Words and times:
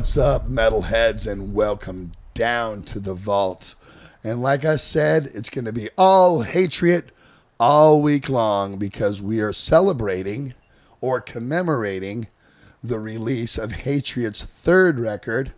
What's 0.00 0.16
up, 0.16 0.48
metalheads, 0.48 1.30
and 1.30 1.52
welcome 1.52 2.12
down 2.32 2.84
to 2.84 2.98
the 2.98 3.12
vault. 3.12 3.74
And 4.24 4.40
like 4.40 4.64
I 4.64 4.76
said, 4.76 5.26
it's 5.34 5.50
going 5.50 5.66
to 5.66 5.74
be 5.74 5.90
all 5.98 6.40
Hatriot 6.40 7.12
all 7.60 8.00
week 8.00 8.30
long 8.30 8.78
because 8.78 9.20
we 9.20 9.40
are 9.42 9.52
celebrating 9.52 10.54
or 11.02 11.20
commemorating 11.20 12.28
the 12.82 12.98
release 12.98 13.58
of 13.58 13.72
Hatriot's 13.72 14.42
third 14.42 14.98
record, 14.98 15.52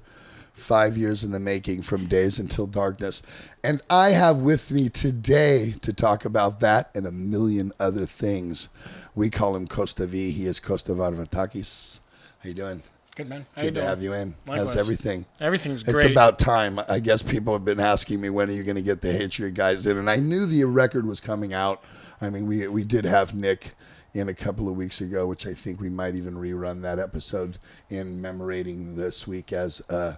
Five 0.55 0.97
Years 0.97 1.23
in 1.23 1.31
the 1.31 1.39
Making 1.39 1.83
from 1.83 2.07
Days 2.07 2.41
Unto 2.41 2.67
Darkness. 2.67 3.23
And 3.63 3.81
I 3.91 4.11
have 4.11 4.39
with 4.39 4.73
me 4.73 4.89
today 4.89 5.73
to 5.83 5.93
talk 5.93 6.25
about 6.25 6.59
that 6.59 6.91
and 6.97 7.07
a 7.07 7.13
million 7.13 7.71
other 7.79 8.07
things. 8.07 8.71
We 9.15 9.31
call 9.31 9.55
him 9.55 9.69
Costa 9.69 10.05
V. 10.05 10.33
He 10.33 10.47
is 10.47 10.59
Costa 10.59 10.95
Varvatakis. 10.95 12.01
How 12.41 12.49
you 12.49 12.55
doing? 12.55 12.83
Good 13.15 13.29
man. 13.29 13.45
How 13.55 13.63
Good 13.63 13.75
to 13.75 13.81
doing? 13.81 13.87
have 13.87 14.03
you 14.03 14.13
in. 14.15 14.35
Likewise. 14.47 14.69
How's 14.69 14.77
everything? 14.77 15.27
Everything's 15.39 15.83
great. 15.83 15.97
It's 15.97 16.05
about 16.05 16.39
time. 16.39 16.81
I 16.89 16.99
guess 16.99 17.23
people 17.23 17.53
have 17.53 17.65
been 17.65 17.79
asking 17.81 18.23
me 18.23 18.31
when 18.31 18.49
are 18.49 18.53
you 18.53 18.63
going 18.65 18.77
to 18.77 18.83
get 18.83 19.03
the 19.03 19.13
Hatriot 19.13 19.53
guys 19.53 19.87
in, 19.87 19.99
and 19.99 20.09
I 20.09 20.17
knew 20.17 20.47
the 20.47 20.65
record 20.65 21.07
was 21.07 21.21
coming 21.21 21.53
out. 21.53 21.85
I 22.23 22.31
mean, 22.31 22.47
we 22.47 22.67
we 22.69 22.85
did 22.85 23.05
have 23.05 23.35
Nick 23.35 23.73
in 24.15 24.31
a 24.31 24.35
couple 24.35 24.67
of 24.67 24.77
weeks 24.77 25.03
ago, 25.03 25.27
which 25.27 25.47
I 25.47 25.53
think 25.53 25.79
we 25.79 25.91
might 25.91 26.15
even 26.15 26.35
rerun 26.35 26.81
that 26.83 26.99
episode 26.99 27.59
in 27.91 28.07
commemorating 28.15 28.97
this 28.97 29.27
week 29.27 29.53
as 29.53 29.83
uh, 29.91 30.15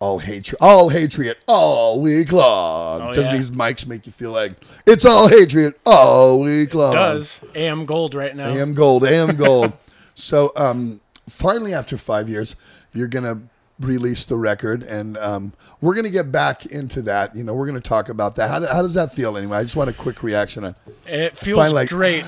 all 0.00 0.18
hatriot, 0.18 0.60
all 0.60 0.88
hatriot, 0.88 1.38
all 1.46 2.00
week 2.00 2.32
long. 2.32 3.02
Oh, 3.02 3.12
Doesn't 3.12 3.30
yeah. 3.32 3.36
these 3.36 3.52
mics 3.52 3.86
make 3.86 4.06
you 4.06 4.12
feel 4.12 4.32
like 4.32 4.54
it's 4.86 5.06
all 5.06 5.28
hatriot 5.28 5.78
all 5.86 6.40
week 6.40 6.74
long? 6.74 6.94
does 6.94 7.40
AM 7.54 7.86
Gold 7.86 8.14
right 8.14 8.34
now. 8.34 8.48
AM 8.48 8.74
Gold, 8.74 9.04
AM 9.04 9.36
Gold. 9.36 9.72
so 10.14 10.52
um, 10.56 11.00
finally, 11.28 11.74
after 11.74 11.96
five 11.96 12.28
years, 12.28 12.56
you're 12.92 13.08
gonna 13.08 13.40
release 13.80 14.24
the 14.24 14.36
record, 14.36 14.82
and 14.84 15.16
um, 15.18 15.52
we're 15.80 15.94
gonna 15.94 16.10
get 16.10 16.30
back 16.30 16.66
into 16.66 17.02
that. 17.02 17.34
You 17.34 17.44
know, 17.44 17.54
we're 17.54 17.66
gonna 17.66 17.80
talk 17.80 18.08
about 18.08 18.36
that. 18.36 18.48
How, 18.48 18.66
how 18.66 18.82
does 18.82 18.94
that 18.94 19.12
feel 19.12 19.36
anyway? 19.36 19.58
I 19.58 19.62
just 19.62 19.76
want 19.76 19.90
a 19.90 19.94
quick 19.94 20.22
reaction 20.22 20.64
on. 20.64 20.74
It 21.06 21.36
feels 21.36 21.56
Finally, 21.56 21.74
like- 21.74 21.88
great. 21.88 22.24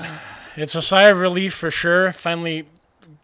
It's 0.55 0.73
a 0.73 0.81
sigh 0.81 1.03
of 1.03 1.19
relief 1.19 1.53
for 1.53 1.69
sure. 1.69 2.11
Finally 2.11 2.67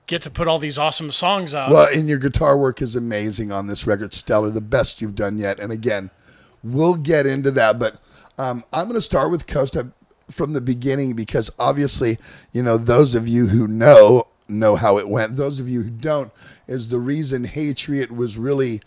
get 0.05 0.21
to 0.21 0.29
put 0.29 0.47
all 0.47 0.59
these 0.59 0.77
awesome 0.77 1.11
songs 1.11 1.53
out. 1.53 1.71
Well, 1.71 1.87
and 1.93 2.07
your 2.07 2.19
guitar 2.19 2.57
work 2.57 2.81
is 2.81 2.95
amazing 2.95 3.51
on 3.51 3.67
this 3.67 3.87
record, 3.87 4.13
stellar, 4.13 4.51
the 4.51 4.61
best 4.61 5.01
you've 5.01 5.15
done 5.15 5.39
yet. 5.39 5.59
And 5.59 5.71
again, 5.71 6.11
we'll 6.63 6.95
get 6.95 7.25
into 7.25 7.51
that, 7.51 7.79
but 7.79 7.99
um, 8.37 8.63
I'm 8.73 8.85
going 8.85 8.95
to 8.95 9.01
start 9.01 9.31
with 9.31 9.47
Costa 9.47 9.89
from 10.29 10.53
the 10.53 10.61
beginning 10.61 11.13
because 11.13 11.49
obviously, 11.57 12.17
you 12.51 12.61
know, 12.63 12.77
those 12.77 13.15
of 13.15 13.27
you 13.27 13.47
who 13.47 13.67
know 13.67 14.27
know 14.47 14.75
how 14.75 14.97
it 14.97 15.07
went. 15.07 15.35
Those 15.35 15.59
of 15.59 15.69
you 15.69 15.81
who 15.81 15.89
don't 15.89 16.31
is 16.67 16.89
the 16.89 16.99
reason 16.99 17.43
Hatriot 17.43 18.11
was 18.11 18.37
really 18.37 18.81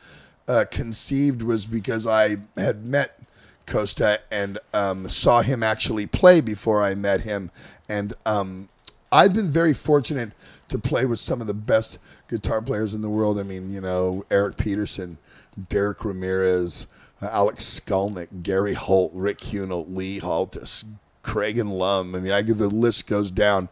uh, 0.49 0.65
conceived 0.71 1.43
was 1.43 1.67
because 1.67 2.07
I 2.07 2.37
had 2.57 2.85
met 2.85 3.21
Costa 3.67 4.21
and 4.31 4.59
um, 4.73 5.09
saw 5.09 5.43
him 5.43 5.63
actually 5.63 6.07
play 6.07 6.41
before 6.41 6.83
I 6.83 6.95
met 6.95 7.21
him, 7.21 7.51
and 7.89 8.15
um, 8.25 8.69
I've 9.11 9.35
been 9.35 9.51
very 9.51 9.73
fortunate 9.73 10.33
to 10.69 10.79
play 10.79 11.05
with 11.07 11.19
some 11.19 11.41
of 11.41 11.47
the 11.47 11.55
best 11.55 11.99
guitar 12.29 12.61
players 12.61 12.95
in 12.95 13.03
the 13.03 13.11
world. 13.11 13.39
I 13.39 13.43
mean, 13.43 13.71
you 13.73 13.81
know, 13.81 14.25
Eric 14.31 14.57
Peterson, 14.57 15.19
Derek 15.69 16.05
Ramirez, 16.05 16.87
uh, 17.23 17.29
Alex 17.33 17.65
Skolnick, 17.65 18.43
Gary 18.43 18.75
Holt, 18.75 19.13
Rick 19.15 19.39
Hunolt, 19.39 19.95
Lee 19.95 20.21
Altus, 20.21 20.85
Craig 21.23 21.59
and 21.59 21.73
Lum. 21.73 22.15
I 22.15 22.21
mean, 22.21 22.33
I 22.33 22.43
the 22.43 22.69
list 22.69 23.07
goes 23.07 23.31
down. 23.31 23.69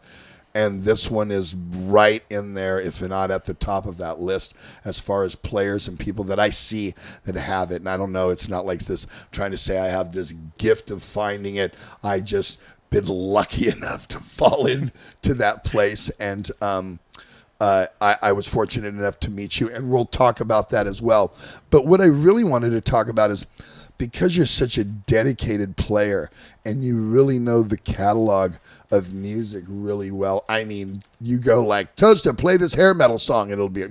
And 0.55 0.81
this 0.83 1.11
one 1.11 1.31
is 1.31 1.53
right 1.53 2.23
in 2.29 2.53
there, 2.53 2.79
if 2.79 3.01
not 3.01 3.29
at 3.29 3.43
the 3.43 3.53
top 3.53 3.85
of 3.85 3.97
that 3.97 4.21
list, 4.21 4.55
as 4.85 4.99
far 4.99 5.23
as 5.23 5.35
players 5.35 5.89
and 5.89 5.99
people 5.99 6.23
that 6.25 6.39
I 6.39 6.49
see 6.49 6.95
that 7.25 7.35
have 7.35 7.71
it. 7.71 7.81
And 7.81 7.89
I 7.89 7.97
don't 7.97 8.13
know, 8.13 8.29
it's 8.29 8.47
not 8.47 8.65
like 8.65 8.79
this 8.85 9.05
trying 9.31 9.51
to 9.51 9.57
say 9.57 9.77
I 9.77 9.87
have 9.89 10.13
this 10.13 10.33
gift 10.57 10.91
of 10.91 11.03
finding 11.03 11.57
it. 11.57 11.75
I 12.03 12.21
just 12.21 12.61
been 12.89 13.05
lucky 13.05 13.67
enough 13.75 14.07
to 14.07 14.19
fall 14.19 14.65
into 14.65 15.33
that 15.35 15.63
place 15.63 16.09
and 16.19 16.49
um, 16.61 16.99
uh, 17.59 17.87
I, 18.01 18.17
I 18.21 18.31
was 18.31 18.47
fortunate 18.47 18.89
enough 18.89 19.19
to 19.21 19.31
meet 19.31 19.59
you 19.59 19.69
and 19.69 19.89
we'll 19.89 20.05
talk 20.05 20.39
about 20.39 20.69
that 20.69 20.87
as 20.87 21.01
well 21.01 21.33
but 21.69 21.85
what 21.85 22.01
i 22.01 22.05
really 22.05 22.43
wanted 22.43 22.71
to 22.71 22.81
talk 22.81 23.07
about 23.07 23.31
is 23.31 23.45
because 23.97 24.35
you're 24.35 24.45
such 24.45 24.77
a 24.77 24.83
dedicated 24.83 25.77
player 25.77 26.29
and 26.65 26.83
you 26.83 26.99
really 26.99 27.39
know 27.39 27.61
the 27.61 27.77
catalog 27.77 28.53
of 28.91 29.13
music 29.13 29.63
really 29.67 30.11
well 30.11 30.45
i 30.47 30.63
mean 30.63 30.99
you 31.19 31.37
go 31.37 31.63
like 31.65 31.95
costa 31.95 32.33
play 32.33 32.55
this 32.55 32.73
hair 32.73 32.93
metal 32.93 33.17
song 33.17 33.51
and 33.51 33.53
it'll 33.53 33.67
be 33.69 33.85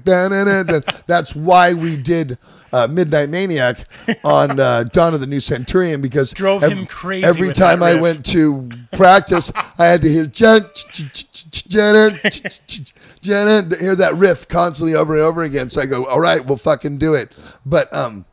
that's 1.06 1.34
why 1.34 1.74
we 1.74 1.96
did 1.96 2.38
uh, 2.72 2.86
midnight 2.88 3.28
maniac 3.28 3.78
on 4.24 4.58
uh, 4.60 4.82
dawn 4.84 5.14
of 5.14 5.20
the 5.20 5.26
new 5.26 5.40
centurion 5.40 6.00
because 6.00 6.32
Drove 6.32 6.62
ev- 6.62 6.72
him 6.72 6.86
crazy 6.86 7.24
every 7.24 7.52
time 7.52 7.82
i 7.82 7.92
riff. 7.92 8.02
went 8.02 8.26
to 8.26 8.68
practice, 8.92 9.52
I 9.78 9.86
had 9.86 10.02
to 10.02 10.08
hear 10.08 10.26
Jen, 10.26 10.62
Janet, 11.50 12.60
Janet, 13.20 13.80
hear 13.80 13.96
that 13.96 14.14
riff 14.14 14.48
constantly 14.48 14.94
over 14.94 15.14
and 15.14 15.22
over 15.22 15.42
again. 15.42 15.70
So 15.70 15.80
I 15.82 15.86
go, 15.86 16.04
all 16.06 16.20
right, 16.20 16.44
we'll 16.44 16.58
fucking 16.58 16.98
do 16.98 17.14
it. 17.14 17.36
But 17.66 17.92
um, 17.92 18.24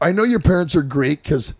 I 0.00 0.10
know 0.10 0.24
your 0.24 0.40
parents 0.40 0.74
are 0.74 0.82
Greek 0.82 1.22
because 1.22 1.54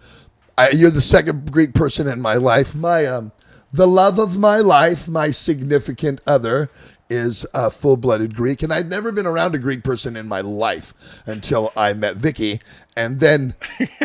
you're 0.72 0.90
the 0.90 1.00
second 1.00 1.52
Greek 1.52 1.72
person 1.72 2.08
in 2.08 2.20
my 2.20 2.34
life. 2.34 2.74
My 2.74 3.06
um, 3.06 3.32
the 3.72 3.86
love 3.86 4.18
of 4.18 4.36
my 4.38 4.56
life, 4.56 5.08
my 5.08 5.30
significant 5.30 6.20
other, 6.26 6.68
is 7.10 7.46
a 7.54 7.70
full-blooded 7.70 8.34
Greek, 8.34 8.62
and 8.62 8.72
I'd 8.72 8.88
never 8.88 9.12
been 9.12 9.26
around 9.26 9.54
a 9.54 9.58
Greek 9.58 9.84
person 9.84 10.16
in 10.16 10.26
my 10.26 10.40
life 10.40 10.94
until 11.26 11.72
I 11.76 11.92
met 11.92 12.16
Vicky, 12.16 12.60
and 12.96 13.20
then 13.20 13.54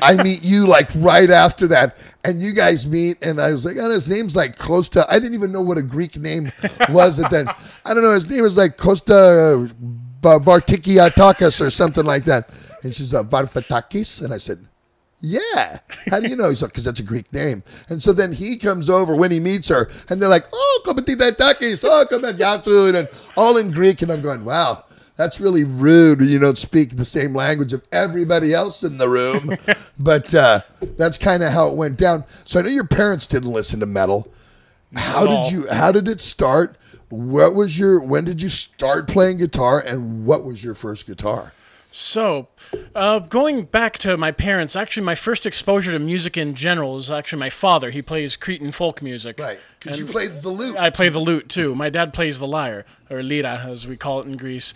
I 0.02 0.22
meet 0.24 0.44
you 0.44 0.68
like 0.68 0.90
right 0.98 1.30
after 1.30 1.68
that, 1.68 1.98
and 2.24 2.42
you 2.42 2.54
guys 2.54 2.88
meet, 2.88 3.24
and 3.24 3.40
I 3.42 3.52
was 3.52 3.66
like, 3.66 3.78
oh, 3.80 3.90
his 3.90 4.08
name's 4.08 4.36
like 4.36 4.58
Costa. 4.58 5.06
I 5.10 5.20
didn't 5.20 5.36
even 5.36 5.52
know 5.52 5.62
what 5.62 5.78
a 5.78 5.84
Greek 5.84 6.18
name 6.18 6.52
was 6.90 7.20
at 7.20 7.31
then. 7.31 7.48
I 7.48 7.94
don't 7.94 8.04
know. 8.04 8.14
His 8.14 8.30
name 8.30 8.44
was 8.44 8.58
like 8.58 8.78
Costa 8.78 9.72
Vartikiatakis 10.22 11.62
or 11.66 11.70
something 11.70 12.06
like 12.06 12.26
that, 12.26 12.52
and 12.84 12.94
she's 12.94 13.14
like 13.14 13.28
Varfatakis, 13.28 14.24
and 14.24 14.34
I 14.34 14.38
said. 14.38 14.66
Yeah. 15.22 15.80
How 16.10 16.22
do 16.22 16.30
you 16.30 16.38
know? 16.38 16.48
He's 16.48 16.62
like, 16.62 16.72
because 16.72 16.86
that's 16.86 17.02
a 17.02 17.04
Greek 17.04 17.32
name. 17.34 17.62
And 17.90 18.02
so 18.02 18.14
then 18.14 18.32
he 18.32 18.56
comes 18.56 18.90
over 18.90 19.14
when 19.14 19.32
he 19.32 19.40
meets 19.42 19.68
her, 19.68 19.90
and 20.10 20.22
they're 20.22 20.30
like, 20.30 20.46
oh, 20.54 20.82
komatita 20.86 21.32
takis, 21.32 21.84
oh, 21.84 22.06
komatyatud, 22.10 22.96
and 22.96 23.10
all 23.36 23.58
in 23.58 23.72
Greek. 23.72 24.02
And 24.02 24.12
I'm 24.12 24.22
going, 24.22 24.46
wow, 24.46 24.82
that's 25.20 25.42
really 25.42 25.66
rude 25.66 26.22
when 26.22 26.30
you 26.30 26.40
don't 26.40 26.58
speak 26.58 26.92
the 26.96 27.04
same 27.04 27.36
language 27.36 27.74
of 27.74 27.84
everybody 27.92 28.54
else 28.54 28.86
in 28.86 28.98
the 28.98 29.10
room. 29.10 29.58
but 30.00 30.34
uh, 30.34 30.62
that's 30.96 31.18
kind 31.18 31.44
of 31.44 31.52
how 31.52 31.68
it 31.68 31.76
went 31.76 31.98
down. 31.98 32.24
So 32.46 32.60
I 32.60 32.64
know 32.64 32.70
your 32.70 32.88
parents 32.88 33.28
didn't 33.28 33.52
listen 33.52 33.82
to 33.82 33.86
metal. 33.86 34.32
How 34.96 35.28
did 35.28 35.52
you? 35.52 35.68
How 35.70 35.92
did 35.92 36.08
it 36.08 36.22
start? 36.22 36.78
What 37.10 37.54
was 37.54 37.78
your? 37.78 38.00
When 38.00 38.24
did 38.24 38.42
you 38.42 38.50
start 38.50 39.08
playing 39.08 39.38
guitar? 39.40 39.80
And 39.86 40.26
what 40.26 40.46
was 40.46 40.64
your 40.64 40.74
first 40.74 41.06
guitar? 41.06 41.52
So, 41.92 42.50
uh, 42.94 43.20
going 43.20 43.64
back 43.64 43.98
to 44.00 44.16
my 44.16 44.32
parents, 44.32 44.76
actually, 44.76 45.04
my 45.04 45.16
first 45.16 45.46
exposure 45.46 45.92
to 45.92 46.00
music 46.00 46.38
in 46.38 46.54
general 46.54 47.00
is 47.00 47.10
actually 47.10 47.40
my 47.40 47.50
father. 47.50 47.90
He 47.90 48.04
plays 48.04 48.36
Cretan 48.36 48.72
folk 48.72 49.02
music. 49.02 49.40
Right. 49.40 49.60
Because 49.80 50.00
you 50.00 50.06
played 50.06 50.32
the 50.44 50.50
lute. 50.50 50.78
I 50.78 50.92
play 50.92 51.10
the 51.10 51.20
lute 51.20 51.50
too. 51.50 51.74
My 51.74 51.90
dad 51.90 52.14
plays 52.14 52.40
the 52.40 52.48
lyre, 52.48 52.86
or 53.10 53.24
lira, 53.24 53.66
as 53.68 53.88
we 53.88 53.98
call 53.98 54.22
it 54.22 54.28
in 54.28 54.38
Greece. 54.38 54.74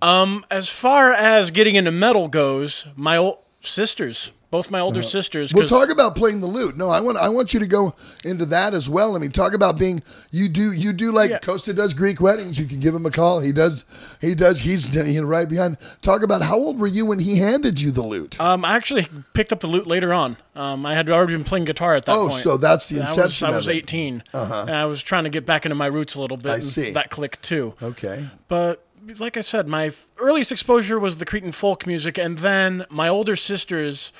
Um, 0.00 0.44
as 0.50 0.68
far 0.68 1.12
as 1.12 1.50
getting 1.50 1.74
into 1.74 1.90
metal 1.90 2.28
goes, 2.28 2.86
my 2.96 3.16
old 3.16 3.38
sisters, 3.60 4.32
both 4.56 4.70
my 4.70 4.80
older 4.80 5.02
sisters. 5.02 5.52
We'll 5.52 5.68
talk 5.68 5.90
about 5.90 6.16
playing 6.16 6.40
the 6.40 6.46
lute. 6.46 6.76
No, 6.78 6.88
I 6.88 7.00
want 7.00 7.18
I 7.18 7.28
want 7.28 7.52
you 7.52 7.60
to 7.60 7.66
go 7.66 7.94
into 8.24 8.46
that 8.46 8.72
as 8.72 8.88
well. 8.88 9.14
I 9.14 9.18
mean, 9.18 9.30
talk 9.30 9.52
about 9.52 9.78
being 9.78 10.02
you 10.30 10.48
do 10.48 10.72
you 10.72 10.92
do 10.94 11.12
like 11.12 11.30
Yeah. 11.30 11.40
Costa 11.40 11.74
does 11.74 11.92
Greek 11.92 12.20
weddings. 12.20 12.58
You 12.58 12.64
can 12.66 12.80
give 12.80 12.94
him 12.94 13.04
a 13.04 13.10
call. 13.10 13.40
He 13.40 13.52
does 13.52 13.84
he 14.20 14.34
does. 14.34 14.60
He's 14.60 14.94
you 14.96 15.20
know, 15.20 15.26
right 15.26 15.46
behind. 15.48 15.76
Talk 16.00 16.22
about 16.22 16.40
how 16.42 16.56
old 16.56 16.78
were 16.80 16.86
you 16.86 17.04
when 17.04 17.18
he 17.18 17.36
handed 17.36 17.80
you 17.82 17.90
the 17.90 18.02
lute? 18.02 18.40
Um, 18.40 18.64
I 18.64 18.76
actually 18.76 19.08
picked 19.34 19.52
up 19.52 19.60
the 19.60 19.66
lute 19.66 19.86
later 19.86 20.14
on. 20.14 20.36
Um, 20.54 20.86
I 20.86 20.94
had 20.94 21.10
already 21.10 21.34
been 21.34 21.44
playing 21.44 21.66
guitar 21.66 21.94
at 21.94 22.06
that 22.06 22.12
Oh, 22.16 22.28
point. 22.28 22.40
so 22.42 22.56
that's 22.56 22.88
the 22.88 23.00
inception 23.00 23.46
I 23.46 23.50
was, 23.50 23.68
I 23.68 23.72
was 23.72 23.76
it. 23.76 23.76
18, 23.76 24.22
and 24.32 24.70
I 24.70 24.86
was 24.86 25.02
trying 25.02 25.24
to 25.24 25.30
get 25.30 25.44
back 25.44 25.66
into 25.66 25.74
my 25.74 25.86
roots 25.86 26.14
a 26.14 26.20
little 26.22 26.38
bit. 26.38 26.50
I 26.52 26.60
see. 26.60 26.92
That 26.92 27.10
clicked 27.10 27.42
too. 27.42 27.74
okay. 27.82 28.30
But 28.48 28.82
like 29.18 29.36
I 29.36 29.42
said, 29.42 29.68
my 29.68 29.92
earliest 30.18 30.50
exposure 30.50 30.98
was 30.98 31.18
the 31.18 31.26
Cretan 31.26 31.52
folk 31.52 31.86
music, 31.86 32.16
and 32.16 32.38
then 32.38 32.86
my 32.88 33.06
older 33.08 33.36
sisters. 33.36 34.12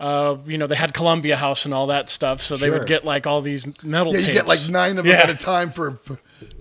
Uh, 0.00 0.36
you 0.46 0.58
know, 0.58 0.66
they 0.66 0.74
had 0.74 0.92
Columbia 0.92 1.36
House 1.36 1.64
and 1.64 1.72
all 1.72 1.86
that 1.86 2.08
stuff, 2.08 2.42
so 2.42 2.56
they 2.56 2.68
would 2.68 2.86
get 2.86 3.04
like 3.04 3.26
all 3.26 3.40
these 3.40 3.64
metal 3.84 4.12
Yeah, 4.12 4.18
you 4.18 4.24
tapes. 4.26 4.38
get 4.38 4.46
like 4.48 4.68
nine 4.68 4.98
of 4.98 5.04
them 5.04 5.12
Yeah. 5.14 5.22
at 5.22 5.30
a 5.30 5.36
time 5.36 5.70
for, 5.70 5.92
for 5.92 6.18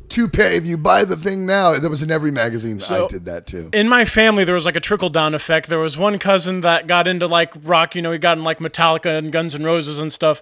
two 0.08 0.28
pay. 0.28 0.56
If 0.56 0.66
you 0.68 0.78
buy 0.78 1.04
the 1.04 1.18
thing 1.18 1.46
now, 1.48 1.78
that 1.78 1.90
was 1.90 2.04
in 2.04 2.12
every 2.12 2.30
magazine. 2.30 2.80
I 2.90 3.08
did 3.08 3.26
that 3.26 3.48
too. 3.48 3.70
in 3.74 3.90
my 3.90 4.06
family 4.06 4.44
there 4.44 4.54
was 4.54 4.66
like 4.66 4.76
a 4.76 4.80
trickle 4.80 5.10
down 5.10 5.34
effect. 5.34 5.68
There 5.68 5.80
was 5.80 5.98
one 5.98 6.20
cousin 6.20 6.62
that 6.62 6.86
got 6.86 7.08
into 7.08 7.26
like 7.28 7.54
rock, 7.64 7.96
you 7.96 8.04
know, 8.04 8.12
he 8.12 8.20
got 8.20 8.38
in 8.38 8.44
like 8.44 8.60
Metallica 8.60 9.18
and 9.18 9.32
Guns 9.32 9.56
and 9.56 9.66
Roses 9.66 9.98
and 9.98 10.14
stuff, 10.14 10.40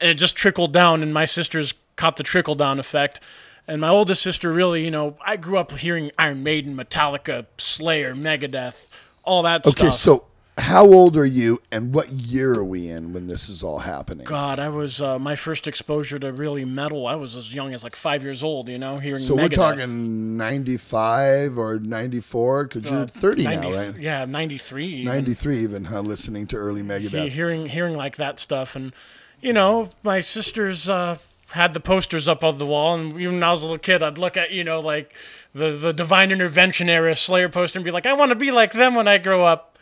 and 0.00 0.10
it 0.10 0.14
just 0.14 0.36
trickled 0.36 0.72
down 0.72 1.02
and 1.02 1.14
my 1.14 1.24
sisters 1.24 1.72
caught 1.96 2.16
the 2.18 2.22
trickle 2.22 2.54
down 2.54 2.78
effect. 2.78 3.20
And 3.66 3.80
my 3.80 3.88
oldest 3.88 4.20
sister 4.20 4.52
really, 4.52 4.84
you 4.84 4.90
know, 4.90 5.16
I 5.24 5.38
grew 5.38 5.56
up 5.56 5.72
hearing 5.72 6.10
Iron 6.18 6.42
Maiden, 6.42 6.76
Metallica, 6.76 7.46
Slayer, 7.56 8.14
Megadeth, 8.14 8.90
all 9.24 9.42
that 9.44 9.62
Okay, 9.66 9.70
stuff. 9.70 9.86
Okay, 9.86 9.90
so 9.96 10.24
how 10.56 10.86
old 10.86 11.16
are 11.16 11.24
you, 11.24 11.60
and 11.72 11.92
what 11.92 12.08
year 12.10 12.54
are 12.54 12.64
we 12.64 12.88
in 12.88 13.12
when 13.12 13.26
this 13.26 13.48
is 13.48 13.62
all 13.64 13.80
happening? 13.80 14.24
God, 14.24 14.60
I 14.60 14.68
was 14.68 15.00
uh, 15.02 15.18
my 15.18 15.34
first 15.34 15.66
exposure 15.66 16.18
to 16.20 16.32
really 16.32 16.64
metal. 16.64 17.06
I 17.08 17.16
was 17.16 17.34
as 17.34 17.52
young 17.54 17.74
as 17.74 17.82
like 17.82 17.96
five 17.96 18.22
years 18.22 18.42
old. 18.42 18.68
You 18.68 18.78
know, 18.78 18.96
hearing. 18.98 19.20
So 19.20 19.34
we're 19.34 19.48
talking 19.48 20.36
ninety-five 20.36 21.58
or 21.58 21.78
ninety-four 21.78 22.64
because 22.64 22.90
you're 22.90 23.02
Uh, 23.02 23.06
thirty 23.06 23.44
90 23.44 23.70
now, 23.70 23.76
right? 23.76 23.98
Yeah, 23.98 24.24
ninety 24.26 24.58
three. 24.58 25.04
Ninety-three, 25.04 25.58
even 25.58 25.86
huh, 25.86 26.00
listening 26.00 26.46
to 26.48 26.56
early 26.56 26.82
Megadeth. 26.82 27.28
hearing 27.28 27.66
hearing 27.66 27.96
like 27.96 28.16
that 28.16 28.38
stuff 28.38 28.76
and 28.76 28.92
you 29.40 29.52
know 29.52 29.90
my 30.02 30.20
sisters 30.20 30.88
uh, 30.88 31.18
had 31.50 31.72
the 31.72 31.80
posters 31.80 32.28
up 32.28 32.42
on 32.44 32.58
the 32.58 32.66
wall 32.66 32.94
and 32.94 33.12
even 33.20 33.34
when 33.34 33.42
i 33.42 33.50
was 33.50 33.62
a 33.62 33.66
little 33.66 33.78
kid 33.78 34.02
i'd 34.02 34.16
look 34.18 34.36
at 34.36 34.50
you 34.50 34.64
know 34.64 34.80
like 34.80 35.12
the 35.54 35.70
the 35.70 35.92
divine 35.92 36.30
intervention 36.32 36.88
era 36.88 37.14
slayer 37.14 37.48
poster 37.48 37.78
and 37.78 37.84
be 37.84 37.90
like 37.90 38.06
i 38.06 38.12
want 38.12 38.30
to 38.30 38.34
be 38.36 38.50
like 38.50 38.72
them 38.72 38.94
when 38.94 39.06
i 39.06 39.18
grow 39.18 39.44
up 39.44 39.73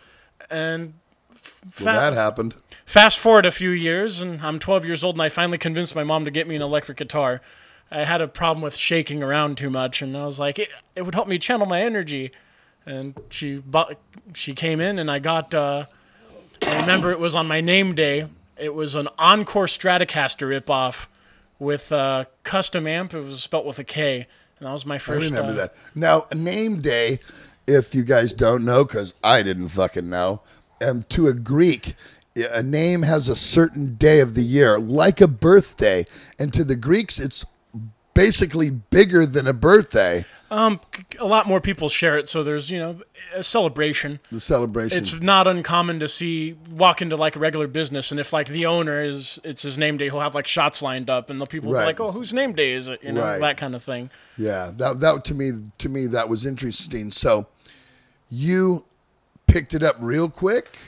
and 0.53 0.95
fa- 1.35 1.85
well, 1.85 2.11
that 2.11 2.17
happened. 2.17 2.55
fast 2.87 3.19
forward 3.19 3.47
a 3.47 3.51
few 3.51 3.71
years 3.71 4.23
and 4.23 4.41
i'm 4.43 4.59
12 4.59 4.85
years 4.85 5.03
old 5.03 5.15
and 5.15 5.23
i 5.23 5.29
finally 5.29 5.59
convinced 5.59 5.95
my 5.95 6.05
mom 6.05 6.25
to 6.25 6.31
get 6.31 6.47
me 6.47 6.55
an 6.55 6.63
electric 6.63 6.99
guitar 6.99 7.41
i 7.91 8.05
had 8.05 8.21
a 8.21 8.29
problem 8.29 8.63
with 8.63 8.77
shaking 8.77 9.23
around 9.23 9.57
too 9.59 9.71
much 9.71 10.03
and 10.03 10.17
i 10.17 10.25
was 10.25 10.39
like 10.39 10.59
it, 10.59 10.69
it 10.95 11.03
would 11.03 11.15
help 11.15 11.27
me 11.27 11.39
channel 11.39 11.67
my 11.67 11.81
energy 11.81 12.31
and 12.85 13.15
she 13.31 13.59
bought, 13.59 13.97
she 14.35 14.55
came 14.55 14.81
in 14.81 14.99
and 14.99 15.11
i 15.11 15.19
got 15.19 15.55
uh, 15.55 15.85
I 16.67 16.81
remember 16.81 17.11
it 17.11 17.19
was 17.19 17.35
on 17.35 17.47
my 17.47 17.61
name 17.61 17.95
day. 17.95 18.29
It 18.57 18.75
was 18.75 18.95
an 18.95 19.09
Encore 19.19 19.67
Stratocaster 19.67 20.61
ripoff 20.61 21.07
with 21.59 21.91
a 21.93 22.29
Kustom 22.45 22.87
amp. 22.87 23.15
It 23.15 23.21
was 23.21 23.43
spelt 23.43 23.67
with 23.67 23.79
a 23.79 23.85
K, 23.85 24.27
and 24.59 24.67
that 24.67 24.73
was 24.73 24.87
my 24.87 24.99
first. 24.99 25.33
I 25.33 25.37
remember 25.37 25.53
uh, 25.53 25.67
that. 25.67 25.75
Now, 25.95 26.27
name 26.33 26.81
day, 26.81 27.19
if 27.75 27.95
you 27.95 28.03
guys 28.03 28.33
don't 28.33 28.65
know, 28.65 28.85
because 28.85 29.15
I 29.25 29.43
didn't 29.43 29.69
fucking 29.69 30.09
know, 30.09 30.41
um, 30.87 31.03
to 31.11 31.29
a 31.29 31.33
Greek, 31.33 31.95
a 32.37 32.63
name 32.63 33.03
has 33.03 33.29
a 33.29 33.37
certain 33.37 33.95
day 33.97 34.21
of 34.21 34.35
the 34.35 34.43
year, 34.43 34.79
like 34.79 35.21
a 35.21 35.29
birthday. 35.29 36.05
And 36.39 36.53
to 36.55 36.65
the 36.65 36.77
Greeks, 36.77 37.19
it's 37.21 37.45
basically 38.15 38.71
bigger 38.71 39.25
than 39.27 39.47
a 39.47 39.53
birthday, 39.53 40.25
Um, 40.51 40.81
a 41.19 41.25
lot 41.25 41.47
more 41.49 41.63
people 41.63 41.89
share 41.89 42.19
it, 42.19 42.29
so 42.29 42.43
there's 42.43 42.71
you 42.71 42.79
know 42.79 42.99
a 43.35 43.43
celebration. 43.43 44.21
the 44.31 44.39
celebration. 44.39 44.99
It's 44.99 45.19
not 45.19 45.47
uncommon 45.47 45.99
to 46.01 46.09
see 46.09 46.59
walk 46.71 47.01
into 47.01 47.17
like 47.17 47.37
a 47.37 47.39
regular 47.39 47.67
business, 47.67 48.11
and 48.11 48.21
if 48.21 48.35
like 48.35 48.49
the 48.49 48.67
owner 48.67 49.03
is 49.03 49.39
it's 49.45 49.63
his 49.63 49.79
name 49.79 49.97
day, 49.97 50.11
he'll 50.11 50.21
have 50.21 50.35
like 50.35 50.47
shots 50.47 50.83
lined 50.83 51.09
up, 51.09 51.31
and 51.31 51.41
the 51.41 51.47
people 51.47 51.69
will 51.71 51.77
Right. 51.77 51.85
be 51.85 51.87
like, 51.87 52.01
"Oh, 52.01 52.11
whose 52.13 52.35
name 52.35 52.53
day 52.53 52.73
is 52.73 52.89
it?" 52.89 53.03
You 53.03 53.13
know 53.13 53.23
Right. 53.23 53.41
that 53.41 53.57
kind 53.57 53.75
of 53.75 53.83
thing. 53.83 54.11
yeah, 54.37 54.73
that, 54.77 55.01
that 55.01 55.25
to 55.25 55.35
me, 55.35 55.53
to 55.79 55.89
me, 55.89 56.07
that 56.09 56.29
was 56.29 56.45
interesting. 56.45 57.11
So 57.11 57.47
you 58.35 58.83
picked 59.47 59.75
it 59.75 59.83
up 59.83 59.97
real 60.01 60.31
quick. 60.31 60.79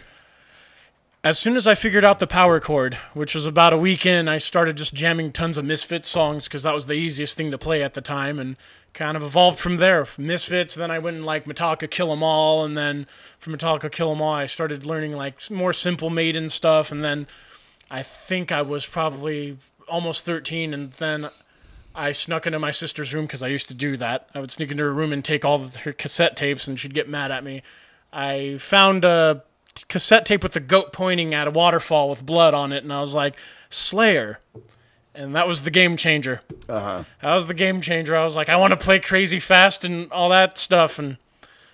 As 1.22 1.38
soon 1.38 1.56
as 1.56 1.66
I 1.66 1.74
figured 1.74 2.04
out 2.04 2.18
the 2.18 2.26
power 2.26 2.58
chord, 2.58 2.94
which 3.12 3.34
was 3.34 3.44
about 3.44 3.74
a 3.74 3.78
week 3.78 4.06
in, 4.06 4.28
I 4.28 4.38
started 4.38 4.78
just 4.78 4.94
jamming 4.94 5.30
tons 5.30 5.58
of 5.58 5.64
Misfits 5.66 6.08
songs 6.08 6.44
because 6.44 6.62
that 6.62 6.72
was 6.72 6.86
the 6.86 6.94
easiest 6.94 7.36
thing 7.36 7.50
to 7.50 7.58
play 7.58 7.82
at 7.82 7.92
the 7.92 8.00
time, 8.00 8.38
and 8.38 8.56
kind 8.94 9.14
of 9.16 9.22
evolved 9.22 9.58
from 9.58 9.76
there. 9.76 10.06
Misfits, 10.16 10.74
then 10.74 10.90
I 10.90 10.98
went 10.98 11.16
and 11.16 11.26
like 11.26 11.44
Metallica 11.44 11.90
Kill 11.90 12.12
'Em 12.12 12.22
All, 12.22 12.64
and 12.64 12.78
then 12.78 13.06
from 13.38 13.54
Metallica 13.54 13.92
Kill 13.92 14.10
'Em 14.10 14.22
All, 14.22 14.32
I 14.32 14.46
started 14.46 14.86
learning 14.86 15.12
like 15.12 15.50
more 15.50 15.74
simple 15.74 16.08
Maiden 16.08 16.48
stuff, 16.48 16.90
and 16.90 17.04
then 17.04 17.26
I 17.90 18.02
think 18.02 18.52
I 18.52 18.62
was 18.62 18.86
probably 18.86 19.58
almost 19.86 20.24
13, 20.24 20.72
and 20.72 20.92
then 20.92 21.28
I 21.94 22.12
snuck 22.12 22.46
into 22.46 22.58
my 22.58 22.70
sister's 22.70 23.14
room 23.14 23.26
because 23.26 23.42
I 23.42 23.48
used 23.48 23.68
to 23.68 23.74
do 23.74 23.96
that. 23.98 24.28
I 24.34 24.40
would 24.40 24.50
sneak 24.50 24.70
into 24.70 24.82
her 24.82 24.92
room 24.92 25.12
and 25.12 25.24
take 25.24 25.44
all 25.44 25.62
of 25.62 25.76
her 25.76 25.92
cassette 25.92 26.36
tapes, 26.36 26.66
and 26.66 26.78
she'd 26.78 26.94
get 26.94 27.08
mad 27.08 27.30
at 27.30 27.44
me. 27.44 27.62
I 28.12 28.58
found 28.58 29.04
a 29.04 29.44
cassette 29.88 30.26
tape 30.26 30.42
with 30.42 30.52
the 30.52 30.60
goat 30.60 30.92
pointing 30.92 31.34
at 31.34 31.46
a 31.46 31.50
waterfall 31.50 32.10
with 32.10 32.26
blood 32.26 32.54
on 32.54 32.72
it, 32.72 32.82
and 32.82 32.92
I 32.92 33.00
was 33.00 33.14
like, 33.14 33.34
Slayer. 33.70 34.40
And 35.14 35.34
that 35.36 35.46
was 35.46 35.62
the 35.62 35.70
game 35.70 35.96
changer. 35.96 36.40
Uh-huh. 36.68 37.04
That 37.22 37.34
was 37.34 37.46
the 37.46 37.54
game 37.54 37.80
changer. 37.80 38.16
I 38.16 38.24
was 38.24 38.34
like, 38.34 38.48
I 38.48 38.56
want 38.56 38.72
to 38.72 38.76
play 38.76 38.98
Crazy 38.98 39.38
Fast 39.38 39.84
and 39.84 40.10
all 40.10 40.28
that 40.30 40.58
stuff. 40.58 40.98
And 40.98 41.18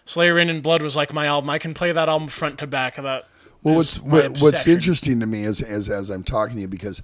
Slayer 0.05 0.35
Reign 0.35 0.51
in 0.51 0.61
Blood 0.61 0.83
was 0.83 0.95
like 0.95 1.13
my 1.15 1.27
album. 1.27 1.49
I 1.49 1.59
can 1.59 1.73
play 1.73 1.91
that 1.93 2.09
album 2.09 2.29
front 2.29 2.59
to 2.59 2.67
back. 2.67 2.97
That 2.97 3.27
Well, 3.63 3.77
what's 3.77 3.99
what, 3.99 4.39
what's 4.41 4.67
interesting 4.67 5.21
to 5.21 5.27
me 5.27 5.45
is, 5.45 5.63
is 5.63 5.89
as 5.89 6.11
I'm 6.11 6.23
talking 6.23 6.57
to 6.57 6.63
you 6.63 6.69
because 6.69 7.03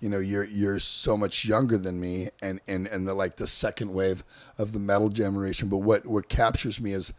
you 0.00 0.08
know 0.08 0.18
you're 0.18 0.44
you're 0.44 0.78
so 0.78 1.16
much 1.16 1.44
younger 1.44 1.78
than 1.78 2.00
me 2.00 2.28
and 2.42 2.60
and 2.66 2.86
and 2.88 3.06
the 3.06 3.14
like 3.14 3.36
the 3.36 3.46
second 3.46 3.92
wave 3.92 4.24
of 4.58 4.72
the 4.72 4.78
metal 4.80 5.08
generation. 5.08 5.68
But 5.68 5.78
what 5.78 6.06
what 6.06 6.28
captures 6.28 6.80
me 6.80 6.92
is 6.92 7.12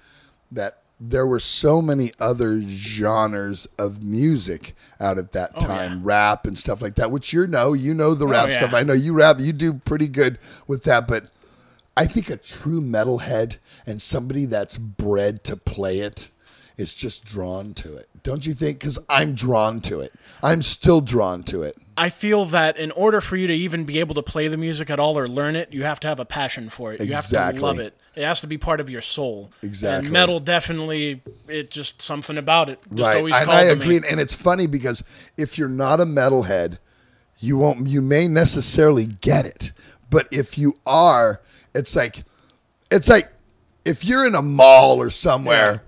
that 0.52 0.80
there 1.00 1.26
were 1.26 1.40
so 1.40 1.82
many 1.82 2.12
other 2.20 2.62
genres 2.62 3.66
of 3.80 4.04
music 4.04 4.76
out 5.00 5.18
at 5.18 5.32
that 5.32 5.60
time, 5.60 5.92
Oh, 5.92 5.96
yeah. 5.96 6.00
rap 6.04 6.46
and 6.46 6.56
stuff 6.58 6.82
like 6.82 6.96
that. 6.96 7.10
Which 7.10 7.34
you 7.34 7.48
know, 7.48 7.74
you 7.74 7.94
know 7.94 8.14
the 8.14 8.26
oh, 8.28 8.30
rap 8.30 8.50
yeah. 8.50 8.58
stuff. 8.58 8.74
I 8.74 8.84
know 8.84 8.94
you 8.94 9.14
rap, 9.14 9.40
you 9.40 9.54
do 9.54 9.74
pretty 9.74 10.08
good 10.08 10.38
with 10.68 10.84
that, 10.84 11.08
but. 11.08 11.30
I 11.98 12.06
think 12.06 12.30
a 12.30 12.38
true 12.38 12.80
metalhead 12.80 13.58
and 13.86 14.02
somebody 14.02 14.46
that's 14.46 14.78
bred 14.78 15.44
to 15.44 15.58
play 15.58 16.00
it 16.00 16.32
is 16.78 16.94
just 16.94 17.26
drawn 17.26 17.74
to 17.76 17.96
it. 17.96 18.10
Don't 18.24 18.46
you 18.46 18.54
think? 18.54 18.80
Because 18.80 19.00
I'm 19.10 19.34
drawn 19.34 19.82
to 19.82 20.00
it. 20.02 20.14
I'm 20.44 20.62
still 20.62 21.02
drawn 21.02 21.44
to 21.44 21.64
it. 21.64 21.78
I 21.98 22.10
feel 22.10 22.46
that 22.46 22.78
in 22.78 22.92
order 22.92 23.22
for 23.22 23.36
you 23.36 23.48
to 23.48 23.54
even 23.54 23.84
be 23.84 24.00
able 24.00 24.16
to 24.16 24.24
play 24.24 24.48
the 24.48 24.58
music 24.58 24.90
at 24.90 25.00
all 25.00 25.18
or 25.18 25.28
learn 25.28 25.56
it, 25.56 25.74
you 25.74 25.84
have 25.84 26.00
to 26.02 26.08
have 26.08 26.20
a 26.20 26.26
passion 26.26 26.70
for 26.70 26.94
it. 26.94 27.02
You 27.02 27.14
have 27.14 27.28
to 27.28 27.62
love 27.62 27.80
it. 27.80 27.96
It 28.16 28.24
has 28.24 28.42
to 28.42 28.48
be 28.48 28.58
part 28.58 28.80
of 28.80 28.90
your 28.90 29.02
soul. 29.02 29.52
Exactly. 29.62 30.08
And 30.08 30.14
metal 30.14 30.40
definitely, 30.40 31.22
it 31.48 31.72
just 31.72 32.02
something 32.02 32.38
about 32.38 32.70
it. 32.70 32.80
Just 32.94 33.08
right. 33.08 33.18
always 33.18 33.36
And 33.36 33.50
I 33.50 33.64
agree. 33.64 34.00
me. 34.00 34.08
And 34.10 34.20
it's 34.20 34.36
funny 34.36 34.68
because 34.68 35.04
if 35.38 35.58
you're 35.58 35.70
not 35.70 36.00
a 36.00 36.06
metalhead, 36.06 36.78
you 37.40 37.58
won't. 37.58 37.88
You 37.88 38.02
may 38.02 38.28
necessarily 38.28 39.06
get 39.06 39.46
it, 39.46 39.72
but 40.10 40.28
if 40.32 40.58
you 40.58 40.74
are, 40.86 41.42
it's 41.74 41.96
like, 41.96 42.24
it's 42.92 43.10
like 43.10 43.32
if 43.86 44.04
you're 44.04 44.26
in 44.26 44.36
a 44.36 44.42
mall 44.42 45.02
or 45.02 45.10
somewhere, 45.10 45.84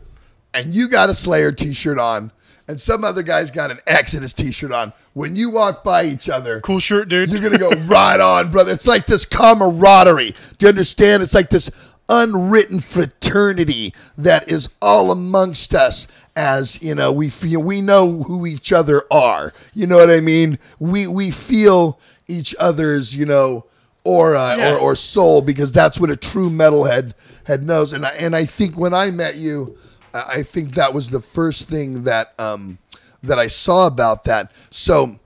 and 0.53 0.73
you 0.73 0.87
got 0.89 1.09
a 1.09 1.15
Slayer 1.15 1.51
T-shirt 1.51 1.99
on. 1.99 2.31
And 2.69 2.79
some 2.79 3.03
other 3.03 3.23
guy's 3.23 3.51
got 3.51 3.71
an 3.71 3.79
Exodus 3.87 4.33
T-shirt 4.33 4.71
on. 4.71 4.93
When 5.13 5.35
you 5.35 5.49
walk 5.49 5.83
by 5.83 6.05
each 6.05 6.29
other, 6.29 6.61
Cool 6.61 6.79
shirt, 6.79 7.09
dude. 7.09 7.29
You're 7.29 7.41
gonna 7.41 7.57
go 7.57 7.71
right 7.85 8.19
on, 8.19 8.51
brother. 8.51 8.71
It's 8.71 8.87
like 8.87 9.05
this 9.05 9.25
camaraderie. 9.25 10.33
Do 10.57 10.65
you 10.65 10.69
understand? 10.69 11.21
It's 11.21 11.33
like 11.33 11.49
this 11.49 11.69
unwritten 12.07 12.79
fraternity 12.79 13.93
that 14.17 14.49
is 14.49 14.69
all 14.81 15.11
amongst 15.11 15.73
us. 15.73 16.07
As 16.35 16.81
you 16.81 16.95
know, 16.95 17.11
we 17.11 17.29
feel 17.29 17.61
we 17.61 17.81
know 17.81 18.23
who 18.23 18.45
each 18.47 18.71
other 18.73 19.03
are. 19.11 19.53
You 19.73 19.85
know 19.85 19.97
what 19.97 20.09
I 20.09 20.19
mean? 20.21 20.57
We 20.79 21.05
we 21.05 21.31
feel 21.31 21.99
each 22.29 22.55
other's 22.59 23.15
you 23.15 23.25
know 23.25 23.65
aura 24.05 24.55
Yeah. 24.57 24.73
or, 24.73 24.77
or 24.79 24.95
soul 24.95 25.41
because 25.41 25.71
that's 25.73 25.99
what 25.99 26.09
a 26.09 26.15
true 26.15 26.49
metalhead 26.49 27.11
head 27.45 27.63
knows. 27.63 27.93
And 27.93 28.05
I, 28.05 28.09
and 28.11 28.35
I 28.35 28.45
think 28.45 28.77
when 28.77 28.93
I 28.93 29.11
met 29.11 29.35
you, 29.35 29.75
I 30.13 30.43
think 30.43 30.75
that 30.75 30.93
was 30.93 31.09
the 31.09 31.21
first 31.21 31.69
thing 31.69 32.03
that 32.03 32.33
um 32.39 32.77
that 33.23 33.39
I 33.39 33.47
saw 33.47 33.87
about 33.87 34.23
that. 34.25 34.51
So 34.69 35.17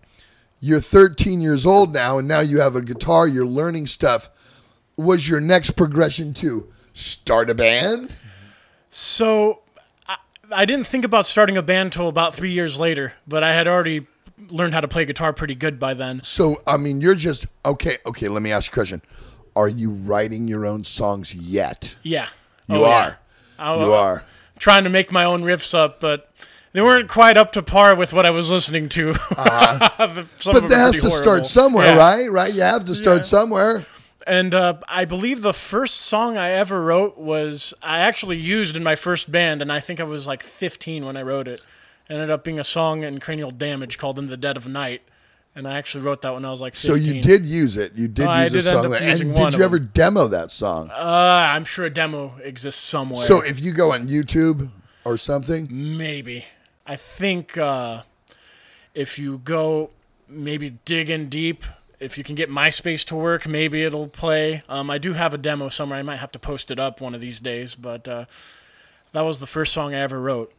you're 0.60 0.79
13 0.79 1.41
years 1.41 1.65
old 1.65 1.94
now 1.94 2.17
and 2.20 2.27
now 2.27 2.39
you 2.41 2.60
have 2.62 2.75
a 2.75 2.82
guitar 2.82 3.27
you're 3.27 3.46
learning 3.46 3.86
stuff. 3.88 4.29
Was 4.98 5.27
your 5.29 5.39
next 5.39 5.72
progression 5.72 6.34
to? 6.36 6.67
Start 6.94 7.50
a 7.50 7.56
band? 7.56 8.15
So 8.89 9.60
I, 10.08 10.17
I 10.51 10.65
didn't 10.65 10.88
think 10.88 11.06
about 11.06 11.25
starting 11.25 11.58
a 11.58 11.62
band 11.62 11.94
till 11.94 12.08
about 12.08 12.34
three 12.34 12.51
years 12.51 12.79
later, 12.79 13.13
but 13.27 13.44
I 13.44 13.53
had 13.53 13.67
already 13.67 14.08
learned 14.50 14.74
how 14.74 14.82
to 14.82 14.88
play 14.88 15.06
guitar 15.06 15.34
pretty 15.34 15.56
good 15.56 15.79
by 15.79 15.94
then. 15.96 16.22
so 16.24 16.58
i 16.67 16.77
mean 16.77 17.01
you're 17.01 17.15
just 17.15 17.48
okay 17.65 17.98
okay 18.06 18.27
let 18.27 18.44
me 18.44 18.51
ask 18.51 18.72
you 18.72 18.74
a 18.74 18.77
question. 18.79 19.01
Are 19.56 19.67
you 19.67 19.89
writing 19.89 20.48
your 20.48 20.67
own 20.67 20.84
songs 20.84 21.34
yet? 21.34 21.98
Yeah. 22.03 22.27
you 22.67 22.77
Oh, 22.77 22.84
are. 22.86 23.17
I- 23.58 23.75
you 23.84 23.91
are 23.94 24.24
Trying 24.59 24.83
to 24.85 24.89
make 24.89 25.11
my 25.11 25.23
own 25.23 25.43
riffs 25.43 25.73
up, 25.73 25.99
but 25.99 26.31
they 26.73 26.81
weren't 26.81 27.09
quite 27.09 27.37
up 27.37 27.51
to 27.51 27.61
par 27.61 27.95
with 27.95 28.11
what 28.13 28.25
I 28.25 28.29
was 28.31 28.49
listening 28.49 28.89
to. 28.89 29.13
The- 29.29 29.29
some 29.29 30.07
of 30.07 30.09
Uh-huh. 30.09 30.53
but 30.61 30.69
that 30.69 30.77
has 30.77 31.01
to 31.01 31.09
start 31.11 31.45
somewhere 31.45 31.87
Yeah. 31.87 31.97
right 31.97 32.31
right 32.31 32.53
you 32.53 32.61
have 32.61 32.85
to 32.85 32.95
start 32.95 33.19
Yeah. 33.19 33.21
somewhere 33.23 33.85
And 34.25 34.53
uh, 34.53 34.75
I 34.89 35.05
believe 35.05 35.41
the 35.41 35.53
first 35.53 36.01
song 36.01 36.37
I 36.37 36.49
ever 36.51 36.81
wrote 36.81 37.17
was 37.17 37.73
I 37.81 37.99
actually 37.99 38.37
used 38.37 38.75
in 38.75 38.83
my 38.83 38.95
first 38.95 39.31
band, 39.31 39.61
and 39.61 39.71
I 39.71 39.79
think 39.79 39.99
I 40.01 40.03
was 40.03 40.27
like 40.27 40.43
15 40.43 41.05
when 41.05 41.15
I 41.15 41.21
wrote 41.21 41.47
it. 41.47 41.61
It 42.09 42.13
ended 42.13 42.29
up 42.31 42.43
being 42.43 42.59
a 42.59 42.63
song 42.63 43.03
in 43.03 43.19
Cranial 43.19 43.51
Damage 43.51 43.97
called 43.97 44.19
"In 44.19 44.27
the 44.27 44.35
Dead 44.37 44.57
of 44.57 44.67
Night," 44.67 45.01
and 45.57 45.67
I 45.67 45.77
actually 45.77 46.03
wrote 46.05 46.21
that 46.21 46.33
when 46.33 46.45
I 46.45 46.51
was 46.51 46.61
like 46.61 46.75
15. 46.75 46.89
so 46.89 46.95
you 46.95 47.21
did 47.21 47.45
use 47.45 47.75
it 47.75 47.93
you 47.95 48.07
did 48.07 48.27
Oh, 48.27 48.29
I 48.29 48.43
use 48.43 48.53
a 48.53 48.57
did 48.57 48.67
end 48.67 48.75
song 48.75 48.93
up 48.93 49.01
and 49.01 49.35
did 49.35 49.55
you 49.55 49.63
ever 49.63 49.79
demo 49.79 50.27
that 50.27 50.51
song 50.51 50.89
Uh, 50.91 50.95
I'm 51.53 51.65
sure 51.65 51.85
a 51.85 51.89
demo 51.89 52.35
exists 52.43 52.81
somewhere. 52.81 53.25
so 53.25 53.41
if 53.41 53.61
you 53.61 53.73
go 53.73 53.91
on 53.91 54.07
youtube 54.07 54.69
or 55.03 55.17
something 55.17 55.67
Maybe. 55.69 56.45
I 56.85 56.95
think 56.95 57.57
uh, 57.57 58.03
if 58.93 59.19
you 59.19 59.39
go 59.39 59.89
maybe 60.29 60.77
dig 60.85 61.09
in 61.09 61.27
deep 61.27 61.65
if 61.99 62.17
you 62.17 62.23
can 62.23 62.35
get 62.35 62.49
MySpace 62.49 63.03
to 63.05 63.15
work, 63.15 63.47
maybe 63.47 63.83
it'll 63.83 64.07
play. 64.07 64.61
Um, 64.69 64.91
I 64.91 64.99
do 64.99 65.13
have 65.13 65.33
a 65.33 65.37
demo 65.37 65.67
somewhere. 65.67 65.97
I 65.97 66.03
might 66.03 66.17
have 66.17 66.31
to 66.33 66.39
post 66.39 66.69
it 66.69 66.79
up 66.79 67.01
one 67.01 67.15
of 67.15 67.21
these 67.21 67.39
days, 67.39 67.73
but 67.73 68.07
uh, 68.07 68.25
that 69.13 69.21
was 69.21 69.39
the 69.39 69.47
first 69.47 69.73
song 69.73 69.95
I 69.95 69.99
ever 69.99 70.21
wrote. 70.21 70.53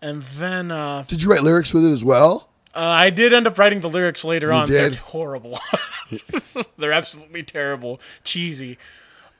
And 0.00 0.22
then 0.22 0.70
uh, 0.70 1.04
Did 1.06 1.22
you 1.22 1.30
write 1.30 1.42
lyrics 1.42 1.74
with 1.74 1.84
it 1.84 1.90
as 1.90 2.04
well? 2.04 2.48
Uh, 2.74 2.80
I 2.80 3.10
did 3.10 3.32
end 3.32 3.46
up 3.46 3.58
writing 3.58 3.80
the 3.80 3.88
lyrics 3.88 4.24
later 4.24 4.52
on. 4.52 4.68
did? 4.68 4.94
They're 4.94 5.00
horrible. 5.00 5.58
They're 6.78 6.92
absolutely 6.92 7.42
terrible, 7.42 8.00
cheesy. 8.24 8.78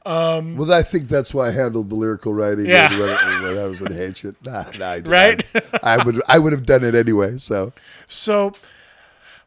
Well, 0.04 0.72
I 0.72 0.82
think 0.82 1.08
that's 1.08 1.34
why 1.34 1.48
I 1.48 1.50
handled 1.50 1.90
the 1.90 1.94
lyrical 1.94 2.32
writing. 2.32 2.66
Yeah. 2.66 2.90
when, 2.90 3.42
when 3.42 3.58
I 3.58 3.66
was 3.66 3.82
in 3.82 3.92
Hatriot. 3.92 4.36
Nah, 4.42 4.64
nah, 4.78 4.86
I 4.92 4.98
Right? 5.04 5.44
not. 5.54 5.84
I 5.84 6.02
would 6.02 6.20
I 6.28 6.38
would 6.38 6.52
have 6.52 6.64
done 6.64 6.82
it 6.84 6.94
anyway. 6.94 7.36
So 7.36 7.72
So, 8.06 8.52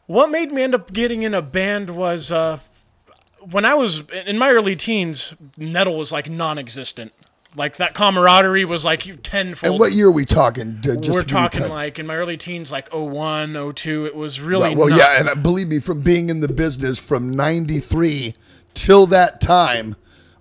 what 0.06 0.30
made 0.30 0.52
me 0.52 0.62
end 0.62 0.76
up 0.76 0.94
getting 0.94 1.24
in 1.24 1.34
a 1.34 1.42
band 1.42 1.90
was 1.92 2.32
uh, 2.32 2.60
when 3.40 3.66
I 3.66 3.74
was 3.74 4.04
in 4.26 4.38
my 4.38 4.52
early 4.52 4.76
teens, 4.76 5.34
metal 5.58 5.98
was 5.98 6.12
like 6.12 6.30
non-existent. 6.30 7.12
Like 7.56 7.78
that 7.78 7.94
camaraderie 7.94 8.64
was 8.64 8.86
like 8.86 9.06
you 9.06 9.18
tenfold. 9.18 9.72
And 9.74 9.80
what 9.80 9.92
year 9.92 10.08
are 10.08 10.12
we 10.12 10.24
talking? 10.26 10.80
We're 10.86 11.22
talking 11.24 11.68
like 11.68 12.00
in 12.00 12.08
my 12.08 12.16
early 12.16 12.38
teens, 12.38 12.72
like 12.72 12.88
01, 12.94 13.74
02. 13.76 14.06
It 14.06 14.16
was 14.16 14.40
really 14.40 14.70
Right, 14.70 14.78
well, 14.78 14.88
not- 14.88 14.98
yeah, 14.98 15.20
and 15.20 15.28
uh, 15.30 15.36
believe 15.36 15.68
me, 15.68 15.80
from 15.80 16.00
being 16.02 16.30
in 16.30 16.40
the 16.40 16.48
business 16.48 16.98
from 16.98 17.30
'93 17.32 18.34
till 18.74 19.06
that 19.08 19.42
time, 19.42 19.98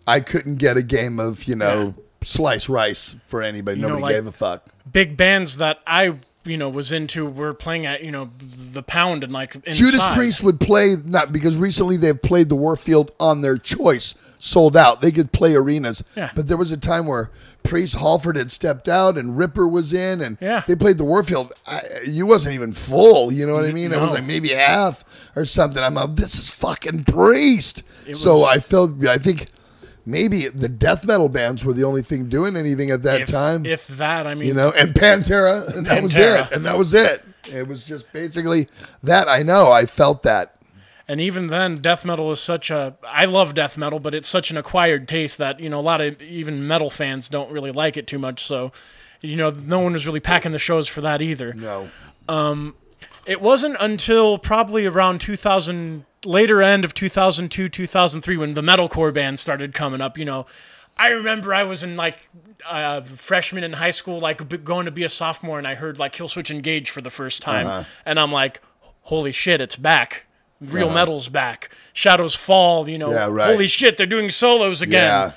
I 0.06 0.20
couldn't 0.20 0.56
get 0.56 0.76
a 0.76 0.82
game 0.82 1.18
of 1.18 1.44
you 1.44 1.56
know 1.56 1.94
slice 2.22 2.68
rice 2.68 3.16
for 3.24 3.42
anybody. 3.42 3.80
know, 3.80 3.88
Nobody 3.88 4.02
like- 4.04 4.14
gave 4.14 4.26
a 4.26 4.32
fuck. 4.32 4.66
big 4.92 5.16
bands 5.16 5.56
that 5.56 5.80
I 5.86 6.14
you 6.44 6.56
know 6.56 6.68
was 6.70 6.90
into 6.92 7.26
were 7.28 7.52
playing 7.52 7.84
at 7.86 8.02
you 8.02 8.10
know 8.10 8.30
the 8.72 8.82
pound 8.82 9.22
and 9.24 9.32
like 9.32 9.54
inside. 9.56 9.72
Judas 9.74 10.06
Priest 10.14 10.42
would 10.42 10.58
play 10.60 10.96
not 11.04 11.32
because 11.32 11.58
recently 11.58 11.96
they've 11.96 12.20
played 12.20 12.48
the 12.48 12.56
Warfield 12.56 13.10
on 13.20 13.40
their 13.42 13.56
choice, 13.58 14.14
sold 14.38 14.76
out. 14.76 15.00
They 15.02 15.10
could 15.10 15.32
play 15.32 15.54
arenas, 15.54 16.02
Yeah. 16.16 16.30
but 16.34 16.48
there 16.48 16.56
was 16.56 16.72
a 16.72 16.76
time 16.78 17.06
where 17.06 17.30
Priest 17.62 17.96
Halford 17.98 18.36
had 18.36 18.50
stepped 18.50 18.88
out 18.88 19.18
and 19.18 19.36
Ripper 19.36 19.68
was 19.68 19.92
in, 19.92 20.22
and 20.22 20.38
Yeah. 20.40 20.62
they 20.66 20.74
played 20.76 20.96
the 20.96 21.04
Warfield. 21.04 21.52
I, 21.66 21.82
you 22.06 22.24
wasn't 22.26 22.54
even 22.54 22.72
full. 22.72 23.30
You 23.30 23.46
know 23.46 23.52
what 23.52 23.66
I 23.66 23.72
mean? 23.72 23.92
It 23.92 24.00
was 24.00 24.12
like 24.12 24.24
maybe 24.24 24.48
half 24.48 25.04
or 25.36 25.44
something. 25.44 25.82
I'm 25.82 25.94
like, 25.94 26.16
this 26.16 26.36
is 26.38 26.48
fucking 26.48 27.04
Priest. 27.04 27.82
so 28.14 28.44
I 28.44 28.60
felt. 28.60 29.04
I 29.06 29.18
think. 29.18 29.48
Maybe 30.06 30.48
the 30.48 30.68
death 30.68 31.04
metal 31.04 31.28
bands 31.28 31.64
were 31.64 31.72
the 31.72 31.84
only 31.84 32.02
thing 32.02 32.28
doing 32.28 32.56
anything 32.56 32.90
at 32.90 33.02
that 33.02 33.22
if, 33.22 33.28
time, 33.28 33.66
If 33.66 33.86
that, 33.88 34.26
I 34.26 34.34
mean, 34.34 34.48
you 34.48 34.54
know, 34.54 34.70
and 34.70 34.94
Pantera, 34.94 35.76
and 35.76 35.86
that 35.86 36.02
was 36.02 36.18
it, 36.18 36.52
and 36.52 36.64
that 36.64 36.78
was 36.78 36.94
it. 36.94 37.24
It 37.52 37.66
was 37.66 37.84
just 37.84 38.12
basically 38.12 38.68
that. 39.02 39.28
I 39.28 39.42
know, 39.42 39.70
I 39.70 39.86
felt 39.86 40.22
that. 40.22 40.56
And 41.08 41.20
even 41.20 41.48
then, 41.48 41.78
death 41.78 42.04
metal 42.04 42.30
is 42.30 42.40
such 42.40 42.70
a. 42.70 42.96
I 43.06 43.24
love 43.24 43.54
death 43.54 43.76
metal, 43.76 43.98
but 43.98 44.14
it's 44.14 44.28
such 44.28 44.50
an 44.50 44.56
acquired 44.56 45.08
taste 45.08 45.38
that 45.38 45.58
you 45.58 45.68
know 45.68 45.80
a 45.80 45.82
lot 45.82 46.00
of 46.00 46.22
even 46.22 46.66
metal 46.66 46.90
fans 46.90 47.28
don't 47.28 47.50
really 47.50 47.72
like 47.72 47.96
it 47.96 48.06
too 48.06 48.18
much. 48.18 48.44
So, 48.44 48.72
you 49.20 49.36
know, 49.36 49.50
no 49.50 49.80
one 49.80 49.92
was 49.92 50.06
really 50.06 50.20
packing 50.20 50.52
the 50.52 50.58
shows 50.58 50.86
for 50.86 51.00
that 51.00 51.20
either. 51.20 51.52
No. 51.52 51.90
Um, 52.28 52.76
it 53.26 53.40
wasn't 53.40 53.76
until 53.80 54.38
probably 54.38 54.86
around 54.86 55.20
2000, 55.20 56.04
later 56.24 56.62
end 56.62 56.84
of 56.84 56.94
2002, 56.94 57.68
2003, 57.68 58.36
when 58.36 58.54
the 58.54 58.62
metalcore 58.62 59.12
bands 59.12 59.40
started 59.40 59.74
coming 59.74 60.00
up. 60.00 60.18
You 60.18 60.24
know, 60.24 60.46
I 60.96 61.10
remember 61.10 61.54
I 61.54 61.62
was 61.62 61.82
in 61.82 61.96
like 61.96 62.16
uh, 62.68 63.00
freshman 63.00 63.64
in 63.64 63.74
high 63.74 63.90
school, 63.90 64.18
like 64.20 64.64
going 64.64 64.84
to 64.86 64.90
be 64.92 65.04
a 65.04 65.08
sophomore, 65.08 65.58
and 65.58 65.66
I 65.66 65.74
heard 65.74 65.98
like 65.98 66.14
Killswitch 66.14 66.50
Engage 66.50 66.90
for 66.90 67.00
the 67.00 67.10
first 67.10 67.40
time, 67.42 67.66
Uh-huh. 67.66 67.84
and 68.04 68.20
I'm 68.20 68.32
like, 68.32 68.60
holy 69.02 69.32
shit, 69.32 69.60
it's 69.60 69.76
back. 69.76 70.26
Real 70.60 70.90
metal's 70.90 71.30
back. 71.30 71.70
Shadows 71.94 72.34
Fall, 72.34 72.86
you 72.86 72.98
know. 72.98 73.10
Yeah, 73.12 73.28
right. 73.30 73.50
Holy 73.50 73.66
shit, 73.66 73.96
they're 73.96 74.06
doing 74.06 74.28
solos 74.28 74.82
again. 74.82 75.04
Yeah. 75.10 75.32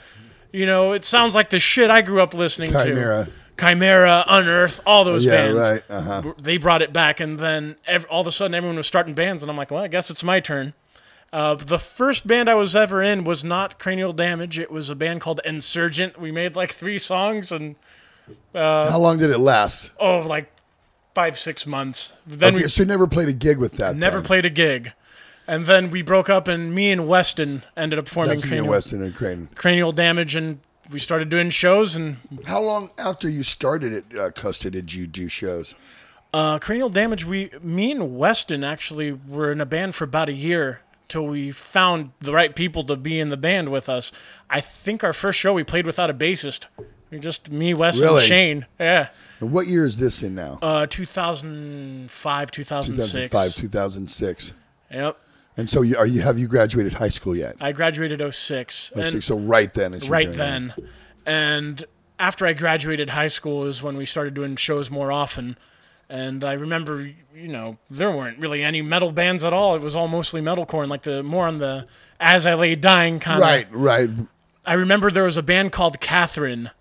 You 0.52 0.66
know, 0.66 0.92
it 0.92 1.06
sounds 1.06 1.34
like 1.34 1.50
the 1.50 1.60
shit 1.60 1.90
I 1.90 2.02
grew 2.02 2.22
up 2.22 2.34
listening 2.34 2.72
Chimaira. 2.72 3.26
to. 3.26 3.32
Chimaira, 3.58 4.24
Unearth, 4.28 4.80
all 4.86 5.04
those 5.06 5.26
Yeah, 5.26 5.32
bands. 5.32 5.56
right. 5.56 5.84
Uh-huh. 5.90 6.34
They 6.40 6.58
brought 6.58 6.82
it 6.82 6.92
back, 6.92 7.20
and 7.20 7.40
then 7.40 7.76
ev- 7.86 8.06
all 8.10 8.22
of 8.22 8.28
a 8.28 8.32
sudden 8.32 8.56
everyone 8.56 8.78
was 8.78 8.88
starting 8.88 9.14
bands, 9.14 9.44
and 9.44 9.50
I'm 9.50 9.58
like, 9.58 9.72
well, 9.72 9.84
I 9.84 9.88
guess 9.88 10.10
it's 10.10 10.24
my 10.24 10.40
turn. 10.40 10.74
Uh, 11.32 11.56
the 11.56 11.80
first 11.80 12.28
band 12.28 12.50
I 12.50 12.54
was 12.56 12.76
ever 12.76 13.02
in 13.02 13.24
was 13.24 13.44
not 13.44 13.80
Cranial 13.80 14.14
Damage. 14.14 14.60
It 14.60 14.72
was 14.72 14.90
a 14.90 14.96
band 14.96 15.22
called 15.22 15.42
Insurgent. 15.46 16.20
We 16.20 16.32
made 16.32 16.56
like 16.56 16.72
three 16.72 17.00
songs, 17.00 17.52
and 17.52 17.76
How 18.54 19.00
long 19.00 19.18
did 19.18 19.30
it 19.32 19.40
last? 19.40 19.94
oh, 20.00 20.20
like 20.20 20.52
five, 21.16 21.38
six 21.40 21.66
months. 21.68 22.14
Then 22.26 22.56
Okay, 22.56 22.64
we 22.64 22.70
so 22.70 22.84
you 22.84 22.88
never 22.88 23.08
played 23.08 23.30
a 23.30 23.34
gig 23.34 23.58
with 23.58 23.74
that. 23.74 23.96
never 23.96 24.18
then. 24.18 24.26
played 24.26 24.46
a 24.46 24.50
gig. 24.50 24.94
And 25.46 25.66
then 25.66 25.92
we 25.92 26.02
broke 26.02 26.30
up, 26.30 26.48
and 26.48 26.74
me 26.74 26.92
and 26.92 27.08
Weston 27.08 27.64
ended 27.76 28.00
up 28.00 28.08
forming 28.08 28.30
That's 28.30 28.46
Cranial, 28.46 28.68
Weston 28.68 29.02
and 29.04 29.56
Cranial 29.56 29.92
Damage, 29.92 30.36
and 30.36 30.60
we 30.94 31.00
started 31.00 31.30
doing 31.30 31.50
shows. 31.50 31.96
And 31.96 32.18
How 32.48 32.62
long 32.62 32.92
after 32.98 33.28
you 33.28 33.44
started 33.44 34.06
at 34.14 34.18
uh, 34.18 34.30
Costa 34.32 34.70
did 34.72 34.94
you 34.94 35.08
do 35.08 35.28
shows? 35.28 35.76
uh, 36.34 36.58
Cranial 36.60 36.90
Damage, 36.90 37.26
we, 37.26 37.52
me 37.62 37.92
and 37.92 38.18
Weston 38.18 38.64
actually 38.64 39.12
were 39.12 39.52
in 39.52 39.60
a 39.62 39.66
band 39.66 39.96
for 39.96 40.04
about 40.06 40.30
a 40.30 40.34
year 40.34 40.82
till 41.08 41.28
we 41.28 41.52
found 41.52 42.12
the 42.22 42.32
right 42.32 42.56
people 42.56 42.82
to 42.84 42.96
be 42.96 43.20
in 43.20 43.30
the 43.30 43.38
band 43.38 43.70
with 43.70 43.88
us. 43.90 44.12
I 44.50 44.60
think 44.62 45.04
our 45.04 45.14
first 45.14 45.38
show 45.40 45.54
we 45.54 45.64
played 45.64 45.86
without 45.86 46.10
a 46.10 46.14
bassist. 46.14 46.66
We 47.12 47.20
just 47.20 47.52
me, 47.52 47.74
Weston, 47.76 48.08
Really? 48.08 48.26
Shane. 48.26 48.66
Yeah. 48.80 49.10
And 49.40 49.52
what 49.52 49.68
year 49.68 49.86
is 49.86 50.00
this 50.00 50.24
in 50.24 50.34
now? 50.34 50.58
Uh, 50.62 50.88
2005, 50.88 52.52
2006. 52.52 53.12
2005, 53.14 53.56
2006. 53.56 54.54
Yep. 54.92 55.18
And 55.56 55.70
so 55.70 55.82
you, 55.82 55.98
are 55.98 56.08
you 56.08 56.22
have 56.22 56.40
you 56.40 56.48
graduated 56.48 56.94
high 56.96 57.10
school 57.10 57.36
yet? 57.36 57.56
I 57.62 57.72
graduated 57.72 58.20
06. 58.20 58.92
Oh, 58.96 59.04
six, 59.04 59.26
so 59.26 59.38
right 59.38 59.74
then, 59.74 59.98
right 60.10 60.32
then. 60.32 60.74
And 61.26 61.86
after 62.20 62.46
I 62.46 62.54
graduated 62.54 63.12
high 63.12 63.28
school 63.28 63.66
is 63.66 63.84
when 63.84 63.98
we 63.98 64.06
started 64.06 64.34
doing 64.34 64.56
shows 64.56 64.90
more 64.90 65.12
often. 65.12 65.58
And 66.10 66.44
I 66.44 66.54
remember, 66.54 67.12
you 67.34 67.48
know, 67.48 67.78
there 67.90 68.12
weren't 68.12 68.40
really 68.40 68.64
any 68.64 68.82
metal 68.82 69.12
bands 69.12 69.44
at 69.44 69.54
all. 69.54 69.76
It 69.76 69.82
was 69.82 69.96
all 69.96 70.08
mostly 70.08 70.42
metalcore 70.42 70.82
and 70.82 70.90
like 70.90 71.04
the 71.04 71.24
more 71.24 71.48
on 71.48 71.60
the 71.60 71.88
as 72.20 72.46
I 72.46 72.54
lay 72.56 72.76
dying 72.76 73.20
kind 73.20 73.42
of. 73.42 73.48
Right, 73.48 73.68
right. 73.72 74.10
I 74.66 74.74
remember 74.74 75.12
there 75.12 75.24
was 75.24 75.38
a 75.38 75.44
band 75.44 75.72
called 75.72 76.00
Catherine 76.00 76.72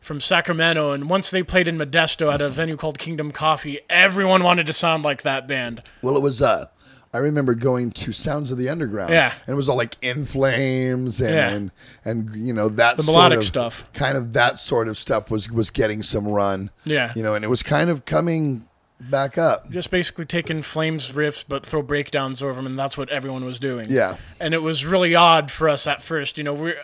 from 0.00 0.20
Sacramento, 0.20 0.92
and 0.92 1.08
once 1.08 1.30
they 1.30 1.42
played 1.42 1.68
in 1.68 1.76
Modesto 1.76 2.32
at 2.32 2.40
a 2.40 2.48
venue 2.48 2.76
called 2.76 2.98
Kingdom 2.98 3.32
Coffee, 3.32 3.80
everyone 3.88 4.42
wanted 4.42 4.66
to 4.66 4.72
sound 4.72 5.04
like 5.04 5.22
that 5.22 5.46
band. 5.46 5.80
Well, 6.02 6.16
it 6.16 6.22
was. 6.22 6.42
Uh, 6.42 6.66
I 7.12 7.18
remember 7.18 7.54
going 7.54 7.90
to 7.92 8.12
Sounds 8.12 8.50
of 8.52 8.58
the 8.58 8.68
Underground. 8.68 9.12
Yeah. 9.12 9.32
and 9.46 9.52
it 9.52 9.56
was 9.56 9.68
all 9.68 9.76
like 9.76 9.96
In 10.00 10.24
Flames 10.24 11.20
and 11.20 11.34
Yeah. 11.34 11.48
and, 11.50 11.70
and 12.04 12.36
you 12.46 12.52
know 12.52 12.68
that 12.68 12.96
The 12.96 13.02
sort 13.02 13.14
melodic 13.16 13.38
of- 13.40 13.44
stuff. 13.44 13.84
Kind 13.92 14.16
of 14.16 14.32
that 14.34 14.58
sort 14.58 14.86
of 14.88 14.96
stuff 14.96 15.30
was 15.30 15.50
was 15.50 15.70
getting 15.70 16.02
some 16.02 16.26
run. 16.28 16.70
Yeah. 16.84 17.12
you 17.16 17.22
know, 17.22 17.34
and 17.34 17.44
it 17.44 17.48
was 17.48 17.62
kind 17.62 17.90
of 17.90 18.04
coming 18.04 18.66
back 19.00 19.38
up. 19.38 19.70
Just 19.70 19.90
basically 19.90 20.26
taking 20.26 20.62
Flames 20.62 21.10
riffs, 21.12 21.42
but 21.48 21.64
throw 21.64 21.80
breakdowns 21.82 22.42
over 22.42 22.54
them, 22.54 22.66
and 22.66 22.78
that's 22.78 22.98
what 22.98 23.08
everyone 23.08 23.44
was 23.44 23.58
doing. 23.58 23.86
Yeah. 23.90 24.16
and 24.38 24.54
it 24.54 24.62
was 24.62 24.84
really 24.84 25.14
odd 25.14 25.50
for 25.50 25.68
us 25.68 25.86
at 25.86 26.02
first. 26.02 26.38
You 26.38 26.44
know, 26.44 26.54
we're 26.54 26.76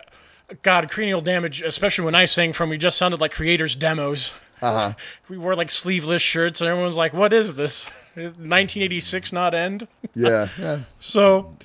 God 0.63 0.89
cranial 0.89 1.21
damage, 1.21 1.61
especially 1.61 2.05
when 2.05 2.15
I 2.15 2.25
sang 2.25 2.53
from. 2.53 2.69
We 2.69 2.77
just 2.77 2.97
sounded 2.97 3.19
like 3.21 3.33
Kreator's 3.33 3.75
demos. 3.75 4.33
Uh 4.61 4.73
huh. 4.89 4.93
We 5.29 5.37
wore 5.37 5.55
like 5.55 5.69
sleeveless 5.69 6.21
shirts, 6.23 6.59
and 6.61 6.69
everyone's 6.69 6.97
like, 6.97 7.13
"What 7.13 7.31
is 7.33 7.53
this? 7.55 7.91
Is 8.17 8.31
1986 8.31 9.31
not 9.31 9.53
end?" 9.53 9.87
Yeah, 10.15 10.49
yeah. 10.59 10.79
So 10.99 11.55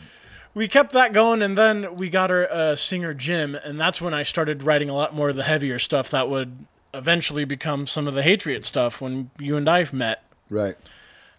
we 0.55 0.69
kept 0.69 0.93
that 0.93 1.13
going, 1.13 1.41
and 1.43 1.57
then 1.57 1.97
we 1.97 2.11
got 2.11 2.31
our 2.31 2.51
uh, 2.51 2.77
singer 2.77 3.15
Jim, 3.15 3.55
and 3.55 3.81
that's 3.81 4.01
when 4.01 4.13
I 4.13 4.23
started 4.23 4.63
writing 4.63 4.91
a 4.91 4.95
lot 4.95 5.15
more 5.15 5.31
of 5.31 5.37
the 5.37 5.45
heavier 5.45 5.79
stuff 5.79 6.11
that 6.11 6.29
would 6.29 6.67
eventually 6.93 7.45
become 7.47 7.87
some 7.87 8.07
of 8.07 8.15
the 8.15 8.23
Hatriot 8.23 8.65
stuff 8.65 9.01
when 9.01 9.31
you 9.39 9.57
and 9.57 9.69
I 9.69 9.87
met. 9.93 10.23
Right. 10.51 10.77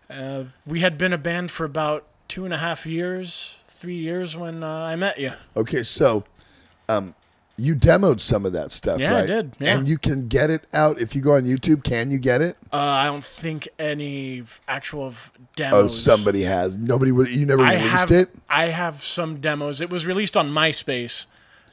Uh, 0.09 0.45
we 0.65 0.79
had 0.79 0.97
been 0.97 1.13
a 1.13 1.17
band 1.17 1.51
for 1.51 1.65
about 1.65 2.05
two 2.27 2.45
and 2.45 2.53
a 2.53 2.57
half 2.57 2.85
years, 2.85 3.57
three 3.65 3.93
years 3.95 4.35
when 4.35 4.63
uh, 4.63 4.67
I 4.67 4.95
met 4.95 5.19
you. 5.19 5.33
Okay, 5.55 5.83
so 5.83 6.23
um 6.89 7.15
you 7.57 7.75
demoed 7.75 8.19
some 8.19 8.45
of 8.45 8.53
that 8.53 8.71
stuff, 8.71 8.99
Yeah, 8.99 9.17
I 9.17 9.25
did, 9.25 9.55
yeah. 9.59 9.77
And 9.77 9.87
you 9.87 9.97
can 9.97 10.27
get 10.27 10.49
it 10.49 10.65
out 10.73 10.99
if 10.99 11.15
you 11.15 11.21
go 11.21 11.33
on 11.35 11.43
YouTube. 11.43 11.83
Can 11.83 12.09
you 12.09 12.17
get 12.17 12.41
it? 12.41 12.57
Uh, 12.71 12.77
I 12.77 13.05
don't 13.05 13.23
think 13.23 13.67
any 13.77 14.43
actual 14.67 15.11
v- 15.11 15.29
demos. 15.55 15.73
Oh, 15.75 15.87
somebody 15.87 16.41
has. 16.43 16.77
Nobody. 16.77 17.11
You 17.11 17.45
never 17.45 17.61
I 17.63 17.75
released 17.75 18.09
have. 18.09 18.11
it. 18.11 18.29
I 18.49 18.65
have 18.67 19.03
some 19.03 19.39
demos. 19.39 19.81
It 19.81 19.89
was 19.89 20.05
released 20.05 20.35
on 20.35 20.49
MySpace, 20.51 21.27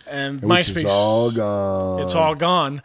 and 0.07 0.43
Which 0.43 0.51
MySpace. 0.51 0.77
is 0.79 0.85
all 0.87 1.31
gone. 1.31 2.03
It's 2.03 2.15
all 2.15 2.35
gone. 2.35 2.83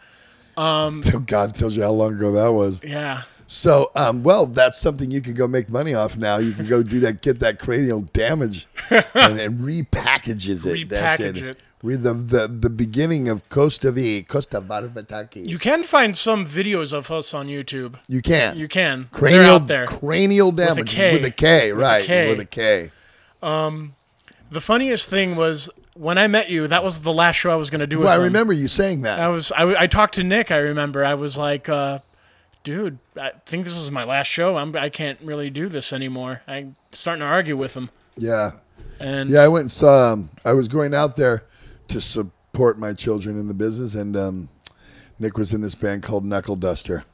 Till 0.56 1.20
God 1.20 1.54
tells 1.54 1.76
you 1.76 1.82
how 1.82 1.90
long 1.90 2.14
ago 2.14 2.32
that 2.32 2.48
was. 2.52 2.80
Yeah. 2.82 3.22
So, 3.46 3.92
um, 3.94 4.22
well, 4.22 4.46
that's 4.46 4.78
something 4.80 5.10
you 5.10 5.20
can 5.20 5.34
go 5.34 5.46
make 5.46 5.70
money 5.70 5.94
off 5.94 6.16
now. 6.16 6.38
You 6.38 6.52
can 6.52 6.66
go 6.66 6.82
do 6.82 6.98
that, 7.00 7.20
get 7.22 7.38
that 7.40 7.58
cranial 7.60 8.00
damage, 8.12 8.66
and, 8.90 9.38
and 9.38 9.58
repackages 9.60 10.66
it. 10.66 10.88
That's 10.88 11.18
Repackage 11.20 11.42
it. 11.42 11.58
We're 11.82 11.98
the, 11.98 12.14
the 12.14 12.48
the 12.48 12.70
beginning 12.70 13.28
of 13.28 13.48
Costa 13.48 13.92
V, 13.92 14.22
Costa 14.22 14.60
Varvatakis. 14.60 15.46
You 15.48 15.58
can 15.58 15.82
find 15.84 16.16
some 16.16 16.46
videos 16.46 16.92
of 16.92 17.10
us 17.10 17.34
on 17.34 17.48
YouTube. 17.48 17.96
You 18.08 18.22
can. 18.22 18.56
You 18.56 18.66
can. 18.66 19.08
cranial 19.12 19.42
They're 19.42 19.52
out 19.52 19.66
there. 19.68 19.86
cranial 19.86 20.52
damage 20.52 20.96
with 20.96 21.24
a 21.24 21.30
K, 21.30 21.72
With 21.72 21.78
a 21.78 21.80
right? 21.80 22.04
K. 22.04 22.30
With 22.30 22.40
a 22.40 22.44
K. 22.46 22.90
The 24.50 24.60
funniest 24.60 25.10
thing 25.10 25.36
was 25.36 25.70
when 25.94 26.18
I 26.18 26.28
met 26.28 26.48
you. 26.50 26.66
That 26.66 26.84
was 26.84 27.00
the 27.00 27.12
last 27.12 27.36
show 27.36 27.50
I 27.50 27.56
was 27.56 27.68
going 27.70 27.80
to 27.80 27.86
do. 27.86 27.98
With 27.98 28.06
Well, 28.06 28.20
I 28.20 28.24
remember 28.24 28.52
you 28.52 28.68
saying 28.68 29.02
that. 29.02 29.18
I 29.18 29.28
was. 29.28 29.50
I, 29.52 29.82
I 29.82 29.86
talked 29.86 30.14
to 30.14 30.24
Nick. 30.24 30.50
I 30.50 30.58
remember. 30.58 31.04
I 31.04 31.14
was 31.14 31.36
like, 31.36 31.68
uh, 31.68 31.98
"Dude, 32.64 32.98
I 33.20 33.32
think 33.44 33.64
this 33.66 33.76
is 33.76 33.90
my 33.90 34.04
last 34.04 34.28
show. 34.28 34.56
I'm. 34.56 34.74
I 34.76 34.88
can't 34.88 35.18
really 35.20 35.50
do 35.50 35.68
this 35.68 35.92
anymore." 35.92 36.42
I'm 36.46 36.76
starting 36.92 37.20
to 37.20 37.26
argue 37.26 37.56
with 37.56 37.74
him. 37.74 37.90
yeah. 38.16 38.52
And 38.98 39.28
Yeah, 39.28 39.40
I 39.40 39.48
went 39.48 39.64
and 39.64 39.72
saw. 39.72 40.12
Um, 40.12 40.30
I 40.44 40.54
was 40.54 40.68
going 40.68 40.94
out 40.94 41.16
there 41.16 41.42
to 41.88 42.00
support 42.00 42.78
my 42.78 42.92
children 42.92 43.38
in 43.38 43.48
the 43.48 43.54
business, 43.54 43.94
and 43.94 44.16
um, 44.16 44.48
Nick 45.18 45.36
was 45.36 45.54
in 45.54 45.60
this 45.60 45.74
band 45.74 46.02
called 46.02 46.24
Knuckle 46.24 46.56
Duster. 46.56 47.04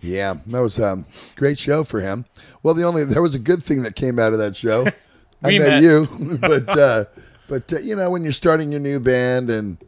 Yeah, 0.00 0.34
that 0.46 0.60
was 0.60 0.78
a 0.78 0.88
um, 0.88 1.06
great 1.36 1.58
show 1.58 1.82
for 1.82 2.00
him. 2.00 2.26
Well, 2.62 2.74
the 2.74 2.84
only 2.84 3.04
there 3.04 3.22
was 3.22 3.34
a 3.34 3.40
good 3.40 3.62
thing 3.62 3.82
that 3.84 3.96
came 3.96 4.18
out 4.18 4.32
of 4.32 4.38
that 4.38 4.56
show. 4.56 4.86
I 5.42 5.58
met, 5.58 5.60
met. 5.60 5.82
you, 5.82 6.38
but 6.40 6.78
uh, 6.78 7.04
but 7.48 7.72
uh, 7.72 7.78
you 7.78 7.96
know 7.96 8.10
when 8.10 8.22
you're 8.22 8.32
starting 8.32 8.70
your 8.70 8.80
new 8.80 9.00
band 9.00 9.50
and. 9.50 9.78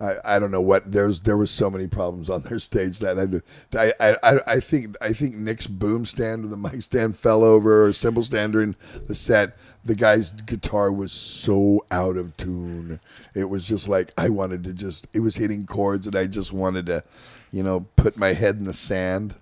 I, 0.00 0.14
I 0.24 0.38
don't 0.38 0.50
know 0.50 0.60
what 0.60 0.90
there's 0.90 1.20
there 1.20 1.36
was 1.36 1.50
so 1.50 1.70
many 1.70 1.86
problems 1.86 2.28
on 2.28 2.42
their 2.42 2.58
stage 2.58 2.98
that 3.00 3.42
I, 3.74 3.92
I 4.00 4.16
I 4.22 4.38
I 4.46 4.60
think 4.60 4.96
I 5.00 5.12
think 5.12 5.36
Nick's 5.36 5.66
boom 5.66 6.04
stand 6.04 6.44
or 6.44 6.48
the 6.48 6.56
mic 6.56 6.82
stand 6.82 7.16
fell 7.16 7.44
over 7.44 7.86
or 7.86 7.92
cymbal 7.92 8.22
stand 8.22 8.52
during 8.52 8.74
the 9.06 9.14
set. 9.14 9.56
The 9.84 9.94
guy's 9.94 10.30
guitar 10.30 10.90
was 10.90 11.12
so 11.12 11.84
out 11.90 12.16
of 12.16 12.36
tune. 12.36 13.00
It 13.34 13.48
was 13.48 13.66
just 13.66 13.88
like 13.88 14.12
I 14.18 14.28
wanted 14.28 14.64
to 14.64 14.72
just 14.72 15.06
it 15.12 15.20
was 15.20 15.36
hitting 15.36 15.66
chords 15.66 16.06
and 16.06 16.16
I 16.16 16.26
just 16.26 16.52
wanted 16.52 16.86
to, 16.86 17.02
you 17.50 17.62
know, 17.62 17.86
put 17.96 18.16
my 18.16 18.32
head 18.32 18.56
in 18.56 18.64
the 18.64 18.74
sand. 18.74 19.34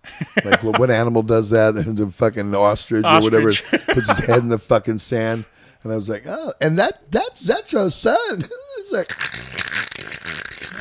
Like 0.44 0.62
what, 0.62 0.78
what 0.78 0.90
animal 0.90 1.22
does 1.22 1.50
that? 1.50 1.74
There's 1.74 2.00
a 2.00 2.10
fucking 2.10 2.54
ostrich, 2.54 3.04
or 3.04 3.20
whatever 3.20 3.52
puts 3.92 4.08
his 4.08 4.18
head 4.18 4.40
in 4.40 4.48
the 4.48 4.58
fucking 4.58 4.98
sand. 4.98 5.44
And 5.82 5.92
I 5.92 5.96
was 5.96 6.08
like, 6.08 6.24
oh, 6.26 6.52
and 6.60 6.78
that 6.78 7.10
that's 7.10 7.44
Zetro's 7.44 7.94
son. 7.94 8.44
it's 8.78 8.92
like 8.92 9.12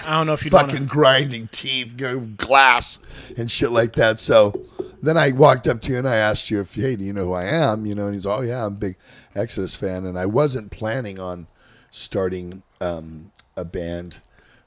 I 0.05 0.13
don't 0.13 0.27
know 0.27 0.33
if 0.33 0.43
you 0.43 0.51
fucking 0.51 0.85
grinding 0.85 1.47
teeth, 1.51 1.95
go 1.97 2.19
glass 2.19 2.99
and 3.37 3.49
shit 3.49 3.71
like 3.71 3.93
that. 3.93 4.19
So 4.19 4.53
then 5.01 5.17
I 5.17 5.31
walked 5.31 5.67
up 5.67 5.81
to 5.81 5.91
you 5.91 5.97
and 5.97 6.07
I 6.07 6.17
asked 6.17 6.51
you 6.51 6.59
if, 6.61 6.75
hey, 6.75 6.95
do 6.95 7.03
you 7.03 7.13
know 7.13 7.25
who 7.25 7.33
I 7.33 7.45
am? 7.45 7.85
You 7.85 7.95
know, 7.95 8.05
and 8.05 8.15
he's, 8.15 8.25
oh 8.25 8.41
yeah, 8.41 8.65
I'm 8.65 8.73
a 8.73 8.75
big 8.75 8.97
Exodus 9.35 9.75
fan, 9.75 10.05
and 10.05 10.17
I 10.17 10.25
wasn't 10.25 10.71
planning 10.71 11.19
on 11.19 11.47
starting 11.89 12.63
um, 12.79 13.31
a 13.55 13.65
band, 13.65 14.19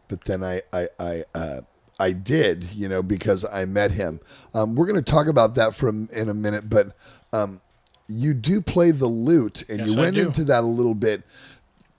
but 0.09 0.25
then 0.25 0.43
I 0.43 0.63
I 0.73 0.89
I. 0.99 1.25
Uh, 1.35 1.61
I 2.01 2.11
did, 2.11 2.65
you 2.73 2.89
know, 2.89 3.05
because 3.05 3.45
I 3.45 3.67
met 3.67 3.93
him. 3.93 4.19
Um, 4.53 4.75
we're 4.75 4.87
going 4.87 5.01
to 5.01 5.13
talk 5.13 5.29
about 5.29 5.55
that 5.55 5.77
from 5.77 6.09
in 6.13 6.29
a 6.29 6.35
minute, 6.35 6.69
but 6.69 6.97
um, 7.33 7.61
you 8.09 8.35
do 8.35 8.61
play 8.61 8.91
the 8.91 9.07
lute, 9.07 9.63
and 9.69 9.79
Yes, 9.79 9.89
you 9.89 9.97
went 9.97 10.19
into 10.19 10.43
that 10.45 10.65
a 10.65 10.67
little 10.67 10.97
bit 10.97 11.23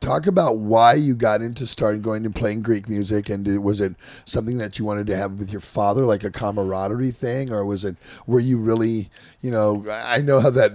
talk 0.05 0.27
about 0.27 0.57
why 0.59 0.93
you 0.93 1.15
got 1.15 1.41
into 1.41 1.65
starting 1.65 2.01
going 2.01 2.25
and 2.25 2.35
playing 2.35 2.62
Greek 2.62 2.88
music, 2.88 3.29
and 3.29 3.43
did, 3.45 3.59
was 3.59 3.81
it 3.81 3.95
something 4.25 4.57
that 4.59 4.77
you 4.77 4.85
wanted 4.85 5.07
to 5.07 5.15
have 5.15 5.39
with 5.39 5.51
your 5.51 5.62
father, 5.62 6.05
like 6.05 6.24
a 6.24 6.31
camaraderie 6.31 7.12
thing, 7.12 7.51
or 7.51 7.65
was 7.65 7.83
it 7.85 7.95
were 8.27 8.39
you 8.39 8.57
really, 8.57 9.09
you 9.41 9.51
know, 9.51 9.85
I 9.89 10.19
know 10.19 10.39
how 10.39 10.50
that 10.51 10.71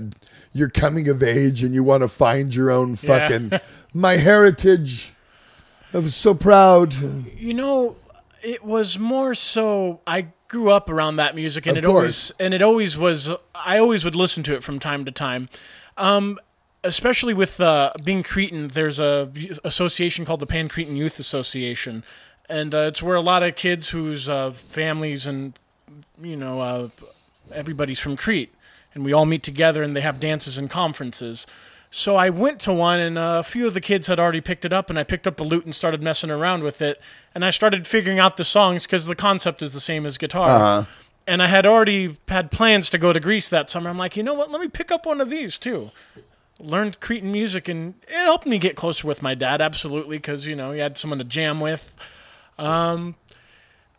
you're 0.53 0.69
coming 0.71 1.09
of 1.09 1.23
age 1.23 1.63
and 1.63 1.75
you 1.75 1.85
want 1.85 2.03
to 2.03 2.09
find 2.09 2.53
your 2.55 2.71
own 2.71 2.91
Yeah. 2.91 3.29
fucking 3.29 3.61
my 3.95 4.17
heritage. 4.17 5.13
I 5.95 5.99
was 5.99 6.15
so 6.17 6.35
proud. 6.35 6.95
You 7.37 7.55
know, 7.55 7.97
it 8.43 8.65
was 8.65 8.99
more 8.99 9.35
so 9.35 10.01
I 10.07 10.29
grew 10.49 10.71
up 10.71 10.89
around 10.89 11.17
that 11.17 11.35
music 11.37 11.67
and 11.67 11.77
Of 11.79 11.85
it 11.85 11.87
course. 11.87 12.31
always 12.31 12.33
and 12.41 12.55
it 12.55 12.63
always 12.63 12.99
was 12.99 13.31
I 13.55 13.79
always 13.79 14.05
would 14.05 14.17
listen 14.17 14.43
to 14.45 14.55
it 14.55 14.65
from 14.65 14.81
time 14.81 15.05
to 15.05 15.13
time. 15.13 15.49
Um 15.97 16.39
especially 16.83 17.35
with 17.35 17.61
uh, 17.61 17.93
being 18.05 18.23
Cretan, 18.23 18.69
there's 18.69 18.99
a 18.99 19.31
association 19.65 20.25
called 20.25 20.41
the 20.41 20.47
Pan 20.47 20.69
Cretan 20.69 20.97
Youth 20.97 21.19
Association, 21.19 22.05
and 22.49 22.75
uh, 22.75 22.79
it's 22.79 23.03
where 23.03 23.17
a 23.17 23.21
lot 23.21 23.43
of 23.43 23.55
kids 23.57 23.91
whose 23.91 24.29
uh, 24.29 24.53
families 24.53 25.27
and 25.27 25.59
you 26.21 26.37
know 26.37 26.61
uh, 26.61 26.89
everybody's 27.53 27.99
from 27.99 28.17
Crete, 28.17 28.55
and 28.95 29.05
we 29.05 29.13
all 29.13 29.27
meet 29.27 29.43
together 29.43 29.83
and 29.83 29.95
they 29.95 30.01
have 30.01 30.21
dances 30.21 30.59
and 30.59 30.71
conferences. 30.71 31.47
So 31.93 32.15
I 32.15 32.31
went 32.31 32.61
to 32.61 32.73
one, 32.73 33.01
and 33.01 33.19
a 33.19 33.43
few 33.43 33.67
of 33.67 33.75
the 33.75 33.81
kids 33.81 34.07
had 34.07 34.21
already 34.21 34.41
picked 34.41 34.65
it 34.65 34.73
up, 34.73 34.91
and 34.91 34.99
I 34.99 35.03
picked 35.03 35.27
up 35.27 35.37
the 35.37 35.43
lute 35.43 35.65
and 35.65 35.75
started 35.75 36.01
messing 36.01 36.31
around 36.31 36.63
with 36.63 36.81
it, 36.81 37.01
and 37.35 37.45
I 37.45 37.51
started 37.51 37.85
figuring 37.85 38.21
out 38.21 38.37
the 38.37 38.45
songs 38.45 38.85
because 38.85 39.07
the 39.07 39.17
concept 39.17 39.61
is 39.61 39.73
the 39.73 39.81
same 39.81 40.07
as 40.07 40.17
guitar. 40.17 40.49
And 41.27 41.43
I 41.43 41.49
had 41.49 41.67
already 41.67 42.17
had 42.29 42.51
plans 42.53 42.91
to 42.91 42.99
go 42.99 43.13
to 43.13 43.21
Greece 43.21 43.49
that 43.51 43.71
summer. 43.71 43.91
I'm 43.91 43.99
like, 43.99 44.17
you 44.17 44.23
know 44.23 44.35
what? 44.35 44.51
Let 44.51 44.61
me 44.61 44.69
pick 44.69 44.91
up 44.93 45.05
one 45.05 45.21
of 45.21 45.31
these 45.31 45.59
too 45.59 45.91
learned 46.61 47.01
Cretan 47.01 47.33
music, 47.33 47.69
and 47.69 47.95
it 48.09 48.15
helped 48.15 48.47
me 48.47 48.59
get 48.59 48.77
closer 48.77 49.07
with 49.07 49.23
my 49.23 49.35
dad. 49.35 49.61
Absolutely, 49.61 50.19
because 50.19 50.47
you 50.47 50.55
know 50.57 50.73
he 50.73 50.81
had 50.81 50.97
someone 50.99 51.19
to 51.19 51.25
jam 51.25 51.61
with. 51.61 51.95
Um, 52.59 53.17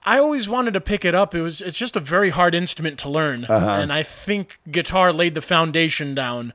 I 0.04 0.18
always 0.20 0.50
wanted 0.50 0.74
to 0.74 0.82
pick 0.82 1.06
it 1.06 1.14
up. 1.14 1.36
It 1.36 1.42
was 1.42 1.62
it's 1.62 1.78
just 1.78 1.96
a 1.96 2.00
very 2.00 2.30
hard 2.30 2.56
instrument 2.56 2.98
to 3.00 3.10
learn, 3.10 3.46
and 3.82 3.94
I 3.94 4.04
think 4.04 4.60
guitar 4.70 5.12
laid 5.14 5.36
the 5.36 5.42
foundation 5.42 6.16
down. 6.16 6.54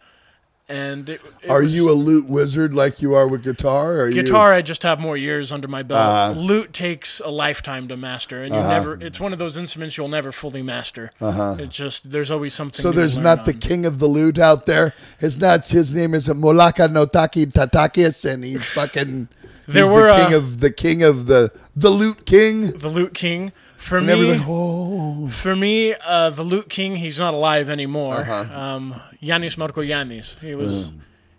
And 0.69 1.09
it, 1.09 1.21
it 1.43 1.49
Are 1.49 1.61
was- 1.63 1.73
you 1.77 1.89
a 1.89 1.93
lute 1.93 2.27
wizard 2.27 2.75
like 2.75 3.01
you 3.01 3.15
are 3.15 3.29
with 3.29 3.45
guitar? 3.45 3.93
Or 3.93 4.01
are 4.03 4.09
you- 4.09 4.21
guitar? 4.21 4.53
I 4.53 4.63
just 4.63 4.83
have 4.83 4.99
more 4.99 5.17
years 5.17 5.53
under 5.53 5.69
my 5.69 5.85
belt. 5.85 6.01
Uh-huh. 6.01 6.41
Lute 6.41 6.73
takes 6.73 7.21
a 7.25 7.29
lifetime 7.31 7.87
to 7.87 7.97
master, 7.97 8.43
and 8.43 8.53
you 8.53 8.61
never. 8.61 8.99
It's 9.01 9.21
one 9.21 9.33
of 9.33 9.39
those 9.39 9.57
instruments 9.57 9.97
you'll 9.97 10.09
never 10.09 10.33
fully 10.33 10.63
master. 10.63 11.11
Uh-huh. 11.21 11.57
It's 11.61 11.77
just 11.77 12.11
there's 12.11 12.33
always 12.33 12.53
something. 12.53 12.83
So 12.83 12.91
there's 12.91 13.17
not 13.17 13.45
the 13.45 13.53
on. 13.53 13.61
king 13.61 13.87
of 13.87 14.01
the 14.01 14.09
lute 14.09 14.41
out 14.41 14.67
there. 14.67 14.93
His 15.21 15.39
nuts. 15.41 15.71
His 15.71 15.95
name 15.95 16.15
is 16.15 16.27
Molaka 16.29 16.89
Notaki 16.89 17.47
Tatakis, 17.47 18.29
and 18.29 18.43
he's 18.43 18.65
fucking. 18.75 19.29
There 19.69 19.83
he's 19.85 19.93
were, 19.93 20.09
the 20.09 20.15
king 20.25 20.35
uh, 20.35 20.37
of 20.37 20.61
the 20.61 20.71
king 20.71 21.03
of 21.05 21.27
the 21.27 21.51
the 21.77 21.91
lute 21.91 22.25
king. 22.27 22.73
the 22.79 22.89
Lute 22.89 23.15
King. 23.15 23.53
For 23.87 23.99
And 23.99 24.07
me, 24.07 24.40
oh, 24.46 25.29
For 25.29 25.55
me, 25.55 25.94
uh, 26.05 26.31
the 26.31 26.42
Lute 26.42 26.68
King, 26.68 26.96
he's 26.96 27.18
not 27.18 27.35
alive 27.35 27.68
anymore. 27.68 28.16
Uh-huh. 28.16 28.46
Um, 28.61 29.01
Yanis 29.22 29.57
Marco 29.57 29.81
Yanis, 29.83 30.38
he 30.40 30.55
was 30.55 30.92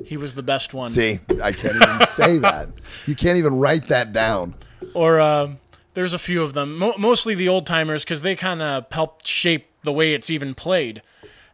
he 0.06 0.16
was 0.18 0.36
the 0.36 0.44
best 0.44 0.74
one. 0.74 0.90
Mm. 0.92 0.94
see, 0.94 1.20
I 1.44 1.52
can't 1.52 1.76
even 1.76 2.00
say 2.08 2.38
that. 2.50 2.68
You 3.06 3.16
can't 3.16 3.38
even 3.38 3.56
write 3.58 3.88
that 3.90 4.14
down. 4.14 4.56
Or 4.94 5.20
uh, 5.20 5.50
there's 5.96 6.14
a 6.14 6.20
few 6.20 6.42
of 6.44 6.54
them, 6.54 6.78
Mo- 6.78 6.94
mostly 6.98 7.34
the 7.36 7.50
old 7.50 7.66
timers, 7.66 8.04
because 8.06 8.22
they 8.22 8.36
kind 8.36 8.62
of 8.62 8.86
helped 8.92 9.28
shape 9.28 9.66
the 9.84 9.92
way 9.92 10.14
it's 10.14 10.30
even 10.30 10.54
played. 10.56 11.02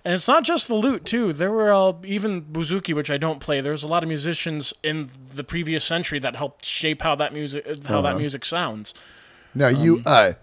And 0.05 0.13
it's 0.13 0.27
not 0.27 0.43
just 0.43 0.67
the 0.67 0.75
lute 0.75 1.05
too. 1.05 1.31
There 1.33 1.51
were 1.51 1.71
uh, 1.73 1.93
even 2.03 2.41
bouzouki, 2.43 2.93
which 2.93 3.09
I 3.09 3.17
don't 3.17 3.39
play. 3.39 3.61
There's 3.61 3.83
a 3.83 3.87
lot 3.87 4.03
of 4.03 4.09
musicians 4.09 4.73
in 4.83 5.09
the 5.33 5.45
previous 5.45 5.83
century 5.85 6.19
that 6.19 6.35
helped 6.35 6.65
shape 6.65 7.01
how 7.01 7.15
that 7.15 7.33
music 7.33 7.65
how 7.65 7.99
Uh-huh. 7.99 8.01
that 8.01 8.17
music 8.17 8.43
sounds. 8.45 8.93
Now 9.55 9.69
you, 9.69 9.97
Um, 9.97 10.03
uh, 10.05 10.33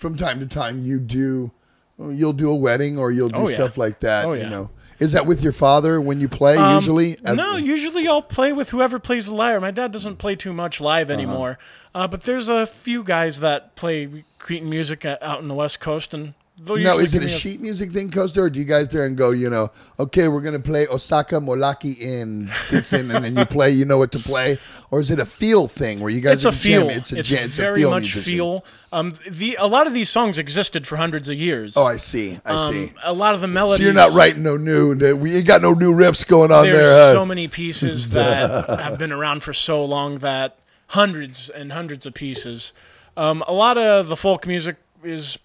from 0.00 0.16
time 0.16 0.40
to 0.40 0.46
time, 0.46 0.80
you 0.80 0.98
do, 0.98 1.52
you'll 1.98 2.32
do 2.32 2.50
a 2.50 2.54
wedding 2.54 2.96
or 2.98 3.10
you'll 3.10 3.28
do 3.28 3.36
Oh, 3.40 3.48
yeah. 3.48 3.54
stuff 3.54 3.76
like 3.76 4.00
that. 4.00 4.24
Oh, 4.24 4.32
You 4.32 4.46
know, 4.48 4.70
is 4.98 5.12
that 5.12 5.26
with 5.26 5.42
your 5.42 5.52
father 5.52 6.00
when 6.00 6.20
you 6.20 6.28
play 6.28 6.56
Um, 6.56 6.74
usually? 6.76 7.18
No, 7.22 7.56
usually 7.56 8.08
I'll 8.08 8.22
play 8.22 8.52
with 8.52 8.70
whoever 8.70 8.98
plays 8.98 9.26
the 9.26 9.34
lyre. 9.34 9.60
My 9.60 9.70
dad 9.70 9.92
doesn't 9.92 10.16
play 10.16 10.36
too 10.36 10.54
much 10.54 10.80
live 10.80 11.10
Uh-huh. 11.10 11.18
anymore, 11.20 11.58
uh, 11.94 12.08
but 12.08 12.22
there's 12.22 12.48
a 12.48 12.66
few 12.66 13.02
guys 13.04 13.40
that 13.40 13.76
play 13.76 14.24
Cretan 14.38 14.70
music 14.70 15.04
uh, 15.04 15.18
out 15.20 15.40
in 15.42 15.48
the 15.48 15.54
West 15.54 15.80
Coast, 15.80 16.14
and 16.14 16.32
Now, 16.66 16.98
is 16.98 17.14
it 17.14 17.24
a 17.24 17.28
sheet 17.28 17.60
music 17.60 17.90
thing, 17.90 18.10
Costa, 18.10 18.42
or 18.42 18.50
do 18.50 18.58
you 18.58 18.66
guys 18.66 18.88
there 18.88 19.06
and 19.06 19.16
go, 19.16 19.30
you 19.30 19.48
know, 19.48 19.70
okay, 19.98 20.28
we're 20.28 20.42
going 20.42 20.54
to 20.54 20.60
play 20.60 20.86
Osaka 20.88 21.36
Molaki 21.36 21.98
in, 21.98 22.50
in, 22.70 23.10
and 23.10 23.24
then 23.24 23.36
you 23.36 23.46
play, 23.46 23.70
you 23.70 23.86
know 23.86 23.96
what 23.96 24.12
to 24.12 24.18
play? 24.18 24.58
Or 24.90 25.00
is 25.00 25.10
it 25.10 25.18
a 25.18 25.24
feel 25.24 25.68
thing 25.68 26.00
where 26.00 26.10
you 26.10 26.20
guys 26.20 26.34
It's 26.34 26.44
a 26.44 26.48
are 26.48 26.52
jam- 26.52 26.88
feel. 26.88 26.90
It's 26.90 27.12
a, 27.12 27.18
It's 27.20 27.28
jam- 27.28 27.44
it's 27.46 27.58
a 27.58 27.62
very 27.62 27.80
feel 27.80 27.90
much 27.90 28.02
musician. 28.02 28.32
feel. 28.32 28.64
Um, 28.92 29.12
the 29.28 29.56
a 29.58 29.66
lot 29.66 29.86
of 29.86 29.94
these 29.94 30.10
songs 30.10 30.38
existed 30.38 30.86
for 30.86 30.96
hundreds 30.96 31.28
of 31.28 31.36
years. 31.36 31.76
Oh, 31.76 31.86
I 31.86 31.96
see. 31.96 32.38
I 32.44 32.50
um, 32.50 32.72
see. 32.74 32.92
A 33.04 33.12
lot 33.12 33.34
of 33.34 33.40
the 33.40 33.48
melodies. 33.48 33.78
So 33.78 33.84
you're 33.84 33.92
not 33.92 34.12
writing 34.12 34.42
no 34.42 34.56
new, 34.56 34.94
we 35.14 35.36
ain't 35.36 35.46
got 35.46 35.62
no 35.62 35.72
new 35.72 35.94
riffs 35.94 36.26
going 36.26 36.52
on 36.52 36.64
There's 36.64 36.76
there. 36.76 36.92
huh? 37.06 37.12
so 37.14 37.24
many 37.24 37.48
pieces 37.48 38.10
that 38.14 38.68
have 38.80 38.98
been 38.98 39.12
around 39.12 39.42
for 39.42 39.52
so 39.54 39.84
long 39.84 40.18
that 40.18 40.58
hundreds 40.88 41.48
and 41.48 41.72
hundreds 41.72 42.04
of 42.04 42.14
pieces. 42.14 42.72
Um, 43.16 43.42
a 43.46 43.52
lot 43.52 43.78
of 43.78 44.08
the 44.08 44.16
folk 44.16 44.46
music 44.46 44.76
is 45.02 45.38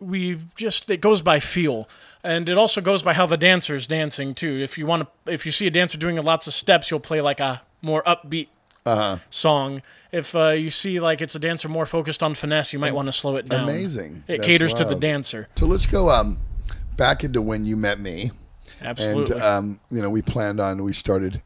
we 0.00 0.38
just 0.54 0.88
it 0.90 1.00
goes 1.00 1.22
by 1.22 1.40
feel. 1.40 1.88
And 2.24 2.48
it 2.48 2.58
also 2.58 2.80
goes 2.80 3.02
by 3.02 3.14
how 3.14 3.26
the 3.26 3.36
dancer 3.36 3.74
is 3.74 3.86
dancing 3.86 4.34
too. 4.34 4.58
If 4.60 4.76
you 4.78 4.86
want 4.86 5.08
to 5.24 5.32
if 5.32 5.44
you 5.46 5.52
see 5.52 5.66
a 5.66 5.70
dancer 5.70 5.98
doing 5.98 6.16
lots 6.22 6.46
of 6.46 6.54
steps 6.54 6.90
you'll 6.90 7.00
play 7.00 7.20
like 7.20 7.40
a 7.40 7.62
more 7.82 8.02
upbeat 8.04 8.48
Uh-huh. 8.86 9.18
song. 9.30 9.82
If 10.12 10.34
uh, 10.34 10.48
you 10.50 10.70
see 10.70 10.98
like 11.00 11.20
it's 11.20 11.34
a 11.34 11.38
dancer 11.38 11.68
more 11.68 11.86
focused 11.86 12.22
on 12.22 12.34
finesse 12.34 12.72
you 12.72 12.78
might 12.78 12.94
want 12.94 13.06
to 13.08 13.12
slow 13.12 13.36
it 13.36 13.48
down. 13.48 13.64
Amazing. 13.64 14.24
it 14.28 14.38
That's 14.38 14.46
caters 14.46 14.74
to 14.74 14.84
the 14.84 14.94
dancer. 14.94 15.48
So 15.56 15.66
let's 15.66 15.86
go 15.86 16.08
um, 16.08 16.38
back 16.96 17.24
into 17.24 17.42
when 17.42 17.66
you 17.66 17.76
met 17.76 18.00
me. 18.00 18.30
absolutely. 18.80 19.34
And, 19.36 19.42
um, 19.44 19.80
you 19.90 20.00
know, 20.02 20.10
we 20.10 20.22
planned 20.22 20.60
on, 20.60 20.82
we 20.82 20.92
started, 20.92 21.42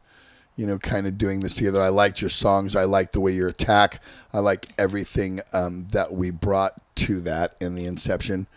you 0.55 0.65
know, 0.67 0.77
kind 0.77 1.07
of 1.07 1.17
doing 1.17 1.39
this 1.39 1.55
together. 1.55 1.81
I 1.81 1.89
liked 1.89 2.21
your 2.21 2.29
songs. 2.29 2.75
I 2.75 2.83
liked 2.83 3.13
the 3.13 3.19
way 3.21 3.31
you 3.31 3.47
attack. 3.47 4.01
I 4.33 4.39
like 4.39 4.67
everything 4.77 5.41
um, 5.53 5.87
that 5.91 6.13
we 6.13 6.29
brought 6.31 6.73
to 6.97 7.21
that 7.21 7.55
in 7.59 7.75
the 7.75 7.85
inception. 7.85 8.47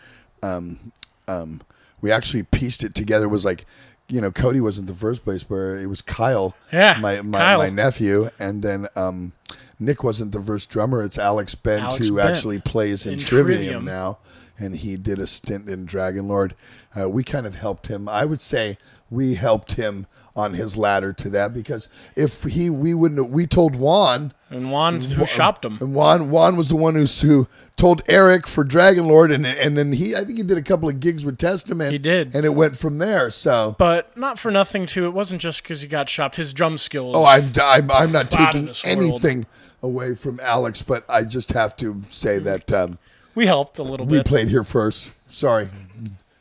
Um, 0.43 0.91
um, 1.27 1.61
we 2.01 2.11
actually 2.11 2.43
pieced 2.43 2.83
it 2.83 2.93
together. 2.93 3.25
It 3.25 3.29
was 3.29 3.45
like 3.45 3.65
you 4.09 4.21
know, 4.21 4.31
Cody 4.31 4.61
wasn't 4.61 4.87
the 4.87 4.93
first 4.93 5.25
place, 5.25 5.43
but 5.43 5.55
it 5.79 5.87
was 5.87 6.01
Kyle, 6.01 6.55
Yeah, 6.71 6.97
my 7.01 7.21
my, 7.21 7.39
Kyle. 7.39 7.57
my 7.57 7.69
nephew, 7.69 8.29
and 8.39 8.61
then 8.61 8.87
um, 8.95 9.33
Nick 9.79 10.01
wasn't 10.01 10.31
the 10.31 10.41
first 10.41 10.69
drummer. 10.69 11.03
It's 11.03 11.17
Alex 11.17 11.55
Bent 11.55 11.81
Alex 11.83 11.97
who 11.97 12.15
Bent. 12.15 12.29
actually 12.29 12.59
plays 12.61 13.05
in, 13.05 13.13
In 13.13 13.19
Trivium, 13.19 13.57
Trivium. 13.59 13.85
now, 13.85 14.19
and 14.57 14.77
he 14.77 14.95
did 14.95 15.19
a 15.19 15.27
stint 15.27 15.67
in 15.67 15.85
Dragonlord. 15.85 16.53
Uh, 16.97 17.09
we 17.09 17.21
kind 17.21 17.45
of 17.45 17.55
helped 17.55 17.87
him. 17.87 18.07
I 18.07 18.23
would 18.23 18.39
say 18.39 18.77
we 19.09 19.35
helped 19.35 19.73
him 19.73 20.05
on 20.35 20.53
his 20.53 20.77
ladder 20.77 21.11
to 21.13 21.29
that 21.29 21.53
because 21.53 21.89
if 22.15 22.43
he 22.43 22.69
we 22.69 22.93
wouldn't 22.93 23.19
have- 23.19 23.31
we 23.31 23.47
told 23.47 23.75
Juan 23.75 24.33
And 24.51 24.71
Juan 24.71 24.99
who 25.01 25.25
shopped 25.25 25.65
him. 25.65 25.77
and 25.81 25.95
Juan 25.95 26.29
Juan 26.29 26.55
was 26.57 26.69
the 26.69 26.75
one 26.75 26.93
who 26.95 27.05
who 27.05 27.47
told 27.75 28.03
Eric 28.07 28.45
for 28.47 28.63
Dragonlord 28.63 29.33
and 29.33 29.45
and 29.47 29.77
then 29.77 29.93
he 29.93 30.15
I 30.15 30.19
think 30.25 30.37
he 30.37 30.43
did 30.43 30.57
a 30.57 30.61
couple 30.61 30.89
of 30.89 30.99
gigs 30.99 31.25
with 31.25 31.37
Testament. 31.37 31.91
He 31.91 31.97
did. 31.97 32.35
and 32.35 32.45
it 32.45 32.53
went 32.53 32.75
from 32.75 32.97
there. 32.99 33.29
So 33.29 33.75
But 33.79 34.15
not 34.17 34.37
for 34.37 34.51
nothing, 34.51 34.85
too. 34.85 35.05
It 35.05 35.13
wasn't 35.13 35.41
just 35.41 35.63
because 35.63 35.81
he 35.81 35.87
got 35.87 36.09
shopped. 36.09 36.35
His 36.35 36.53
drum 36.53 36.77
skills. 36.77 37.15
oh, 37.15 37.25
I'm 37.25 37.43
I'm, 37.63 37.89
I'm 37.91 38.11
not 38.11 38.29
taking 38.29 38.69
anything 38.83 39.45
away 39.81 40.15
from 40.15 40.39
Alex, 40.41 40.81
but 40.83 41.03
I 41.09 41.23
just 41.23 41.53
have 41.53 41.75
to 41.77 42.01
say 42.09 42.39
that 42.39 42.71
um, 42.71 42.99
we 43.35 43.45
helped 43.45 43.79
a 43.79 43.83
little 43.83 44.05
we 44.05 44.17
bit. 44.17 44.25
We 44.25 44.29
played 44.29 44.49
here 44.49 44.63
first. 44.63 45.15
Sorry, 45.31 45.67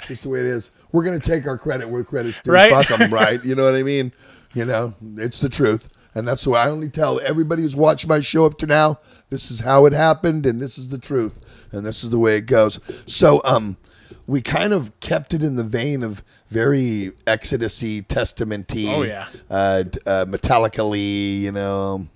just 0.00 0.22
the 0.24 0.28
way 0.28 0.40
it 0.40 0.46
is. 0.46 0.70
We're 0.92 1.04
gonna 1.04 1.18
take 1.18 1.46
our 1.46 1.58
credit 1.58 1.88
where 1.88 2.04
credit's 2.04 2.40
due. 2.40 2.52
Right. 2.52 2.70
Fuck 2.72 3.00
'em, 3.00 3.12
right? 3.12 3.44
You 3.44 3.54
know 3.54 3.64
what 3.64 3.74
I 3.74 3.82
mean? 3.82 4.12
You 4.54 4.64
know, 4.64 4.94
it's 5.16 5.40
the 5.40 5.48
truth. 5.48 5.88
And 6.14 6.26
that's 6.26 6.46
why 6.46 6.64
I 6.64 6.70
only 6.70 6.88
tell 6.88 7.20
everybody 7.20 7.60
who's 7.62 7.76
watched 7.76 8.08
my 8.08 8.20
show 8.20 8.46
up 8.46 8.56
to 8.58 8.66
now, 8.66 8.98
this 9.28 9.50
is 9.50 9.60
how 9.60 9.84
it 9.84 9.92
happened 9.92 10.46
and 10.46 10.58
this 10.58 10.78
is 10.78 10.88
the 10.88 10.96
truth. 10.98 11.40
And 11.72 11.84
this 11.84 12.02
is 12.02 12.08
the 12.10 12.18
way 12.18 12.36
it 12.36 12.46
goes. 12.46 12.80
So 13.06 13.42
um 13.44 13.76
we 14.26 14.40
kind 14.40 14.72
of 14.72 14.98
kept 15.00 15.34
it 15.34 15.42
in 15.42 15.56
the 15.56 15.64
vein 15.64 16.02
of 16.02 16.22
very 16.48 17.12
Exodusy, 17.26 18.06
testamenty, 18.06 18.88
Oh, 18.88 19.02
yeah. 19.02 19.26
uh, 19.50 19.84
uh, 20.06 20.92
you 20.94 21.52
know. 21.52 22.06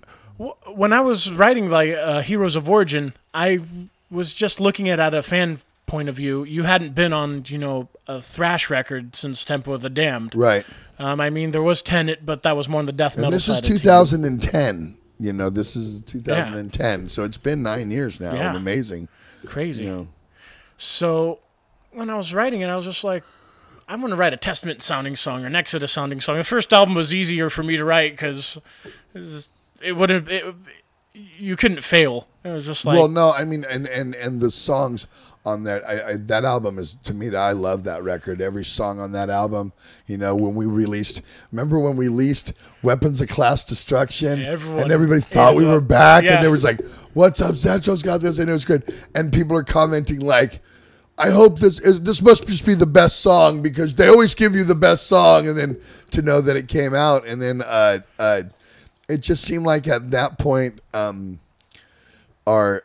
When 0.73 0.93
I 0.93 1.01
was 1.01 1.31
writing 1.31 1.69
like 1.69 1.91
uh, 1.91 2.21
Heroes 2.21 2.55
of 2.55 2.69
Origin, 2.69 3.13
I 3.33 3.59
was 4.09 4.33
just 4.33 4.59
looking 4.59 4.89
at 4.89 4.99
it 4.99 5.01
at 5.01 5.13
a 5.13 5.23
fan 5.23 5.59
point 5.91 6.07
of 6.07 6.15
view. 6.15 6.45
You 6.45 6.63
hadn't 6.63 6.95
been 6.95 7.11
on, 7.11 7.43
you 7.47 7.57
know, 7.57 7.89
a 8.07 8.21
thrash 8.21 8.69
record 8.69 9.13
since 9.13 9.43
Tempo 9.43 9.73
of 9.73 9.81
the 9.81 9.89
Damned. 9.89 10.33
Right. 10.33 10.65
Um, 10.97 11.19
I 11.19 11.29
mean, 11.29 11.51
there 11.51 11.61
was 11.61 11.81
Tenet, 11.81 12.25
but 12.25 12.43
that 12.43 12.55
was 12.55 12.69
more 12.69 12.79
on 12.79 12.85
the 12.85 12.93
death 12.93 13.17
metal 13.17 13.25
And 13.25 13.33
this 13.33 13.49
is 13.49 13.57
side. 13.57 13.63
of 13.65 13.67
things. 13.67 13.81
2010. 13.81 14.97
You 15.19 15.33
know, 15.33 15.49
this 15.49 15.75
is 15.75 15.99
2010. 16.01 17.09
So 17.09 17.25
it's 17.25 17.37
been 17.37 17.61
nine 17.61 17.91
years 17.91 18.21
now. 18.21 18.33
Yeah. 18.33 18.55
Amazing. 18.55 19.09
Crazy. 19.45 19.83
You 19.83 19.89
know. 19.89 20.07
So 20.77 21.39
when 21.91 22.09
I 22.09 22.15
was 22.15 22.33
writing 22.33 22.61
it, 22.61 22.67
I 22.67 22.77
was 22.77 22.85
just 22.85 23.03
like, 23.03 23.23
I'm 23.89 23.99
going 23.99 24.11
to 24.11 24.15
write 24.15 24.33
a 24.33 24.37
Testament 24.37 24.81
sounding 24.81 25.17
song 25.17 25.43
or 25.43 25.47
an 25.47 25.55
Exodus 25.57 25.91
sounding 25.91 26.21
song. 26.21 26.37
The 26.37 26.45
first 26.45 26.71
album 26.71 26.95
was 26.95 27.13
easier 27.13 27.49
for 27.49 27.63
me 27.63 27.75
to 27.75 27.83
write 27.83 28.13
because 28.13 28.57
it 29.83 29.97
would 29.97 30.09
have, 30.09 30.29
it, 30.29 30.55
you 31.13 31.55
couldn't 31.55 31.81
fail. 31.83 32.27
It 32.43 32.49
was 32.51 32.65
just 32.65 32.85
like, 32.85 32.97
well, 32.97 33.07
no, 33.07 33.31
I 33.31 33.45
mean, 33.45 33.65
and 33.69 33.87
and 33.87 34.15
and 34.15 34.39
the 34.39 34.49
songs 34.49 35.07
on 35.45 35.63
that 35.63 35.83
I, 35.87 36.11
I, 36.11 36.17
that 36.17 36.45
album 36.45 36.77
is 36.77 36.95
to 36.95 37.13
me 37.13 37.29
that 37.29 37.37
I 37.39 37.51
love 37.51 37.83
that 37.85 38.03
record. 38.03 38.41
Every 38.41 38.63
song 38.63 38.99
on 38.99 39.11
that 39.13 39.29
album, 39.29 39.73
you 40.07 40.17
know, 40.17 40.35
when 40.35 40.55
we 40.55 40.65
released, 40.65 41.21
remember 41.51 41.79
when 41.79 41.97
we 41.97 42.07
released 42.07 42.53
Weapons 42.83 43.21
of 43.21 43.27
Class 43.29 43.63
Destruction, 43.65 44.41
Everyone 44.43 44.83
and 44.83 44.91
everybody 44.91 45.21
thought 45.21 45.55
we 45.55 45.65
were 45.65 45.81
back, 45.81 46.23
Yeah. 46.23 46.35
and 46.35 46.43
there 46.43 46.51
was 46.51 46.63
like, 46.63 46.79
"What's 47.13 47.41
up, 47.41 47.55
Sancho's 47.55 48.03
got 48.03 48.21
this," 48.21 48.39
and 48.39 48.49
it 48.49 48.53
was 48.53 48.65
good, 48.65 48.93
and 49.15 49.31
people 49.31 49.55
are 49.57 49.63
commenting 49.63 50.19
like. 50.21 50.61
I 51.17 51.29
hope 51.29 51.59
this 51.59 51.79
is 51.79 52.01
this 52.01 52.19
must 52.23 52.47
just 52.47 52.65
be 52.65 52.73
the 52.73 52.87
best 52.87 53.19
song 53.19 53.61
because 53.61 53.93
they 53.93 54.07
always 54.07 54.33
give 54.33 54.55
you 54.55 54.63
the 54.63 54.73
best 54.73 55.05
song, 55.05 55.47
and 55.47 55.55
then 55.55 55.79
to 56.11 56.23
know 56.23 56.41
that 56.41 56.55
it 56.55 56.67
came 56.67 56.95
out, 56.95 57.27
and 57.27 57.39
then 57.39 57.61
uh, 57.61 57.99
uh, 58.17 58.43
it 59.11 59.21
just 59.21 59.43
seemed 59.43 59.65
like 59.65 59.87
at 59.87 60.11
that 60.11 60.37
point, 60.37 60.79
um, 60.93 61.39
our 62.47 62.83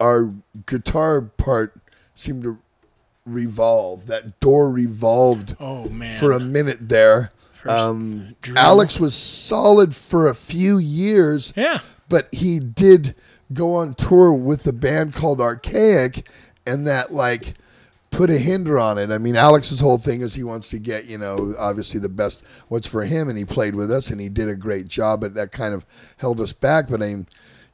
our 0.00 0.32
guitar 0.66 1.20
part 1.20 1.74
seemed 2.14 2.44
to 2.44 2.58
revolve. 3.26 4.06
That 4.06 4.38
door 4.40 4.70
revolved 4.70 5.56
oh 5.58 5.88
man. 5.88 6.18
for 6.18 6.32
a 6.32 6.40
minute 6.40 6.88
there. 6.88 7.32
Um. 7.68 8.36
Alex 8.56 9.00
was 9.00 9.14
solid 9.14 9.94
for 9.94 10.28
a 10.28 10.34
few 10.34 10.78
years, 10.78 11.52
yeah. 11.56 11.80
but 12.08 12.28
he 12.32 12.60
did 12.60 13.14
go 13.52 13.74
on 13.74 13.94
tour 13.94 14.32
with 14.32 14.66
a 14.66 14.72
band 14.72 15.14
called 15.14 15.38
Arkaik, 15.38 16.26
and 16.66 16.86
that 16.86 17.12
like 17.12 17.54
put 18.14 18.30
a 18.30 18.38
hinder 18.38 18.78
on 18.78 18.98
it. 18.98 19.10
I 19.10 19.18
mean, 19.18 19.36
Alex's 19.36 19.80
whole 19.80 19.98
thing 19.98 20.20
is 20.20 20.34
he 20.34 20.44
wants 20.44 20.70
to 20.70 20.78
get 20.78 21.06
you 21.06 21.18
know 21.18 21.54
obviously 21.58 22.00
the 22.00 22.08
best 22.08 22.44
what's 22.68 22.86
for 22.86 23.04
him, 23.04 23.28
and 23.28 23.36
he 23.38 23.44
played 23.44 23.74
with 23.74 23.90
us, 23.90 24.10
and 24.10 24.20
he 24.20 24.28
did 24.28 24.48
a 24.48 24.56
great 24.56 24.88
job, 24.88 25.20
but 25.20 25.34
that 25.34 25.52
kind 25.52 25.74
of 25.74 25.84
held 26.18 26.40
us 26.40 26.52
back. 26.52 26.88
But 26.88 27.02
I 27.02 27.06
mean, 27.06 27.26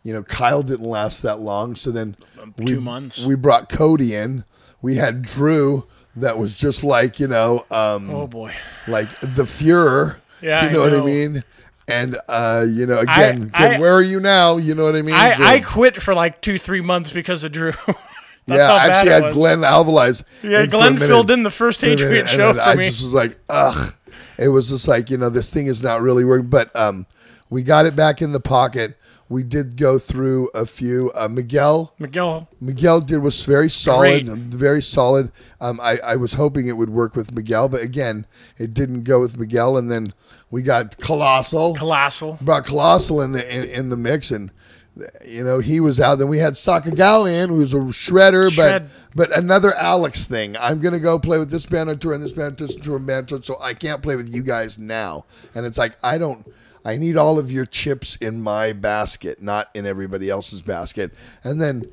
you 0.02 0.12
know, 0.12 0.22
Kyle 0.22 0.62
didn't 0.62 0.86
last 0.88 1.22
that 1.22 1.40
long, 1.40 1.74
so 1.76 1.90
then 1.90 2.16
we, 2.58 2.64
Two 2.66 2.80
months. 2.80 3.24
we 3.24 3.34
brought 3.36 3.68
Cody 3.68 4.14
in. 4.14 4.44
We 4.82 4.96
had 4.96 5.22
Drew. 5.22 5.86
That 6.16 6.38
was 6.38 6.54
just 6.56 6.82
like 6.82 7.20
you 7.20 7.28
know, 7.28 7.64
um, 7.70 8.10
Oh 8.10 8.26
boy. 8.26 8.52
like 8.88 9.08
the 9.20 9.44
Fuhrer. 9.44 10.16
Yeah, 10.42 10.62
you 10.64 10.68
I 10.70 10.72
know, 10.72 10.80
what 10.80 10.94
I 10.94 11.04
mean. 11.04 11.44
And 11.86 12.18
uh, 12.28 12.64
you 12.68 12.86
know, 12.86 12.98
again, 12.98 13.50
I- 13.54 13.66
again, 13.66 13.80
where 13.80 13.94
are 13.94 14.02
you 14.02 14.20
now? 14.20 14.56
You 14.56 14.74
know 14.74 14.84
what 14.84 14.96
I 14.96 15.02
mean? 15.02 15.14
I, 15.14 15.32
So- 15.32 15.44
I 15.44 15.60
quit 15.60 15.96
for 16.02 16.14
like 16.14 16.40
two, 16.40 16.58
three 16.58 16.80
months 16.80 17.12
because 17.12 17.44
of 17.44 17.52
Drew. 17.52 17.72
That's 18.50 18.66
yeah, 18.66 18.72
I 18.72 18.86
actually 18.86 19.10
had. 19.12 19.32
Glen 19.32 19.60
Alvelais. 19.62 20.22
Yeah, 20.42 20.60
in 20.60 20.70
for 20.70 20.76
a 20.76 20.80
Glen 20.80 20.98
filled 20.98 21.30
in 21.30 21.42
the 21.42 21.50
first 21.50 21.80
For 21.80 21.86
a 21.86 21.88
minute, 21.90 22.00
Hatriot 22.02 22.20
and 22.22 22.30
show 22.30 22.54
for 22.54 22.60
I 22.60 22.74
me. 22.74 22.84
just 22.84 23.02
was 23.02 23.14
like, 23.14 23.38
ugh. 23.48 23.94
It 24.38 24.48
was 24.48 24.70
just 24.70 24.88
like 24.88 25.10
you 25.10 25.16
know, 25.18 25.28
this 25.28 25.50
thing 25.50 25.66
is 25.66 25.82
not 25.82 26.00
really 26.00 26.24
working. 26.24 26.48
But 26.48 26.74
um, 26.74 27.06
we 27.50 27.62
got 27.62 27.86
it 27.86 27.94
back 27.96 28.22
in 28.22 28.32
the 28.32 28.40
pocket. 28.40 28.96
We 29.28 29.44
did 29.44 29.76
go 29.76 29.98
through 30.00 30.48
a 30.54 30.66
few. 30.66 31.12
Uh, 31.14 31.28
Miguel, 31.28 31.94
Miguel, 32.00 32.48
Miguel 32.60 33.00
did 33.00 33.18
was 33.18 33.44
very 33.44 33.70
solid, 33.70 34.26
Great. 34.26 34.38
very 34.38 34.82
solid. 34.82 35.30
Um, 35.60 35.78
I, 35.80 35.98
I 36.04 36.16
was 36.16 36.32
hoping 36.34 36.66
it 36.66 36.76
would 36.76 36.90
work 36.90 37.14
with 37.14 37.32
Miguel, 37.32 37.68
but 37.68 37.80
again, 37.80 38.26
it 38.58 38.74
didn't 38.74 39.04
go 39.04 39.20
with 39.20 39.38
Miguel. 39.38 39.76
And 39.76 39.88
then 39.88 40.14
we 40.50 40.62
got 40.62 40.96
Colossal 40.98 41.76
Colossal. 41.76 42.38
brought 42.40 42.64
Colossal 42.64 43.20
in 43.20 43.30
the 43.32 43.56
in, 43.56 43.64
in 43.68 43.88
the 43.88 43.96
mix, 43.96 44.32
and 44.32 44.50
you 45.24 45.44
know 45.44 45.58
he 45.58 45.80
was 45.80 46.00
out. 46.00 46.16
Then 46.16 46.28
we 46.28 46.38
had 46.38 46.54
Sakagal 46.54 47.30
in, 47.42 47.48
who's 47.48 47.74
a 47.74 47.78
shredder, 47.78 48.50
Shred. 48.50 48.88
but 49.14 49.28
but 49.28 49.38
another 49.38 49.72
Alex 49.74 50.26
thing. 50.26 50.56
I'm 50.58 50.80
gonna 50.80 51.00
go 51.00 51.18
play 51.18 51.38
with 51.38 51.50
this 51.50 51.66
band 51.66 51.90
on 51.90 51.98
tour 51.98 52.14
and 52.14 52.22
this 52.22 52.32
band 52.32 52.60
on 52.60 52.68
tour 52.68 52.96
and 52.96 53.06
band 53.06 53.32
on 53.32 53.38
tour, 53.38 53.42
so 53.42 53.56
I 53.60 53.74
can't 53.74 54.02
play 54.02 54.16
with 54.16 54.32
you 54.32 54.42
guys 54.42 54.78
now. 54.78 55.24
And 55.54 55.64
it's 55.66 55.78
like 55.78 55.96
I 56.02 56.18
don't. 56.18 56.46
I 56.84 56.96
need 56.96 57.18
all 57.18 57.38
of 57.38 57.52
your 57.52 57.66
chips 57.66 58.16
in 58.16 58.40
my 58.40 58.72
basket, 58.72 59.42
not 59.42 59.68
in 59.74 59.84
everybody 59.84 60.30
else's 60.30 60.62
basket. 60.62 61.12
And 61.44 61.60
then 61.60 61.90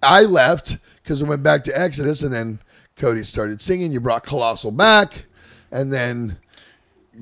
I 0.00 0.22
left 0.22 0.78
because 1.02 1.22
I 1.22 1.26
went 1.26 1.42
back 1.42 1.64
to 1.64 1.76
Exodus, 1.76 2.22
and 2.22 2.32
then 2.32 2.60
Cody 2.96 3.22
started 3.24 3.60
singing. 3.60 3.90
You 3.90 4.00
brought 4.00 4.24
Colossal 4.24 4.70
back, 4.70 5.24
and 5.72 5.92
then 5.92 6.38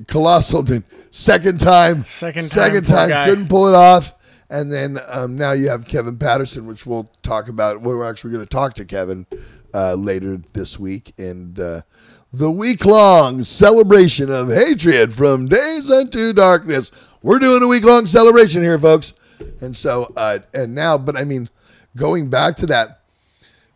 Colossal 0.07 0.61
did 0.61 0.83
second 1.09 1.59
time, 1.59 2.05
Second 2.05 2.43
time, 2.43 2.49
second 2.49 2.87
time 2.87 3.27
couldn't 3.27 3.47
pull 3.47 3.67
it 3.67 3.75
off. 3.75 4.13
And 4.49 4.71
then 4.71 4.97
um, 5.07 5.35
now 5.35 5.51
you 5.51 5.67
have 5.69 5.85
Kevin 5.87 6.17
Patterson, 6.17 6.65
which 6.67 6.85
we'll 6.85 7.09
talk 7.21 7.49
about. 7.49 7.81
We're 7.81 8.03
actually 8.09 8.31
going 8.31 8.45
to 8.45 8.49
talk 8.49 8.73
to 8.75 8.85
Kevin 8.85 9.25
uh, 9.73 9.95
later 9.95 10.37
this 10.53 10.79
week 10.79 11.13
in 11.17 11.53
the, 11.53 11.83
the 12.31 12.49
week 12.49 12.85
long 12.85 13.43
celebration 13.43 14.31
of 14.31 14.47
hatriot 14.49 15.11
from 15.11 15.47
days 15.47 15.91
unto 15.91 16.31
darkness. 16.31 16.91
We're 17.21 17.39
doing 17.39 17.61
a 17.61 17.67
week 17.67 17.83
long 17.83 18.05
celebration 18.05 18.63
here, 18.63 18.79
folks. 18.79 19.13
And 19.61 19.75
so, 19.75 20.11
uh, 20.15 20.39
and 20.53 20.73
now, 20.73 20.97
but 20.97 21.17
I 21.17 21.25
mean, 21.25 21.49
going 21.97 22.29
back 22.29 22.55
to 22.57 22.65
that, 22.67 23.01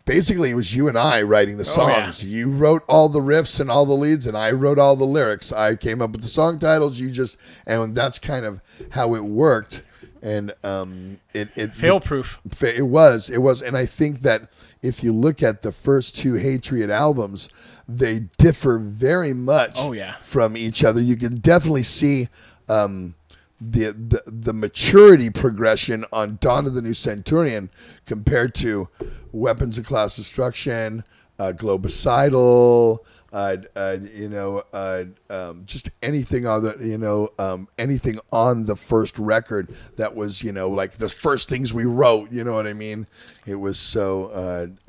basically 0.06 0.52
it 0.52 0.56
was 0.56 0.74
you 0.74 0.88
and 0.88 0.98
I 0.98 1.22
writing 1.24 1.58
the 1.58 1.70
Oh, 1.78 1.88
yeah. 1.88 2.04
songs. 2.04 2.26
You 2.26 2.50
wrote 2.50 2.84
all 2.88 3.10
the 3.10 3.20
riffs 3.20 3.60
and 3.60 3.70
all 3.70 3.86
the 3.86 3.94
leads, 3.94 4.26
and 4.26 4.38
I 4.38 4.52
wrote 4.52 4.80
all 4.80 4.96
the 4.96 5.04
lyrics. 5.06 5.52
I 5.52 5.76
came 5.76 6.02
up 6.02 6.12
with 6.12 6.22
the 6.22 6.28
song 6.28 6.60
titles. 6.60 6.98
You 7.00 7.12
just, 7.12 7.38
and 7.68 7.94
that's 7.94 8.20
kind 8.20 8.46
of 8.46 8.62
how 8.92 9.16
it 9.16 9.24
worked. 9.24 9.84
And 10.24 10.54
um, 10.64 11.20
it 11.34 11.50
it 11.56 11.74
Fail 11.76 12.00
proof. 12.00 12.40
Fa- 12.52 12.76
It 12.78 12.86
was, 12.86 13.30
it 13.30 13.40
was, 13.40 13.62
and 13.64 13.76
I 13.76 13.86
think 13.88 14.22
that 14.22 14.50
if 14.84 15.04
you 15.04 15.14
look 15.14 15.42
at 15.42 15.62
the 15.64 15.72
first 15.72 16.16
two 16.16 16.36
Hatriot 16.36 16.92
albums, 16.92 17.50
they 17.88 18.20
differ 18.38 18.78
very 18.78 19.34
much. 19.34 19.78
Oh, 19.80 19.94
yeah. 19.94 20.14
from 20.22 20.56
each 20.56 20.84
other. 20.84 21.02
You 21.02 21.16
can 21.16 21.36
definitely 21.36 21.84
see 21.84 22.30
um, 22.70 23.16
the, 23.60 23.92
the 23.94 24.22
the 24.28 24.54
maturity 24.54 25.30
progression 25.32 26.06
on 26.14 26.38
Dawn 26.40 26.68
of 26.68 26.74
the 26.76 26.82
New 26.84 26.94
Centurion 26.94 27.70
compared 28.06 28.54
to 28.56 28.88
Weapons 29.32 29.78
of 29.80 29.86
Class 29.86 30.16
Destruction, 30.16 31.04
uh, 31.40 31.52
Globicidal. 31.56 33.00
Uh, 33.34 33.56
uh, 33.78 33.98
you 34.14 34.28
know, 34.28 34.62
uh, 34.74 35.06
um, 35.30 35.64
just 35.66 35.90
anything 36.04 36.46
other, 36.46 36.76
you 36.82 36.98
know, 36.98 37.30
um, 37.40 37.66
anything 37.78 38.20
on 38.34 38.66
the 38.66 38.76
first 38.76 39.18
record 39.18 39.74
that 39.96 40.14
was, 40.14 40.44
you 40.44 40.52
know, 40.52 40.68
like 40.70 40.92
the 40.94 41.08
first 41.08 41.48
things 41.48 41.74
we 41.74 41.86
wrote. 41.86 42.30
You 42.30 42.44
know 42.44 42.52
what 42.52 42.68
I 42.68 42.74
mean? 42.74 43.08
It 43.46 43.56
was 43.56 43.80
so 43.80 44.26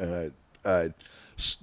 uh, 0.01 0.03
uh, 0.03 0.69
uh, 0.69 0.89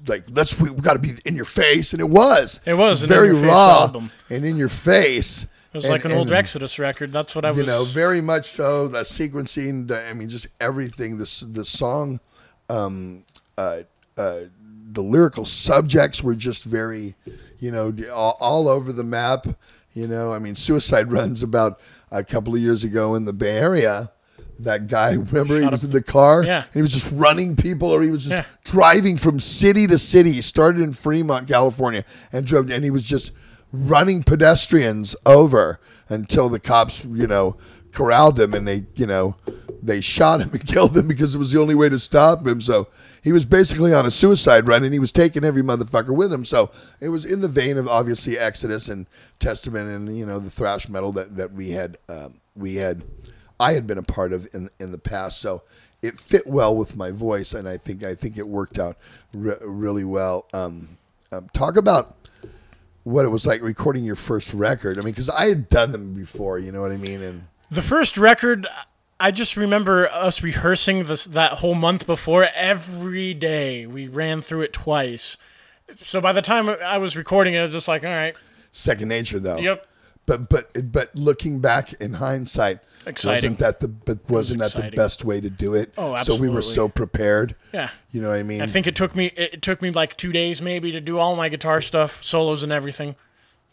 like 0.08 0.24
let's 0.32 0.60
we 0.60 0.70
got 0.72 0.94
to 0.94 1.00
be 1.00 1.12
in 1.26 1.36
your 1.36 1.46
face, 1.46 1.92
and 1.94 2.02
it 2.02 2.10
was. 2.10 2.60
It 2.65 2.74
was 2.76 3.04
very 3.04 3.32
raw 3.34 3.82
album. 3.82 4.12
and 4.30 4.46
in 4.46 4.56
your 4.58 4.70
face. 4.70 5.48
It 5.74 5.78
was 5.78 5.86
like 5.86 6.04
an 6.06 6.12
old 6.13 6.32
Exodus 6.32 6.80
record. 6.80 7.12
That's 7.12 7.36
what 7.36 7.46
I 7.46 7.50
was. 7.50 7.58
You 7.60 7.65
know, 7.65 7.84
very 7.84 8.22
much 8.22 8.50
so. 8.52 8.88
The 8.88 9.00
sequencing, 9.02 9.92
I 9.92 10.13
mean, 10.13 10.28
just 10.30 10.48
everything. 10.60 11.18
The 11.18 11.24
s- 11.24 11.46
the 11.48 11.63
song, 11.63 12.20
um, 12.70 13.24
uh, 13.58 13.82
uh, 14.18 14.39
the 14.91 15.02
lyrical 15.04 15.45
subjects 15.45 16.23
were 16.23 16.36
just 16.36 16.63
very, 16.65 17.15
you 17.60 17.71
know, 17.71 17.93
all, 18.13 18.38
all 18.39 18.67
over 18.67 18.91
the 18.91 19.04
map. 19.04 19.45
You 19.93 20.08
know, 20.08 20.32
I 20.34 20.39
mean, 20.39 20.56
Suicide 20.56 21.12
Runs 21.12 21.43
about 21.43 21.82
a 22.12 22.23
couple 22.23 22.54
of 22.54 22.60
years 22.62 22.84
ago 22.84 23.15
in 23.15 23.25
the 23.25 23.34
Bay 23.34 23.58
Area. 23.58 24.12
That 24.60 24.88
guy, 24.88 25.13
remember, 25.13 25.60
he 25.60 25.65
was 25.67 25.84
up- 25.84 25.88
in 25.89 25.93
the 25.93 26.04
car. 26.04 26.43
Yeah. 26.43 26.63
and 26.63 26.73
he 26.73 26.82
was 26.82 26.91
just 26.93 27.12
running 27.13 27.56
people, 27.56 27.89
or 27.89 28.02
he 28.02 28.12
was 28.12 28.25
just 28.25 28.36
Yeah. 28.36 28.45
driving 28.65 29.15
from 29.17 29.39
city 29.39 29.88
to 29.88 29.97
city. 29.97 30.32
He 30.34 30.41
started 30.41 30.82
in 30.82 30.91
Fremont, 30.91 31.47
California, 31.47 32.04
and 32.34 32.45
drove, 32.45 32.69
and 32.69 32.84
he 32.84 32.91
was 32.91 33.04
just 33.04 33.32
running 33.71 34.23
pedestrians 34.23 35.15
over 35.25 35.80
until 36.10 36.50
the 36.50 36.60
cops, 36.60 37.06
you 37.06 37.28
know, 37.28 37.56
corralled 37.91 38.39
him 38.39 38.54
and 38.54 38.67
they, 38.67 38.86
you 38.95 39.06
know, 39.06 39.36
they 39.82 40.02
shot 40.02 40.41
him 40.41 40.50
and 40.54 40.67
killed 40.67 40.95
him 40.95 41.08
because 41.08 41.36
it 41.36 41.39
was 41.39 41.52
the 41.52 41.60
only 41.60 41.76
way 41.76 41.89
to 41.89 42.00
stop 42.00 42.45
him. 42.45 42.60
So 42.60 42.88
he 43.22 43.32
was 43.32 43.45
basically 43.45 43.93
on 43.93 44.06
a 44.06 44.12
suicide 44.12 44.67
run 44.67 44.84
and 44.84 44.93
he 44.93 45.00
was 45.00 45.12
taking 45.12 45.43
every 45.43 45.63
motherfucker 45.63 46.15
with 46.15 46.32
him. 46.32 46.43
So 46.43 46.72
it 47.00 47.10
was 47.10 47.26
in 47.26 47.41
the 47.41 47.48
vein 47.48 47.78
of 47.78 47.88
obviously 47.88 48.38
Exodus 48.38 48.89
and 48.89 49.08
Testament 49.39 49.89
and 49.89 50.17
you 50.17 50.26
know 50.26 50.39
the 50.39 50.50
thrash 50.50 50.89
metal 50.89 51.12
that 51.13 51.36
that 51.36 51.52
we 51.54 51.72
had 51.72 51.98
um, 52.10 52.39
we 52.56 52.76
had 52.76 53.04
I 53.60 53.74
had 53.74 53.88
been 53.88 53.98
a 53.98 54.04
part 54.04 54.34
of 54.34 54.48
in 54.54 54.69
in 54.80 54.91
the 54.91 54.98
past. 54.98 55.39
So 55.39 55.63
it 56.02 56.17
fit 56.17 56.48
well 56.48 56.76
with 56.76 56.95
my 56.95 57.12
voice, 57.12 57.54
and 57.54 57.67
I 57.67 57.78
think 57.78 58.04
I 58.04 58.15
think 58.15 58.38
it 58.38 58.48
worked 58.48 58.80
out 58.80 58.98
re- 59.34 59.58
really 59.62 60.06
well. 60.06 60.45
Um, 60.54 60.98
um, 61.32 61.50
talk 61.54 61.78
about 61.78 62.18
what 63.10 63.26
it 63.26 63.30
was 63.30 63.45
like 63.48 63.62
recording 63.62 64.04
your 64.06 64.15
first 64.15 64.54
record. 64.54 64.98
I 64.98 65.02
mean, 65.02 65.12
because 65.12 65.30
I 65.30 65.50
had 65.50 65.69
done 65.69 65.91
them 65.91 66.13
before, 66.13 66.60
you 66.60 66.72
know 66.72 66.82
what 66.82 66.91
I 66.91 66.98
mean? 66.98 67.22
And 67.22 67.48
The 67.72 67.82
first 67.82 68.17
record, 68.17 68.67
I 69.19 69.32
just 69.32 69.58
remember 69.58 70.08
us 70.10 70.43
rehearsing 70.43 71.06
this 71.06 71.26
that 71.26 71.54
whole 71.54 71.76
month 71.76 72.06
before 72.06 72.48
every 72.56 73.34
day. 73.34 73.86
We 73.86 74.08
ran 74.08 74.41
through 74.41 74.62
it 74.62 74.74
twice. 74.74 75.38
So 75.98 76.22
by 76.22 76.34
the 76.34 76.41
time 76.41 76.69
I 76.69 77.00
was 77.00 77.17
recording 77.17 77.56
it, 77.56 77.60
I 77.60 77.63
was 77.63 77.74
just 77.74 77.88
like, 77.88 78.04
all 78.04 78.10
right, 78.12 78.36
second 78.72 79.10
nature, 79.10 79.39
though. 79.39 79.58
yep. 79.58 79.88
But 80.26 80.48
but 80.48 80.91
but 80.91 81.15
looking 81.15 81.60
back 81.60 81.93
in 81.93 82.13
hindsight, 82.13 82.80
Exciting. 83.05 83.51
wasn't 83.53 83.59
that 83.59 83.79
the 83.79 83.88
but 83.88 84.29
wasn't 84.29 84.59
that 84.59 84.73
the 84.73 84.91
best 84.95 85.23
way 85.23 85.39
to 85.39 85.49
do 85.49 85.73
it? 85.73 85.93
Oh, 85.97 86.15
absolutely. 86.15 86.47
So 86.47 86.49
we 86.51 86.55
were 86.55 86.62
so 86.62 86.89
prepared. 86.89 87.55
Yeah. 87.73 87.89
You 88.12 88.21
know 88.21 88.29
what 88.29 88.39
I 88.39 88.43
mean? 88.43 88.62
I 88.62 88.65
think 88.65 88.88
it 88.88 88.95
took 88.95 89.15
me 89.15 89.27
it 89.35 89.62
took 89.62 89.81
me 89.81 89.91
like 89.91 90.17
two 90.17 90.31
days 90.31 90.62
maybe 90.62 90.91
to 90.91 91.01
do 91.01 91.17
all 91.17 91.35
my 91.35 91.49
guitar 91.49 91.81
stuff, 91.81 92.23
solos 92.23 92.62
and 92.62 92.71
everything. 92.71 93.15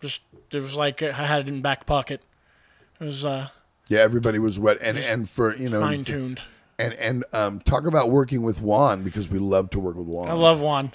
Just 0.01 0.23
it 0.53 0.61
was 0.61 0.77
like 0.77 1.03
I 1.03 1.13
had 1.13 1.43
it 1.43 1.49
in 1.49 1.61
back 1.61 1.87
pocket. 1.87 2.23
It 3.01 3.05
was 3.05 3.25
uh, 3.25 3.49
yeah, 3.89 4.01
everybody 4.01 4.39
was 4.39 4.59
wet, 4.59 4.79
and 4.81 4.97
and 4.99 5.29
for 5.29 5.57
you 5.57 5.69
know, 5.69 5.81
fine 5.81 6.05
tuned. 6.05 6.43
and 6.79 6.95
and 6.95 7.25
um, 7.33 7.61
talk 7.61 7.87
about 7.87 8.11
working 8.11 8.43
with 8.43 8.61
Juan 8.61 9.03
because 9.03 9.29
we 9.29 9.39
love 9.39 9.71
to 9.71 9.81
work 9.81 9.97
with 9.97 10.07
Juan. 10.07 10.29
I 10.29 10.35
love 10.35 10.61
Juan. 10.61 10.93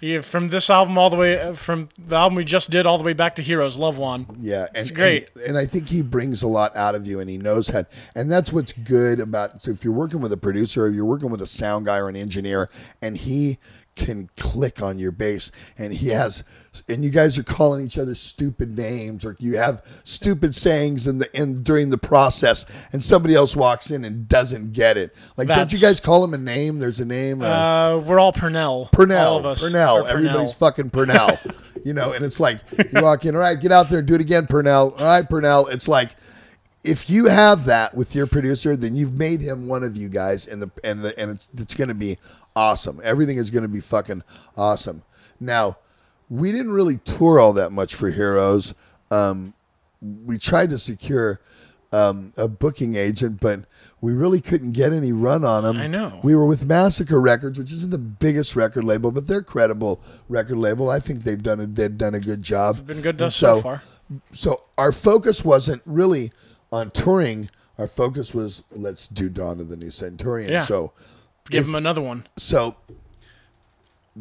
Yeah, 0.00 0.20
from 0.20 0.48
this 0.48 0.70
album 0.70 0.96
all 0.96 1.10
the 1.10 1.16
way 1.16 1.40
uh, 1.40 1.54
from 1.54 1.88
the 1.98 2.16
album 2.16 2.36
we 2.36 2.44
just 2.44 2.70
did 2.70 2.86
all 2.86 2.98
the 2.98 3.04
way 3.04 3.14
back 3.14 3.34
to 3.36 3.42
Heroes. 3.42 3.76
Love 3.76 3.98
Juan. 3.98 4.26
Yeah, 4.40 4.66
and 4.74 4.94
great. 4.94 5.30
And, 5.34 5.44
and 5.44 5.58
I 5.58 5.66
think 5.66 5.88
he 5.88 6.02
brings 6.02 6.42
a 6.42 6.48
lot 6.48 6.76
out 6.76 6.94
of 6.94 7.06
you, 7.06 7.18
and 7.20 7.28
he 7.28 7.36
knows 7.36 7.68
how. 7.68 7.84
And 8.14 8.30
that's 8.30 8.52
what's 8.52 8.72
good 8.72 9.18
about. 9.18 9.60
So 9.62 9.72
if 9.72 9.82
you're 9.82 9.92
working 9.92 10.20
with 10.20 10.32
a 10.32 10.36
producer, 10.36 10.84
or 10.84 10.88
you're 10.90 11.04
working 11.04 11.30
with 11.30 11.42
a 11.42 11.46
sound 11.46 11.86
guy 11.86 11.98
or 11.98 12.08
an 12.08 12.16
engineer, 12.16 12.70
and 13.02 13.16
he 13.16 13.58
can 13.98 14.30
click 14.36 14.80
on 14.80 14.98
your 14.98 15.10
base 15.10 15.50
and 15.76 15.92
he 15.92 16.08
has, 16.08 16.44
and 16.88 17.04
you 17.04 17.10
guys 17.10 17.36
are 17.38 17.42
calling 17.42 17.84
each 17.84 17.98
other 17.98 18.14
stupid 18.14 18.78
names, 18.78 19.24
or 19.24 19.36
you 19.40 19.56
have 19.56 19.82
stupid 20.04 20.54
sayings 20.54 21.06
in 21.08 21.18
the 21.18 21.28
in 21.38 21.62
during 21.62 21.90
the 21.90 21.98
process, 21.98 22.64
and 22.92 23.02
somebody 23.02 23.34
else 23.34 23.56
walks 23.56 23.90
in 23.90 24.04
and 24.04 24.28
doesn't 24.28 24.72
get 24.72 24.96
it. 24.96 25.14
Like, 25.36 25.48
don't 25.48 25.72
you 25.72 25.78
guys 25.80 25.98
call 26.00 26.22
him 26.22 26.32
a 26.32 26.38
name? 26.38 26.78
There's 26.78 27.00
a 27.00 27.04
name. 27.04 27.42
Uh, 27.42 27.46
Uh, 27.46 27.98
we're 28.06 28.20
all 28.20 28.32
Purnell. 28.32 28.88
Purnell, 28.92 29.32
All 29.32 29.38
of 29.38 29.46
us 29.46 29.60
Purnell, 29.60 30.06
everybody's 30.06 30.54
fucking 30.54 30.90
Purnell. 30.90 31.38
you 31.84 31.92
know, 31.92 32.12
and 32.12 32.24
it's 32.24 32.38
like 32.40 32.60
you 32.92 33.02
walk 33.02 33.24
in, 33.24 33.34
all 33.34 33.40
right, 33.40 33.58
get 33.60 33.72
out 33.72 33.88
there, 33.88 34.00
do 34.02 34.14
it 34.14 34.20
again, 34.20 34.46
Purnell. 34.46 34.94
All 34.98 35.04
right, 35.04 35.28
Purnell. 35.28 35.66
It's 35.66 35.88
like 35.88 36.10
if 36.84 37.10
you 37.10 37.26
have 37.26 37.64
that 37.64 37.94
with 37.94 38.14
your 38.14 38.26
producer, 38.26 38.76
then 38.76 38.94
you've 38.94 39.12
made 39.14 39.40
him 39.40 39.66
one 39.66 39.82
of 39.82 39.96
you 39.96 40.08
guys, 40.08 40.46
and 40.46 40.62
the 40.62 40.70
and 40.84 41.02
the 41.02 41.18
and 41.18 41.32
it's 41.32 41.50
it's 41.56 41.74
going 41.74 41.88
to 41.88 41.94
be 41.94 42.16
awesome. 42.58 43.00
Everything 43.04 43.38
is 43.38 43.50
going 43.50 43.62
to 43.62 43.68
be 43.68 43.80
fucking 43.80 44.24
awesome. 44.56 45.02
Now, 45.38 45.78
we 46.28 46.50
didn't 46.50 46.72
really 46.72 46.96
tour 46.98 47.38
all 47.38 47.52
that 47.52 47.70
much 47.70 47.94
for 47.94 48.10
Heroes. 48.10 48.74
Um, 49.12 49.54
we 50.02 50.38
tried 50.38 50.70
to 50.70 50.78
secure 50.78 51.40
um, 51.92 52.32
a 52.36 52.48
booking 52.48 52.96
agent, 52.96 53.40
but 53.40 53.60
we 54.00 54.12
really 54.12 54.40
couldn't 54.40 54.72
get 54.72 54.92
any 54.92 55.12
run 55.12 55.44
on 55.44 55.62
them. 55.62 55.76
I 55.76 55.86
know. 55.86 56.18
We 56.24 56.34
were 56.34 56.46
with 56.46 56.66
Massacre 56.66 57.20
Records, 57.20 57.58
which 57.60 57.72
isn't 57.72 57.90
the 57.90 57.98
biggest 57.98 58.56
record 58.56 58.82
label, 58.82 59.12
but 59.12 59.28
they're 59.28 59.38
a 59.38 59.44
credible 59.44 60.00
record 60.28 60.56
label. 60.56 60.90
I 60.90 60.98
think 60.98 61.22
they've 61.22 61.42
done 61.42 61.60
a, 61.60 61.66
they've 61.66 61.96
done 61.96 62.16
a 62.16 62.20
good 62.20 62.42
job. 62.42 62.84
Been 62.86 63.00
good 63.00 63.22
us 63.22 63.36
so 63.36 63.62
far. 63.62 63.82
So 64.32 64.62
our 64.76 64.90
focus 64.90 65.44
wasn't 65.44 65.82
really 65.86 66.32
on 66.72 66.90
touring. 66.90 67.50
Our 67.78 67.86
focus 67.86 68.34
was 68.34 68.64
let's 68.72 69.06
do 69.06 69.28
Dawn 69.28 69.60
of 69.60 69.68
the 69.68 69.76
New 69.76 69.90
Centurion. 69.90 70.50
Yeah. 70.50 70.60
So 70.60 70.92
Give 71.50 71.62
if- 71.62 71.68
him 71.68 71.74
another 71.74 72.00
one. 72.02 72.26
so 72.36 72.76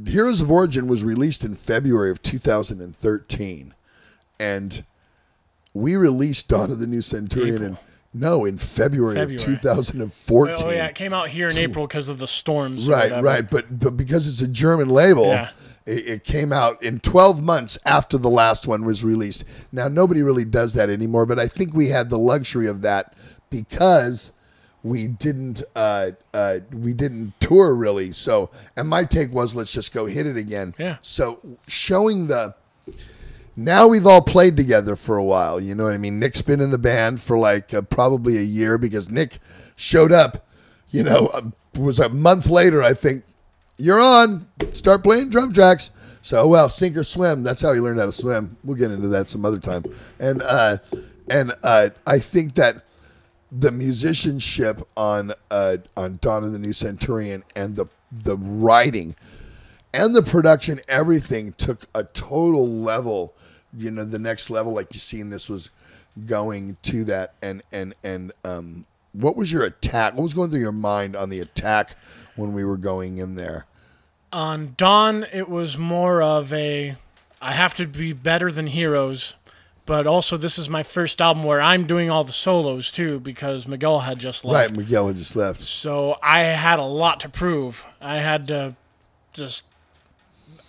Heroes 0.05 0.41
of 0.41 0.51
Origin 0.51 0.87
was 0.87 1.03
released 1.03 1.43
in 1.43 1.55
February 1.55 2.11
of 2.11 2.21
2013 2.21 3.73
and 4.39 4.83
we 5.73 5.95
released 5.95 6.47
Dawn 6.49 6.71
of 6.71 6.79
the 6.79 6.87
New 6.87 7.01
Centurion 7.01 7.63
in 7.63 7.77
no 8.13 8.45
in 8.45 8.57
February, 8.57 9.15
February. 9.15 9.35
of 9.55 9.59
2014. 9.61 10.55
Oh 10.67 10.71
yeah, 10.71 10.87
it 10.87 10.95
came 10.95 11.13
out 11.13 11.29
here 11.29 11.47
in 11.47 11.57
April 11.59 11.85
because 11.87 12.09
of 12.09 12.19
the 12.19 12.27
storms. 12.27 12.87
Right, 12.87 13.21
right, 13.23 13.49
but 13.49 13.79
but 13.79 13.97
because 13.97 14.27
it's 14.27 14.41
a 14.41 14.47
German 14.47 14.89
label, 14.89 15.27
Yeah. 15.27 15.49
it, 15.85 16.07
it 16.07 16.23
came 16.23 16.51
out 16.53 16.81
in 16.81 16.99
12 16.99 17.41
months 17.43 17.77
after 17.85 18.17
the 18.17 18.29
last 18.29 18.67
one 18.67 18.85
was 18.85 19.03
released. 19.03 19.43
Now 19.71 19.87
nobody 19.87 20.21
really 20.23 20.45
does 20.45 20.73
that 20.75 20.89
anymore, 20.89 21.25
but 21.25 21.37
I 21.39 21.47
think 21.47 21.73
we 21.73 21.89
had 21.89 22.09
the 22.09 22.17
luxury 22.19 22.67
of 22.67 22.81
that 22.81 23.13
because 23.49 24.31
we 24.83 25.07
didn't 25.07 25.63
uh, 25.75 26.11
uh, 26.33 26.59
we 26.71 26.93
didn't 26.93 27.39
tour 27.39 27.73
really. 27.75 28.11
So, 28.11 28.49
and 28.75 28.87
my 28.87 29.03
take 29.03 29.31
was 29.31 29.55
let's 29.55 29.71
just 29.71 29.93
go 29.93 30.05
hit 30.05 30.25
it 30.25 30.37
again. 30.37 30.73
Yeah. 30.77 30.97
So 31.01 31.39
showing 31.67 32.27
the 32.27 32.55
now 33.55 33.87
we've 33.87 34.05
all 34.05 34.21
played 34.21 34.55
together 34.55 34.95
for 34.95 35.17
a 35.17 35.23
while. 35.23 35.59
You 35.59 35.73
know 35.75 35.83
what 35.83 35.93
I 35.93 35.97
mean? 35.97 36.19
Nick's 36.19 36.41
been 36.41 36.61
in 36.61 36.71
the 36.71 36.77
band 36.77 37.19
for 37.19 37.37
like 37.37 37.73
uh, 37.73 37.81
probably 37.81 38.37
a 38.37 38.43
year 38.43 38.77
because 38.77 39.09
Nick 39.09 39.39
showed 39.75 40.11
up. 40.11 40.45
You 40.89 41.03
know, 41.03 41.27
uh, 41.27 41.41
was 41.77 41.99
a 41.99 42.07
month 42.09 42.47
later. 42.47 42.81
I 42.81 42.93
think 42.93 43.23
you're 43.77 43.99
on. 43.99 44.47
Start 44.71 45.03
playing 45.03 45.29
drum 45.29 45.51
tracks. 45.51 45.91
So 46.21 46.47
well, 46.47 46.69
sink 46.69 46.95
or 46.97 47.03
swim. 47.03 47.43
That's 47.43 47.61
how 47.61 47.73
he 47.73 47.79
learned 47.79 47.99
how 47.99 48.05
to 48.05 48.11
swim. 48.11 48.55
We'll 48.63 48.77
get 48.77 48.91
into 48.91 49.07
that 49.09 49.27
some 49.27 49.43
other 49.43 49.59
time. 49.59 49.83
And 50.19 50.41
uh, 50.43 50.77
and 51.29 51.53
uh, 51.63 51.89
I 52.05 52.19
think 52.19 52.53
that 52.55 52.83
the 53.51 53.71
musicianship 53.71 54.81
on 54.95 55.33
uh, 55.51 55.77
on 55.95 56.19
Dawn 56.21 56.43
of 56.43 56.51
the 56.51 56.59
New 56.59 56.73
Centurion 56.73 57.43
and 57.55 57.75
the 57.75 57.85
the 58.11 58.37
writing 58.37 59.15
and 59.93 60.15
the 60.15 60.21
production, 60.21 60.79
everything 60.87 61.53
took 61.53 61.85
a 61.95 62.03
total 62.03 62.67
level. 62.69 63.33
You 63.77 63.91
know, 63.91 64.03
the 64.03 64.19
next 64.19 64.49
level, 64.49 64.73
like 64.73 64.93
you 64.93 64.99
seen, 64.99 65.29
this 65.29 65.49
was 65.49 65.71
going 66.25 66.77
to 66.83 67.03
that. 67.05 67.33
And 67.41 67.63
and 67.71 67.95
and 68.03 68.31
um, 68.43 68.85
what 69.13 69.35
was 69.35 69.51
your 69.51 69.63
attack? 69.63 70.13
What 70.13 70.23
was 70.23 70.33
going 70.33 70.49
through 70.49 70.59
your 70.59 70.71
mind 70.71 71.15
on 71.15 71.29
the 71.29 71.39
attack 71.39 71.95
when 72.35 72.53
we 72.53 72.63
were 72.63 72.77
going 72.77 73.17
in 73.17 73.35
there? 73.35 73.65
On 74.31 74.75
Dawn, 74.77 75.25
it 75.33 75.49
was 75.49 75.77
more 75.77 76.21
of 76.21 76.51
a 76.53 76.95
I 77.41 77.53
have 77.53 77.75
to 77.75 77.87
be 77.87 78.13
better 78.13 78.51
than 78.51 78.67
Heroes, 78.67 79.35
but 79.87 80.05
also 80.05 80.37
this 80.37 80.59
is 80.59 80.69
my 80.69 80.83
first 80.83 81.19
album 81.19 81.43
where 81.43 81.59
I'm 81.59 81.87
doing 81.87 82.11
all 82.11 82.23
the 82.23 82.31
solos 82.31 82.91
too 82.91 83.19
because 83.19 83.67
Miguel 83.67 84.01
had 84.01 84.19
just 84.19 84.45
left. 84.45 84.69
Right, 84.69 84.77
Miguel 84.79 85.07
had 85.07 85.17
just 85.17 85.35
left. 85.35 85.63
So 85.63 86.17
I 86.21 86.41
had 86.41 86.77
a 86.77 86.83
lot 86.83 87.21
to 87.21 87.29
prove. 87.29 87.83
I 87.99 88.17
had 88.17 88.47
to 88.49 88.75
just 89.33 89.63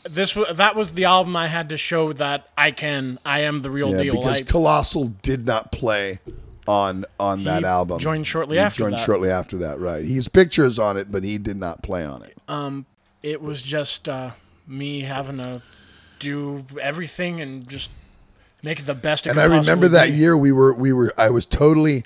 this 0.04 0.34
was 0.34 0.56
that 0.56 0.74
was 0.74 0.92
the 0.92 1.04
album 1.04 1.36
I 1.36 1.48
had 1.48 1.68
to 1.68 1.76
show 1.76 2.12
that 2.14 2.48
I 2.56 2.70
can 2.70 3.18
I 3.26 3.40
am 3.40 3.60
the 3.60 3.70
real 3.70 3.90
Yeah, 3.90 4.02
deal. 4.02 4.14
because 4.14 4.40
I, 4.40 4.44
Colossal 4.44 5.08
did 5.22 5.44
not 5.44 5.72
play 5.72 6.20
on 6.66 7.04
on 7.18 7.44
that 7.44 7.64
album. 7.64 7.98
joined 7.98 8.26
shortly 8.26 8.56
He 8.56 8.60
after 8.60 8.80
joined 8.84 8.94
that. 8.94 9.00
shortly 9.00 9.30
after 9.30 9.58
that, 9.58 9.80
right? 9.80 10.04
He's 10.04 10.28
pictures 10.28 10.78
on 10.78 10.96
it, 10.96 11.10
but 11.10 11.24
he 11.24 11.36
did 11.38 11.56
not 11.56 11.82
play 11.82 12.04
on 12.04 12.22
it. 12.22 12.36
Um, 12.46 12.86
it 13.22 13.42
was 13.42 13.62
just 13.62 14.08
uh, 14.08 14.30
me 14.66 15.00
having 15.00 15.38
to 15.38 15.62
do 16.18 16.64
everything 16.80 17.40
and 17.40 17.66
just 17.68 17.90
make 18.62 18.80
it 18.80 18.86
the 18.86 18.94
best. 18.94 19.26
It 19.26 19.30
and 19.30 19.40
I 19.40 19.44
remember 19.44 19.88
that 19.88 20.08
be. 20.08 20.14
year 20.14 20.36
we 20.36 20.52
were 20.52 20.72
we 20.72 20.92
were 20.92 21.12
I 21.18 21.30
was 21.30 21.46
totally 21.46 22.04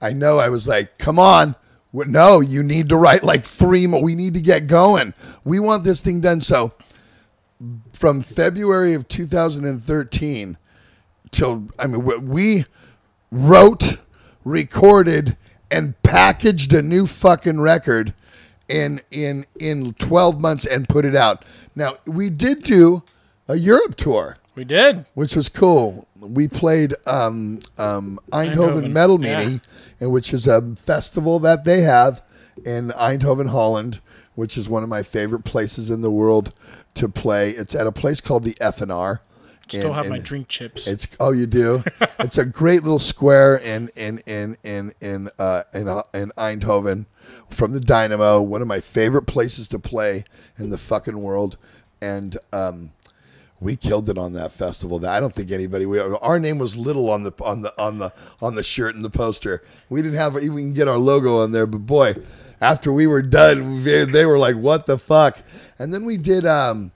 I 0.00 0.12
know 0.12 0.38
I 0.38 0.48
was 0.48 0.66
like, 0.66 0.98
come 0.98 1.18
on. 1.18 1.54
No, 1.92 2.40
you 2.40 2.62
need 2.62 2.88
to 2.90 2.96
write 2.96 3.24
like 3.24 3.42
three 3.42 3.86
more. 3.86 4.00
We 4.00 4.14
need 4.14 4.34
to 4.34 4.40
get 4.40 4.66
going. 4.68 5.12
We 5.44 5.58
want 5.58 5.82
this 5.84 6.00
thing 6.00 6.20
done. 6.20 6.40
So 6.40 6.72
from 7.92 8.20
February 8.22 8.94
of 8.94 9.08
2013 9.08 10.56
till 11.30 11.66
I 11.78 11.86
mean 11.86 12.04
we- 12.04 12.16
we 12.18 12.64
wrote, 13.30 13.98
recorded, 14.44 15.36
and 15.70 16.00
packaged 16.02 16.72
a 16.74 16.82
new 16.82 17.06
fucking 17.06 17.60
record 17.60 18.14
in 18.68 19.00
in 19.10 19.46
in 19.58 19.92
12 19.94 20.40
months 20.40 20.64
and 20.66 20.88
put 20.88 21.04
it 21.04 21.14
out. 21.16 21.44
Now 21.74 21.94
we 22.06 22.30
did 22.30 22.62
do 22.62 23.02
a 23.48 23.56
Europe 23.56 23.96
tour, 23.96 24.36
We 24.54 24.64
did. 24.64 25.06
which 25.14 25.36
was 25.36 25.48
cool. 25.48 26.08
We 26.20 26.48
played 26.48 26.94
um, 27.06 27.60
um, 27.78 28.18
Eindhoven, 28.30 28.54
Eindhoven, 28.54 28.90
Metal 28.90 29.24
yeah. 29.24 29.38
Meeting, 29.38 29.60
and 30.00 30.10
which 30.10 30.32
is 30.32 30.46
a 30.46 30.74
festival 30.76 31.38
that 31.40 31.64
they 31.64 31.82
have 31.82 32.22
in 32.64 32.88
Eindhoven, 32.90 33.48
Holland, 33.50 34.00
which 34.34 34.58
is 34.58 34.68
one 34.68 34.82
of 34.82 34.88
my 34.88 35.02
favorite 35.02 35.44
places 35.44 35.90
in 35.90 36.02
the 36.02 36.10
world 36.10 36.54
to 36.94 37.08
play. 37.08 37.50
It's 37.50 37.74
at 37.74 37.86
a 37.86 37.92
place 37.92 38.20
called 38.20 38.44
the 38.44 38.54
Effenaar. 38.60 39.20
Still 39.68 39.86
and- 39.86 39.94
have 39.94 40.08
my 40.08 40.18
drink 40.18 40.48
chips. 40.48 40.88
it's 40.88 41.06
oh 41.20 41.30
you 41.30 41.46
do. 41.46 41.84
it's 42.18 42.38
a 42.38 42.44
great 42.44 42.82
little 42.82 42.98
square 42.98 43.56
in 43.56 43.88
in 43.94 44.18
in 44.26 44.56
in 44.64 44.92
in 45.00 45.30
uh, 45.38 45.62
in, 45.72 45.86
uh, 45.86 46.02
in 46.12 46.32
Eindhoven 46.36 47.06
from 47.50 47.70
the 47.70 47.80
Dynamo. 47.80 48.42
One 48.42 48.62
of 48.62 48.68
my 48.68 48.80
favorite 48.80 49.26
places 49.26 49.68
to 49.68 49.78
play 49.78 50.24
in 50.58 50.70
the 50.70 50.78
fucking 50.78 51.22
world, 51.22 51.56
and 52.02 52.36
um, 52.52 52.90
we 53.60 53.76
killed 53.76 54.08
it 54.08 54.16
on 54.18 54.32
that 54.32 54.52
festival. 54.52 54.98
That 55.00 55.10
I 55.10 55.20
don't 55.20 55.34
think 55.34 55.50
anybody. 55.50 55.86
We, 55.86 55.98
our 56.00 56.38
name 56.38 56.58
was 56.58 56.76
little 56.76 57.10
on 57.10 57.22
the 57.22 57.32
on 57.42 57.62
the 57.62 57.78
on 57.80 57.98
the 57.98 58.12
on 58.40 58.54
the 58.54 58.62
shirt 58.62 58.94
and 58.94 59.04
the 59.04 59.10
poster. 59.10 59.62
We 59.88 60.02
didn't 60.02 60.16
have 60.16 60.36
even 60.42 60.72
get 60.72 60.88
our 60.88 60.98
logo 60.98 61.40
on 61.40 61.52
there, 61.52 61.66
but 61.66 61.78
boy, 61.86 62.16
after 62.60 62.92
we 62.92 63.06
were 63.06 63.22
done, 63.22 63.84
they 63.84 64.04
they 64.04 64.24
were 64.26 64.38
like, 64.38 64.56
"What 64.56 64.86
the 64.86 64.98
fuck?" 64.98 65.42
And 65.78 65.92
then 65.92 66.04
we 66.04 66.16
did. 66.16 66.46
Um, 66.46 66.92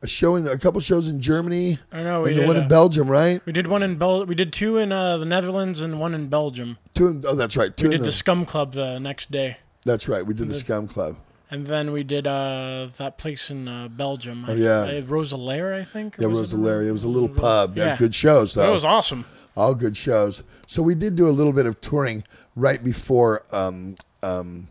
a 0.00 0.06
show 0.06 0.36
in 0.36 0.46
a 0.46 0.56
couple 0.56 0.80
shows 0.80 1.08
in 1.08 1.20
Germany. 1.20 1.76
I 1.90 2.04
know, 2.04 2.20
we 2.20 2.28
and 2.28 2.36
the 2.36 2.40
did, 2.42 2.46
one 2.46 2.56
in 2.56 2.68
Belgium, 2.68 3.10
right? 3.10 3.44
we 3.44 3.52
did 3.52 3.66
one 3.66 3.82
in 3.82 3.96
Bel. 3.96 4.26
We 4.26 4.36
did 4.36 4.52
two 4.52 4.76
in 4.76 4.92
uh, 4.92 5.16
the 5.16 5.24
Netherlands 5.24 5.80
and 5.80 5.98
one 5.98 6.14
in 6.14 6.28
Belgium. 6.28 6.78
Two. 6.94 7.08
in- 7.08 7.24
Oh, 7.26 7.34
that's 7.34 7.56
right. 7.56 7.76
Two. 7.76 7.88
We 7.88 7.94
in 7.96 7.98
did 7.98 8.02
the- 8.02 8.10
the 8.10 8.12
Scum 8.12 8.44
Club 8.46 8.74
the 8.74 9.00
next 9.00 9.32
day, 9.32 9.56
that's 9.84 10.08
right. 10.08 10.24
We 10.24 10.34
did 10.34 10.46
the 10.46 10.54
Scum 10.54 10.86
Club. 10.86 11.16
And 11.50 11.66
then 11.66 11.92
we 11.92 12.04
did 12.04 12.26
uh, 12.26 12.88
that 12.98 13.16
place 13.16 13.50
in 13.50 13.68
uh, 13.68 13.88
Belgium. 13.88 14.44
Oh, 14.46 14.54
yeah. 14.54 14.80
uh, 14.80 15.02
Roeselare, 15.02 15.74
I 15.74 15.84
think. 15.84 16.16
Yeah, 16.18 16.26
was 16.26 16.52
it. 16.52 16.58
It 16.58 16.92
was 16.92 17.04
a 17.04 17.08
little 17.08 17.28
pub. 17.28 17.76
Yeah. 17.76 17.96
good 17.96 18.14
shows 18.14 18.54
That 18.54 18.66
though. 18.66 18.74
was 18.74 18.84
awesome. 18.84 19.24
All 19.56 19.74
good 19.74 19.96
shows. 19.96 20.42
So 20.66 20.82
we 20.82 20.94
did 20.94 21.14
do 21.14 21.28
a 21.28 21.32
little 21.32 21.52
bit 21.54 21.64
of 21.66 21.80
touring 21.80 22.22
right 22.54 22.82
before 22.84 23.42
um, 23.50 23.94
um, 24.22 24.68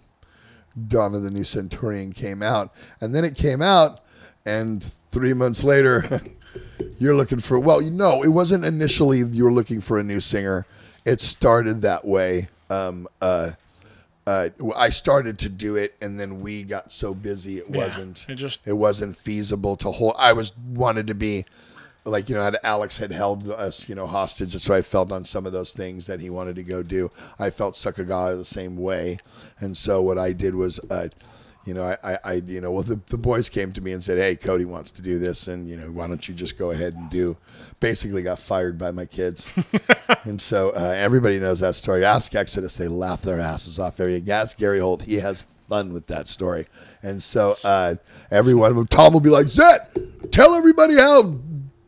Dawn 0.87 1.15
of 1.15 1.23
the 1.23 1.31
New 1.31 1.43
Centurion 1.43 2.13
came 2.13 2.43
out, 2.43 2.73
and 3.01 3.13
then 3.13 3.25
it 3.25 3.35
came 3.35 3.61
out, 3.61 4.01
and 4.45 4.83
three 5.09 5.33
months 5.33 5.63
later, 5.63 6.21
you're 6.99 7.15
looking 7.15 7.39
for. 7.39 7.59
Well, 7.59 7.81
you 7.81 7.89
know, 7.91 8.23
it 8.23 8.29
wasn't 8.29 8.63
initially 8.63 9.19
you 9.23 9.43
were 9.43 9.51
looking 9.51 9.81
for 9.81 9.97
a 9.97 10.03
new 10.03 10.19
singer. 10.19 10.67
It 11.05 11.19
started 11.19 11.81
that 11.81 12.05
way. 12.05 12.47
Um, 12.69 13.07
uh, 13.21 13.51
uh, 14.27 14.49
I 14.75 14.89
started 14.89 15.39
to 15.39 15.49
do 15.49 15.75
it, 15.77 15.95
and 16.01 16.19
then 16.19 16.41
we 16.41 16.63
got 16.63 16.91
so 16.91 17.13
busy 17.13 17.57
it 17.59 17.65
Yeah, 17.71 17.85
wasn't. 17.85 18.25
it 18.29 18.35
just- 18.35 18.59
it 18.65 18.73
wasn't 18.73 19.17
feasible 19.17 19.75
to 19.77 19.89
hold. 19.89 20.15
I 20.19 20.33
was 20.33 20.51
wanted 20.57 21.07
to 21.07 21.15
be 21.15 21.45
like 22.05 22.29
you 22.29 22.35
know, 22.35 22.51
Alex 22.63 22.97
had 22.97 23.11
held 23.11 23.49
us 23.51 23.89
you 23.89 23.95
know 23.95 24.05
hostage. 24.05 24.53
That's 24.53 24.69
why 24.69 24.77
I 24.77 24.81
felt 24.81 25.11
on 25.11 25.25
some 25.25 25.45
of 25.45 25.53
those 25.53 25.71
things 25.73 26.05
that 26.07 26.19
he 26.19 26.29
wanted 26.29 26.55
to 26.57 26.63
go 26.63 26.83
do. 26.83 27.09
I 27.39 27.49
felt 27.49 27.73
Sakaga 27.75 28.37
the 28.37 28.45
same 28.45 28.75
way, 28.77 29.17
and 29.59 29.75
so 29.75 30.01
what 30.01 30.17
I 30.19 30.33
did 30.33 30.53
was. 30.55 30.79
Uh, 30.89 31.07
you 31.67 31.73
know, 31.73 31.84
I, 31.84 31.97
I, 32.13 32.19
I, 32.23 32.34
you 32.34 32.62
know, 32.62 32.71
well, 32.71 32.84
the, 32.84 32.97
the 33.08 33.17
boys 33.17 33.49
came 33.49 33.73
to 33.73 33.82
me 33.82 33.91
and 33.91 34.01
said, 34.01 34.17
"Hey, 34.17 34.38
Cody 34.38 34.63
wants 34.63 34.89
to 34.91 35.01
do 35.01 35.19
this, 35.19 35.49
and 35.49 35.69
you 35.69 35.75
know, 35.75 35.91
why 35.91 36.08
don't 36.08 36.25
you 36.25 36.34
just 36.34 36.58
go 36.58 36.71
ahead 36.71 36.93
and 36.93 37.10
do?" 37.10 37.36
Basically, 37.82 38.23
got 38.23 38.39
fired 38.39 38.77
by 38.77 38.91
my 38.91 39.06
kids, 39.06 39.53
and 40.23 40.41
so 40.41 40.69
uh, 40.69 40.93
everybody 40.95 41.39
knows 41.39 41.60
that 41.60 41.75
story. 41.75 42.06
Ask 42.06 42.34
Exodus; 42.36 42.77
they 42.77 42.88
laugh 42.88 43.21
their 43.21 43.41
asses 43.41 43.80
off. 43.80 43.99
Every 43.99 44.23
ask 44.32 44.58
Gary 44.58 44.80
Holt; 44.80 45.03
he 45.03 45.15
has 45.15 45.41
fun 45.67 45.91
with 45.91 46.08
that 46.08 46.30
story, 46.30 46.67
and 47.03 47.21
so 47.21 47.58
uh, 47.65 47.95
every 48.32 48.53
one 48.53 48.71
of 48.71 48.77
them, 48.77 48.88
Tom 48.88 49.12
will 49.12 49.19
be 49.19 49.30
like, 49.30 49.47
"Zet, 49.47 50.32
tell 50.32 50.56
everybody 50.56 50.95
how 50.95 51.23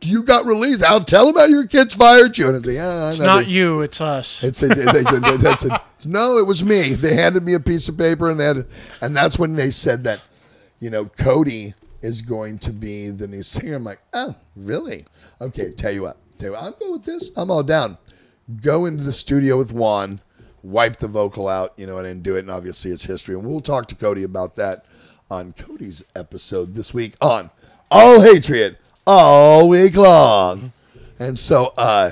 you 0.02 0.24
got 0.24 0.46
released. 0.46 0.84
I'll 0.84 1.04
tell 1.04 1.28
them 1.28 1.36
how 1.36 1.46
your 1.46 1.68
kids 1.68 1.94
fired 1.94 2.38
you." 2.38 2.48
And 2.48 2.58
it's 2.58 2.66
like, 2.68 2.76
"Yeah, 2.76 3.10
It's 3.10 3.20
not 3.20 3.48
you, 3.48 3.82
it's 3.82 4.02
us. 4.02 4.44
it's 4.44 4.62
a, 4.64 4.68
they, 4.68 5.04
they, 5.04 5.38
that's 5.38 5.66
a, 5.66 5.82
no, 6.06 6.38
it 6.38 6.46
was 6.46 6.64
me. 6.64 6.94
They 6.94 7.16
handed 7.16 7.44
me 7.44 7.54
a 7.54 7.60
piece 7.60 7.90
of 7.90 7.98
paper, 7.98 8.30
and 8.30 8.40
they 8.40 8.46
had, 8.46 8.66
and 9.02 9.16
that's 9.16 9.38
when 9.38 9.56
they 9.56 9.70
said 9.72 10.04
that, 10.06 10.22
you 10.80 10.90
know, 10.90 11.06
Cody 11.06 11.74
is 12.02 12.22
going 12.22 12.58
to 12.60 12.72
be 12.72 13.10
the 13.10 13.28
new 13.28 13.44
singer. 13.44 13.76
I'm 13.76 13.84
like, 13.84 14.00
oh, 14.14 14.36
really? 14.56 15.04
Okay, 15.42 15.72
tell 15.72 15.92
you 15.92 16.04
what, 16.04 16.18
tell 16.38 16.48
you 16.48 16.54
what, 16.54 16.64
I'm 16.64 16.74
going 16.80 16.94
with 16.94 17.04
this. 17.04 17.32
I'm 17.36 17.52
all 17.52 17.64
down. 17.64 17.98
Go 18.62 18.86
into 18.86 19.04
the 19.04 19.12
studio 19.12 19.58
with 19.58 19.74
Juan, 19.74 20.22
wipe 20.64 20.96
the 20.98 21.08
vocal 21.08 21.48
out, 21.48 21.74
you 21.78 21.86
know, 21.86 21.98
and 21.98 22.06
then 22.06 22.22
do 22.22 22.36
it. 22.36 22.40
And 22.40 22.52
obviously, 22.52 22.92
it's 22.92 23.04
history, 23.04 23.36
and 23.36 23.46
we'll 23.46 23.60
talk 23.60 23.88
to 23.88 23.96
Cody 23.96 24.24
about 24.24 24.56
that 24.56 24.86
on 25.30 25.54
Cody's 25.54 26.04
episode 26.16 26.74
this 26.74 26.94
week 26.94 27.16
on 27.22 27.52
All 27.92 28.22
Hatriot 28.22 28.78
all 29.12 29.68
week 29.68 29.96
long. 29.96 30.72
And 31.18 31.38
so, 31.38 31.74
uh, 31.76 32.12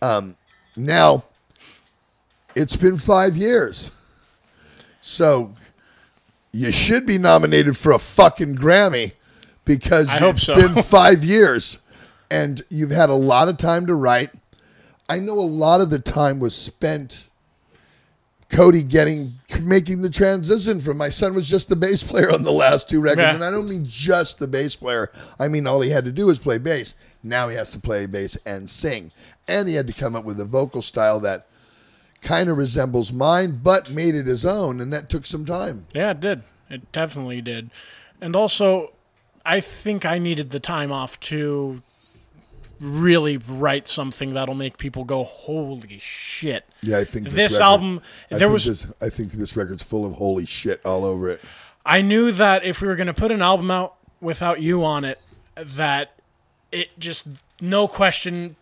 um, 0.00 0.34
now 0.74 1.24
it's 2.54 2.74
been 2.74 2.96
five 2.96 3.36
years. 3.36 3.92
So 5.00 5.54
you 6.52 6.72
should 6.72 7.04
be 7.04 7.18
nominated 7.18 7.76
for 7.76 7.92
a 7.92 7.98
fucking 7.98 8.56
Grammy 8.56 9.12
because 9.66 10.08
I 10.08 10.26
it's 10.26 10.44
so. 10.44 10.54
been 10.54 10.82
five 10.82 11.22
years 11.22 11.80
and 12.30 12.62
you've 12.70 12.90
had 12.90 13.10
a 13.10 13.14
lot 13.14 13.48
of 13.48 13.58
time 13.58 13.86
to 13.86 13.94
write. 13.94 14.30
I 15.10 15.18
know 15.18 15.34
a 15.34 15.40
lot 15.40 15.82
of 15.82 15.90
the 15.90 15.98
time 15.98 16.40
was 16.40 16.56
spent 16.56 17.28
Cody 18.48 18.82
getting 18.82 19.26
making 19.62 20.02
the 20.02 20.10
transition 20.10 20.78
from 20.80 20.96
my 20.96 21.08
son 21.08 21.34
was 21.34 21.48
just 21.48 21.68
the 21.68 21.76
bass 21.76 22.02
player 22.02 22.30
on 22.32 22.42
the 22.44 22.52
last 22.52 22.88
two 22.88 23.00
records, 23.00 23.22
Yeah. 23.22 23.34
and 23.34 23.44
I 23.44 23.50
don't 23.50 23.68
mean 23.68 23.84
just 23.84 24.38
the 24.38 24.46
bass 24.46 24.76
player. 24.76 25.10
I 25.38 25.48
mean 25.48 25.66
all 25.66 25.80
he 25.80 25.90
had 25.90 26.04
to 26.04 26.12
do 26.12 26.26
was 26.26 26.38
play 26.38 26.58
bass. 26.58 26.94
Now 27.22 27.48
he 27.48 27.56
has 27.56 27.70
to 27.70 27.80
play 27.80 28.06
bass 28.06 28.36
and 28.46 28.70
sing, 28.70 29.10
and 29.48 29.68
he 29.68 29.74
had 29.74 29.86
to 29.88 29.92
come 29.92 30.14
up 30.14 30.24
with 30.24 30.38
a 30.38 30.44
vocal 30.44 30.80
style 30.80 31.18
that 31.20 31.46
kind 32.22 32.48
of 32.48 32.56
resembles 32.56 33.12
mine, 33.12 33.60
but 33.62 33.90
made 33.90 34.14
it 34.14 34.26
his 34.26 34.46
own, 34.46 34.80
and 34.80 34.92
that 34.92 35.08
took 35.10 35.26
some 35.26 35.44
time. 35.44 35.86
Yeah, 35.92 36.10
it 36.12 36.20
did. 36.20 36.42
It 36.70 36.90
definitely 36.92 37.40
did. 37.40 37.70
And 38.20 38.34
also, 38.36 38.92
I 39.44 39.60
think 39.60 40.04
I 40.04 40.18
needed 40.18 40.50
the 40.50 40.60
time 40.60 40.90
off 40.92 41.18
to 41.20 41.82
really 42.80 43.36
write 43.36 43.88
something 43.88 44.34
that'll 44.34 44.54
make 44.54 44.78
people 44.78 45.04
go, 45.04 45.24
"Holy 45.24 45.98
shit!" 45.98 46.64
Yeah, 46.82 46.98
I 46.98 47.04
think 47.04 47.26
this, 47.26 47.34
This 47.34 47.52
record- 47.52 47.64
album, 47.64 48.00
I 48.30 48.38
there 48.38 48.50
was. 48.50 48.64
This, 48.64 48.86
I 49.00 49.08
think 49.08 49.32
this 49.32 49.56
record's 49.56 49.82
full 49.82 50.04
of 50.06 50.14
holy 50.14 50.46
shit 50.46 50.80
all 50.84 51.04
over 51.04 51.28
it. 51.28 51.40
I 51.84 52.02
knew 52.02 52.32
that 52.32 52.64
if 52.64 52.80
we 52.82 52.88
were 52.88 52.96
going 52.96 53.06
to 53.06 53.14
put 53.14 53.30
an 53.30 53.42
album 53.42 53.70
out 53.70 53.94
without 54.20 54.60
you 54.60 54.84
on 54.84 55.04
it, 55.04 55.20
that 55.54 56.14
it 56.72 56.98
just 56.98 57.26
no 57.60 57.86
question 57.88 58.56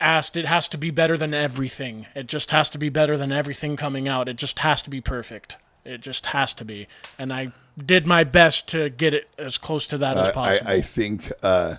asked. 0.00 0.36
It 0.36 0.44
has 0.44 0.68
to 0.68 0.78
be 0.78 0.90
better 0.90 1.16
than 1.16 1.32
everything. 1.32 2.06
It 2.14 2.26
just 2.26 2.50
has 2.50 2.68
to 2.70 2.78
be 2.78 2.88
better 2.90 3.16
than 3.16 3.32
everything 3.32 3.76
coming 3.76 4.08
out. 4.08 4.28
It 4.28 4.36
just 4.36 4.58
has 4.60 4.82
to 4.82 4.90
be 4.90 5.00
perfect. 5.00 5.56
It 5.84 6.00
just 6.00 6.26
has 6.26 6.52
to 6.54 6.64
be. 6.64 6.86
And 7.18 7.32
I 7.32 7.52
did 7.78 8.06
my 8.06 8.24
best 8.24 8.66
to 8.68 8.90
get 8.90 9.14
it 9.14 9.28
as 9.38 9.56
close 9.56 9.86
to 9.86 9.98
that 9.98 10.16
as 10.16 10.30
possible. 10.32 10.68
I, 10.68 10.74
I 10.74 10.80
think 10.80 11.32
uh, 11.42 11.76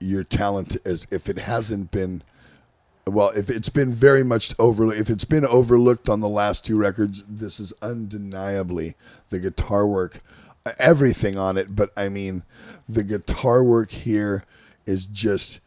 your 0.00 0.24
talent 0.24 0.76
as 0.84 1.06
if 1.10 1.28
it 1.28 1.38
hasn't 1.38 1.90
been 1.90 2.22
well 3.06 3.30
if 3.30 3.48
it's 3.50 3.68
been 3.68 3.92
very 3.94 4.22
much 4.24 4.54
over 4.58 4.92
if 4.92 5.08
it's 5.10 5.24
been 5.24 5.46
overlooked 5.46 6.08
on 6.08 6.20
the 6.20 6.28
last 6.28 6.64
two 6.66 6.76
records 6.76 7.24
this 7.28 7.58
is 7.60 7.72
undeniably 7.82 8.94
the 9.30 9.38
guitar 9.38 9.86
work 9.86 10.20
everything 10.78 11.38
on 11.38 11.56
it 11.56 11.74
but 11.74 11.90
i 11.96 12.08
mean 12.08 12.42
the 12.88 13.04
guitar 13.04 13.62
work 13.64 13.90
here 13.90 14.44
is 14.86 15.06
just 15.06 15.60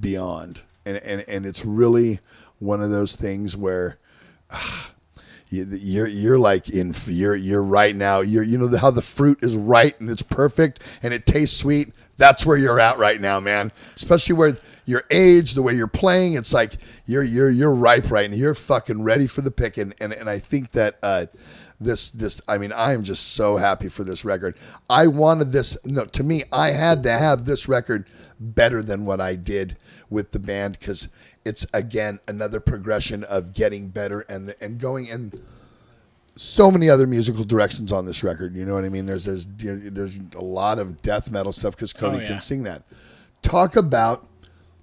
beyond. 0.00 0.62
And 0.84 0.98
and, 0.98 1.24
and 1.28 1.46
it's 1.46 1.64
really 1.64 2.20
one 2.58 2.80
of 2.80 2.90
those 2.90 3.16
things 3.16 3.56
where 3.56 3.98
you- 4.52 4.95
you're 5.50 6.08
you're 6.08 6.38
like 6.38 6.68
in 6.70 6.94
you're 7.06 7.36
you're 7.36 7.62
right 7.62 7.94
now. 7.94 8.20
You're 8.20 8.42
you 8.42 8.58
know 8.58 8.76
how 8.76 8.90
the 8.90 9.02
fruit 9.02 9.38
is 9.42 9.56
right 9.56 9.98
and 10.00 10.10
it's 10.10 10.22
perfect 10.22 10.82
and 11.02 11.14
it 11.14 11.26
tastes 11.26 11.56
sweet? 11.56 11.92
That's 12.16 12.44
where 12.44 12.56
you're 12.56 12.80
at 12.80 12.98
right 12.98 13.20
now 13.20 13.38
man. 13.38 13.70
Especially 13.94 14.34
where 14.34 14.56
your 14.86 15.04
age 15.10 15.54
the 15.54 15.62
way 15.62 15.74
you're 15.74 15.86
playing 15.86 16.34
it's 16.34 16.52
like 16.52 16.78
you're 17.06 17.22
you're 17.22 17.50
you're 17.50 17.72
ripe 17.72 18.10
right 18.10 18.28
now. 18.28 18.36
You're 18.36 18.54
fucking 18.54 19.02
ready 19.02 19.26
for 19.26 19.42
the 19.42 19.50
picking. 19.50 19.94
And 20.00 20.12
and 20.12 20.28
I 20.28 20.38
think 20.38 20.72
that 20.72 20.98
uh 21.02 21.26
this 21.80 22.10
this 22.10 22.40
I 22.48 22.58
mean 22.58 22.72
I 22.72 22.92
am 22.92 23.04
just 23.04 23.34
so 23.34 23.56
happy 23.56 23.88
for 23.88 24.02
this 24.02 24.24
record. 24.24 24.56
I 24.90 25.06
wanted 25.06 25.52
this 25.52 25.76
no 25.84 26.06
to 26.06 26.24
me 26.24 26.42
I 26.52 26.70
had 26.70 27.04
to 27.04 27.12
have 27.12 27.44
this 27.44 27.68
record 27.68 28.08
better 28.40 28.82
than 28.82 29.04
what 29.04 29.20
I 29.20 29.36
did 29.36 29.76
with 30.10 30.32
the 30.32 30.38
band 30.40 30.78
because 30.78 31.08
it's 31.46 31.66
again 31.72 32.18
another 32.28 32.60
progression 32.60 33.24
of 33.24 33.54
getting 33.54 33.88
better 33.88 34.20
and 34.28 34.54
and 34.60 34.78
going 34.78 35.10
and 35.10 35.40
so 36.34 36.70
many 36.70 36.90
other 36.90 37.06
musical 37.06 37.44
directions 37.44 37.92
on 37.92 38.04
this 38.04 38.22
record. 38.22 38.54
You 38.54 38.66
know 38.66 38.74
what 38.74 38.84
I 38.84 38.90
mean? 38.90 39.06
There's 39.06 39.24
there's 39.24 39.46
there's 39.56 40.18
a 40.34 40.40
lot 40.40 40.78
of 40.78 41.00
death 41.00 41.30
metal 41.30 41.52
stuff 41.52 41.74
because 41.74 41.94
oh, 41.96 42.00
Cody 42.00 42.18
Oh, 42.18 42.20
yeah. 42.20 42.26
can 42.28 42.40
sing 42.40 42.62
that. 42.64 42.82
Talk 43.42 43.76
about 43.76 44.26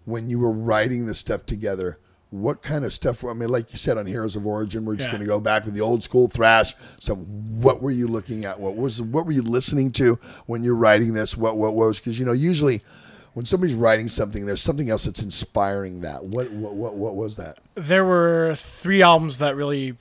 when 0.06 0.30
you 0.30 0.40
were 0.40 0.52
writing 0.52 1.06
this 1.06 1.20
stuff 1.20 1.46
together. 1.46 2.00
What 2.32 2.64
kind 2.64 2.84
of 2.84 2.92
stuff? 2.92 3.24
I 3.24 3.34
mean, 3.34 3.50
like 3.50 3.72
you 3.72 3.78
said 3.78 4.00
on 4.00 4.08
Heroes 4.08 4.36
of 4.36 4.48
Origin, 4.48 4.86
we're 4.86 4.96
just 4.96 5.10
Yeah. 5.10 5.18
going 5.18 5.22
to 5.22 5.28
go 5.28 5.40
back 5.40 5.66
with 5.66 5.76
the 5.76 5.82
old 5.82 6.02
school 6.02 6.28
thrash. 6.28 6.74
So, 7.00 7.14
what 7.16 7.80
were 7.84 7.92
you 7.92 8.08
looking 8.08 8.46
at? 8.46 8.60
What 8.60 8.76
was 8.76 9.04
what 9.04 9.28
were 9.28 9.32
you 9.34 9.44
listening 9.44 9.92
to 9.92 10.18
when 10.48 10.64
you're 10.64 10.74
writing 10.76 11.14
this? 11.14 11.38
What 11.38 11.58
what 11.58 11.76
was? 11.76 12.00
Because 12.00 12.18
you 12.18 12.26
know, 12.26 12.32
usually 12.32 12.82
when 13.34 13.46
somebody's 13.46 13.76
writing 13.76 14.08
something, 14.08 14.46
there's 14.46 14.62
something 14.62 14.90
else 14.90 15.06
that's 15.06 15.24
inspiring 15.24 16.02
that. 16.02 16.24
What 16.24 16.52
what 16.52 16.76
what, 16.76 16.96
what 16.96 17.16
was 17.16 17.38
that? 17.38 17.60
there 17.76 18.06
were 18.06 18.54
three 18.56 19.02
albums 19.02 19.40
that 19.40 19.56
really 19.56 19.96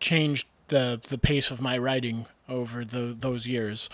changed 0.00 0.46
the 0.68 1.00
the 1.08 1.18
pace 1.18 1.50
of 1.50 1.60
my 1.60 1.78
writing 1.78 2.26
over 2.48 2.84
the 2.84 3.14
those 3.18 3.46
years. 3.46 3.88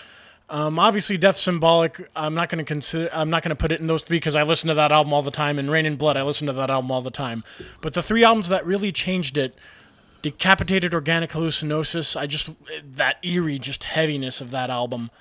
Um, 0.48 0.80
obviously, 0.80 1.16
Death 1.16 1.36
Symbolic. 1.36 2.10
I'm 2.16 2.34
not 2.34 2.48
going 2.48 2.58
to 2.58 2.64
consider. 2.64 3.08
I'm 3.12 3.30
not 3.30 3.42
going 3.42 3.50
to 3.50 3.56
put 3.56 3.70
it 3.70 3.80
in 3.80 3.86
those 3.86 4.02
three 4.02 4.16
because 4.16 4.34
I 4.34 4.42
listen 4.42 4.68
to 4.68 4.74
that 4.74 4.90
album 4.90 5.12
all 5.12 5.22
the 5.22 5.30
time. 5.30 5.58
And 5.58 5.70
Reign 5.70 5.86
in 5.86 5.96
Blood, 5.96 6.16
I 6.16 6.22
listen 6.22 6.46
to 6.48 6.52
that 6.54 6.70
album 6.70 6.90
all 6.90 7.02
the 7.02 7.10
time. 7.10 7.44
But 7.80 7.94
the 7.94 8.02
three 8.02 8.24
albums 8.24 8.48
that 8.48 8.66
really 8.66 8.90
changed 8.90 9.38
it, 9.38 9.54
Decapitated 10.22 10.92
Organic 10.92 11.30
Hallucinosis. 11.30 12.16
I 12.16 12.26
just 12.26 12.50
that 12.82 13.18
eerie, 13.22 13.60
just 13.60 13.84
heaviness 13.84 14.40
of 14.40 14.50
that 14.50 14.70
album, 14.70 15.12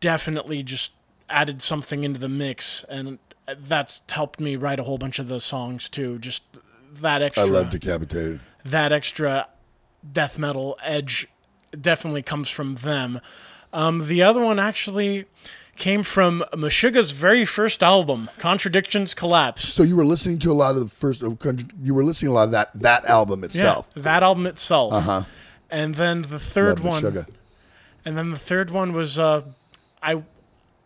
definitely 0.00 0.62
just 0.62 0.92
added 1.30 1.60
something 1.62 2.04
into 2.04 2.18
the 2.20 2.28
mix, 2.28 2.84
and 2.88 3.18
that's 3.58 4.00
helped 4.08 4.40
me 4.40 4.56
write 4.56 4.78
a 4.80 4.82
whole 4.84 4.98
bunch 4.98 5.18
of 5.18 5.28
those 5.28 5.44
songs 5.44 5.88
too. 5.88 6.18
Just 6.18 6.42
that 7.00 7.22
extra 7.22 7.44
I 7.44 7.46
love 7.46 7.68
Decapitated. 7.70 8.40
that 8.64 8.92
extra 8.92 9.48
death 10.12 10.38
metal 10.38 10.78
edge 10.82 11.26
definitely 11.80 12.22
comes 12.22 12.48
from 12.48 12.74
them. 12.76 13.20
Um, 13.72 14.06
the 14.06 14.22
other 14.22 14.40
one 14.40 14.58
actually 14.58 15.26
came 15.76 16.02
from 16.02 16.42
Meshuggah's 16.54 17.12
very 17.12 17.44
first 17.44 17.82
album, 17.82 18.30
Contradictions 18.38 19.14
Collapse. 19.14 19.68
So 19.68 19.82
you 19.82 19.94
were 19.96 20.04
listening 20.04 20.38
to 20.40 20.50
a 20.50 20.54
lot 20.54 20.74
of 20.76 20.80
the 20.80 20.88
first. 20.88 21.22
You 21.82 21.94
were 21.94 22.04
listening 22.04 22.30
to 22.30 22.32
a 22.32 22.36
lot 22.38 22.44
of 22.44 22.50
that 22.52 22.72
that 22.74 23.04
album 23.04 23.44
itself. 23.44 23.88
Yeah, 23.94 24.02
that 24.02 24.22
album 24.22 24.46
itself. 24.46 24.92
Uh 24.92 25.00
huh. 25.00 25.22
And 25.70 25.94
then 25.94 26.22
the 26.22 26.38
third 26.38 26.80
Love 26.80 27.02
one, 27.02 27.02
Meshuggah. 27.02 27.28
and 28.04 28.16
then 28.16 28.30
the 28.30 28.38
third 28.38 28.70
one 28.70 28.92
was 28.94 29.18
uh, 29.18 29.42
I, 30.02 30.22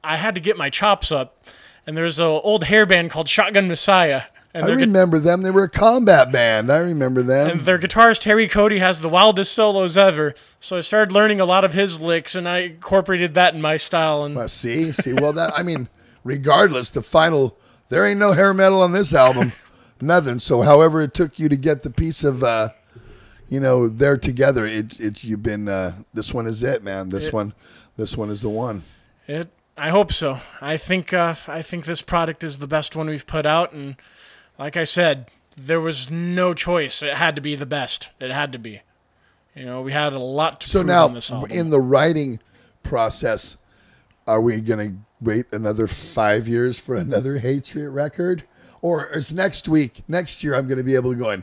I 0.04 0.16
had 0.16 0.34
to 0.34 0.40
get 0.40 0.56
my 0.56 0.70
chops 0.70 1.12
up, 1.12 1.44
and 1.86 1.96
there's 1.96 2.18
an 2.18 2.26
old 2.26 2.64
hair 2.64 2.86
band 2.86 3.10
called 3.10 3.28
Shotgun 3.28 3.68
Messiah, 3.68 4.22
and 4.54 4.64
I 4.64 4.66
their, 4.68 4.76
gu- 4.76 4.82
remember 4.82 5.18
them. 5.18 5.42
They 5.42 5.50
were 5.50 5.64
a 5.64 5.68
combat 5.70 6.30
band. 6.32 6.70
I 6.70 6.78
remember 6.78 7.22
them. 7.22 7.50
and 7.50 7.60
their 7.62 7.78
guitarist 7.78 8.24
Harry 8.24 8.48
Cody 8.48 8.78
has 8.78 9.00
the 9.00 9.08
wildest 9.08 9.52
solos 9.52 9.96
ever. 9.96 10.34
So 10.60 10.76
I 10.76 10.80
started 10.80 11.12
learning 11.12 11.40
a 11.40 11.44
lot 11.46 11.64
of 11.64 11.72
his 11.72 12.00
licks, 12.00 12.34
and 12.34 12.48
I 12.48 12.58
incorporated 12.58 13.34
that 13.34 13.54
in 13.54 13.60
my 13.62 13.76
style. 13.76 14.24
And 14.24 14.34
Well, 14.36 14.48
see, 14.48 14.92
see. 14.92 15.12
Well, 15.14 15.32
that 15.34 15.52
I 15.56 15.62
mean, 15.62 15.88
regardless, 16.24 16.90
the 16.90 17.02
final 17.02 17.56
there 17.88 18.06
ain't 18.06 18.20
no 18.20 18.32
hair 18.32 18.52
metal 18.54 18.82
on 18.82 18.92
this 18.92 19.14
album, 19.14 19.52
nothing. 20.00 20.38
So, 20.38 20.62
however 20.62 21.00
it 21.02 21.14
took 21.14 21.38
you 21.38 21.48
to 21.48 21.56
get 21.56 21.82
the 21.82 21.90
piece 21.90 22.24
of, 22.24 22.42
uh, 22.42 22.70
you 23.48 23.60
know, 23.60 23.86
there 23.88 24.16
together, 24.16 24.66
it's 24.66 24.98
it's 25.00 25.24
you've 25.24 25.42
been. 25.42 25.68
Uh, 25.68 25.92
this 26.12 26.34
one 26.34 26.46
is 26.46 26.62
it, 26.62 26.82
man. 26.82 27.08
This 27.10 27.28
It- 27.28 27.32
one, 27.34 27.54
this 27.96 28.16
one 28.16 28.30
is 28.30 28.42
the 28.42 28.48
one. 28.50 28.82
It. 29.28 29.48
I 29.76 29.88
hope 29.90 30.12
so. 30.12 30.38
I 30.60 30.76
think. 30.76 31.12
Uh, 31.12 31.34
I 31.48 31.62
think 31.62 31.84
this 31.86 32.02
product 32.02 32.44
is 32.44 32.58
the 32.58 32.66
best 32.66 32.94
one 32.94 33.08
we've 33.08 33.26
put 33.26 33.46
out, 33.46 33.72
and 33.72 33.96
like 34.58 34.76
I 34.76 34.84
said, 34.84 35.30
there 35.56 35.80
was 35.80 36.10
no 36.10 36.52
choice. 36.54 37.02
It 37.02 37.14
had 37.14 37.34
to 37.36 37.42
be 37.42 37.54
the 37.56 37.66
best. 37.66 38.08
It 38.20 38.30
had 38.30 38.52
to 38.52 38.58
be. 38.58 38.82
You 39.56 39.64
know, 39.66 39.82
we 39.82 39.92
had 39.92 40.12
a 40.12 40.18
lot 40.18 40.60
to 40.62 40.68
So 40.68 40.80
prove 40.80 40.86
now, 40.88 41.04
on 41.04 41.14
this 41.14 41.30
album. 41.30 41.50
in 41.50 41.70
the 41.70 41.80
writing 41.80 42.40
process, 42.82 43.56
are 44.26 44.40
we 44.40 44.60
gonna 44.60 44.94
wait 45.20 45.46
another 45.52 45.86
five 45.86 46.48
years 46.48 46.78
for 46.80 46.94
another 46.96 47.38
Hatriot 47.38 47.90
record, 47.90 48.44
or 48.80 49.06
is 49.08 49.32
next 49.32 49.68
week, 49.68 50.02
next 50.08 50.42
year, 50.44 50.54
I'm 50.54 50.68
gonna 50.68 50.82
be 50.82 50.94
able 50.94 51.12
to 51.12 51.18
go 51.18 51.30
in? 51.30 51.42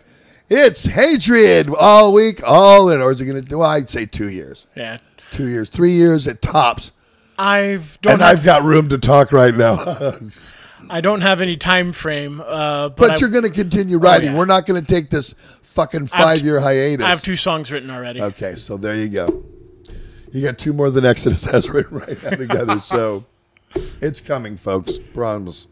It's 0.49 0.85
Hatriot 0.85 1.69
all 1.79 2.13
week, 2.13 2.41
all 2.47 2.89
in, 2.89 3.01
or 3.01 3.11
is 3.11 3.21
it 3.21 3.25
gonna 3.25 3.41
do? 3.41 3.59
Well, 3.59 3.69
I'd 3.69 3.89
say 3.89 4.05
two 4.05 4.29
years, 4.29 4.65
yeah, 4.75 4.97
two 5.31 5.47
years, 5.47 5.69
three 5.69 5.93
years 5.93 6.27
at 6.27 6.41
tops. 6.41 6.91
I've 7.39 7.99
don't 8.01 8.13
and 8.13 8.21
have, 8.21 8.39
I've 8.39 8.45
got 8.45 8.63
room 8.63 8.89
to 8.89 8.97
talk 8.97 9.31
right 9.31 9.55
now. 9.55 9.77
I 10.89 11.01
don't 11.01 11.21
have 11.21 11.39
any 11.39 11.55
time 11.55 11.91
frame. 11.91 12.41
Uh, 12.41 12.89
but 12.89 12.95
but 12.97 13.21
you're 13.21 13.29
going 13.29 13.43
to 13.43 13.49
continue 13.49 13.97
writing. 13.97 14.31
yeah. 14.31 14.37
We're 14.37 14.45
not 14.45 14.65
going 14.65 14.83
to 14.83 14.85
take 14.85 15.09
this 15.09 15.33
fucking 15.61 16.07
five 16.07 16.41
year 16.41 16.59
hiatus. 16.59 17.05
I 17.05 17.09
have 17.09 17.21
two 17.21 17.35
songs 17.35 17.71
written 17.71 17.89
already. 17.89 18.21
Okay, 18.21 18.55
so 18.55 18.75
there 18.75 18.95
you 18.95 19.07
go. 19.07 19.43
You 20.31 20.43
got 20.43 20.57
two 20.57 20.73
more 20.73 20.89
than 20.89 21.05
Exodus 21.05 21.45
has 21.45 21.69
written 21.71 21.99
right 21.99 22.21
now 22.23 22.31
together. 22.31 22.79
so 22.81 23.25
it's 24.01 24.19
coming, 24.19 24.57
folks. 24.57 24.97
Promise. 25.13 25.67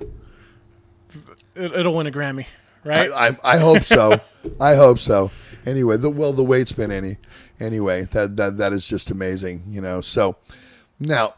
It, 1.56 1.74
it'll 1.74 1.96
win 1.96 2.08
a 2.08 2.12
Grammy, 2.12 2.46
right? 2.84 3.12
I, 3.12 3.28
I, 3.28 3.38
I 3.44 3.58
hope 3.58 3.84
so. 3.84 4.20
I 4.62 4.76
hope 4.76 5.00
so. 5.00 5.32
Anyway, 5.66 5.98
the 5.98 6.10
well, 6.10 6.32
the 6.32 6.44
weight's 6.44 6.72
been 6.72 6.92
any. 6.92 7.18
Anyway, 7.60 8.04
that 8.12 8.38
that 8.38 8.58
that 8.58 8.74
is 8.74 8.88
just 8.88 9.12
amazing, 9.12 9.64
you 9.68 9.82
know. 9.82 10.00
So 10.02 10.38
now, 11.00 11.34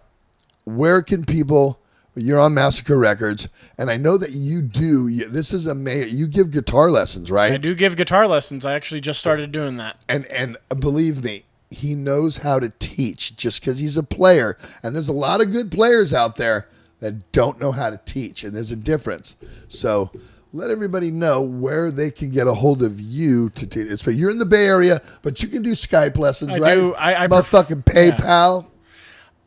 where 0.75 1.01
can 1.01 1.25
people? 1.25 1.79
You're 2.15 2.39
on 2.39 2.53
Massacre 2.53 2.97
Records, 2.97 3.47
and 3.77 3.89
I 3.89 3.95
know 3.95 4.17
that 4.17 4.31
you 4.31 4.61
do. 4.61 5.07
you- 5.07 5.29
This 5.29 5.53
is 5.53 5.67
amazing. 5.67 6.17
You 6.17 6.27
give 6.27 6.51
guitar 6.51 6.91
lessons, 6.91 7.31
right? 7.31 7.53
I 7.53 7.57
do 7.57 7.73
give 7.75 7.95
guitar 7.95 8.27
lessons. 8.27 8.65
I 8.65 8.73
actually 8.73 8.99
just 8.99 9.19
started 9.19 9.51
doing 9.51 9.77
that. 9.77 9.97
and 10.09 10.25
and 10.27 10.57
believe 10.79 11.23
me 11.23 11.45
he 11.71 11.93
knows 11.93 12.37
how 12.37 12.59
to 12.59 12.73
teach 12.79 13.37
just 13.37 13.61
because 13.61 13.77
he's 13.77 13.95
a 13.95 14.01
player 14.03 14.57
and 14.81 14.95
there's 14.95 15.07
a 15.07 15.13
lot 15.13 15.39
of 15.39 15.51
good 15.51 15.69
players 15.71 16.15
out 16.15 16.35
there 16.35 16.67
that 16.99 17.31
don't 17.31 17.59
know 17.61 17.71
how 17.71 17.91
to 17.91 17.99
teach 18.05 18.43
and 18.43 18.55
there's 18.55 18.71
a 18.71 18.75
difference 18.75 19.35
so 19.67 20.09
let 20.51 20.71
everybody 20.71 21.11
know 21.11 21.39
where 21.41 21.91
they 21.91 22.09
can 22.09 22.31
get 22.31 22.47
a 22.47 22.53
hold 22.55 22.81
of 22.81 22.99
you 22.99 23.51
to 23.51 23.67
teach 23.67 23.87
it's 23.87 24.07
you're 24.07 24.31
in 24.31 24.39
the 24.39 24.45
bay 24.47 24.65
area 24.65 24.99
but 25.21 25.43
you 25.43 25.47
can 25.47 25.61
do 25.61 25.73
skype 25.73 26.17
lessons 26.17 26.57
I 26.57 26.59
right 26.59 26.73
do. 26.73 26.95
I- 26.95 27.25
I 27.25 27.27
pref- 27.27 27.51
motherfucking 27.51 27.83
paypal 27.85 28.65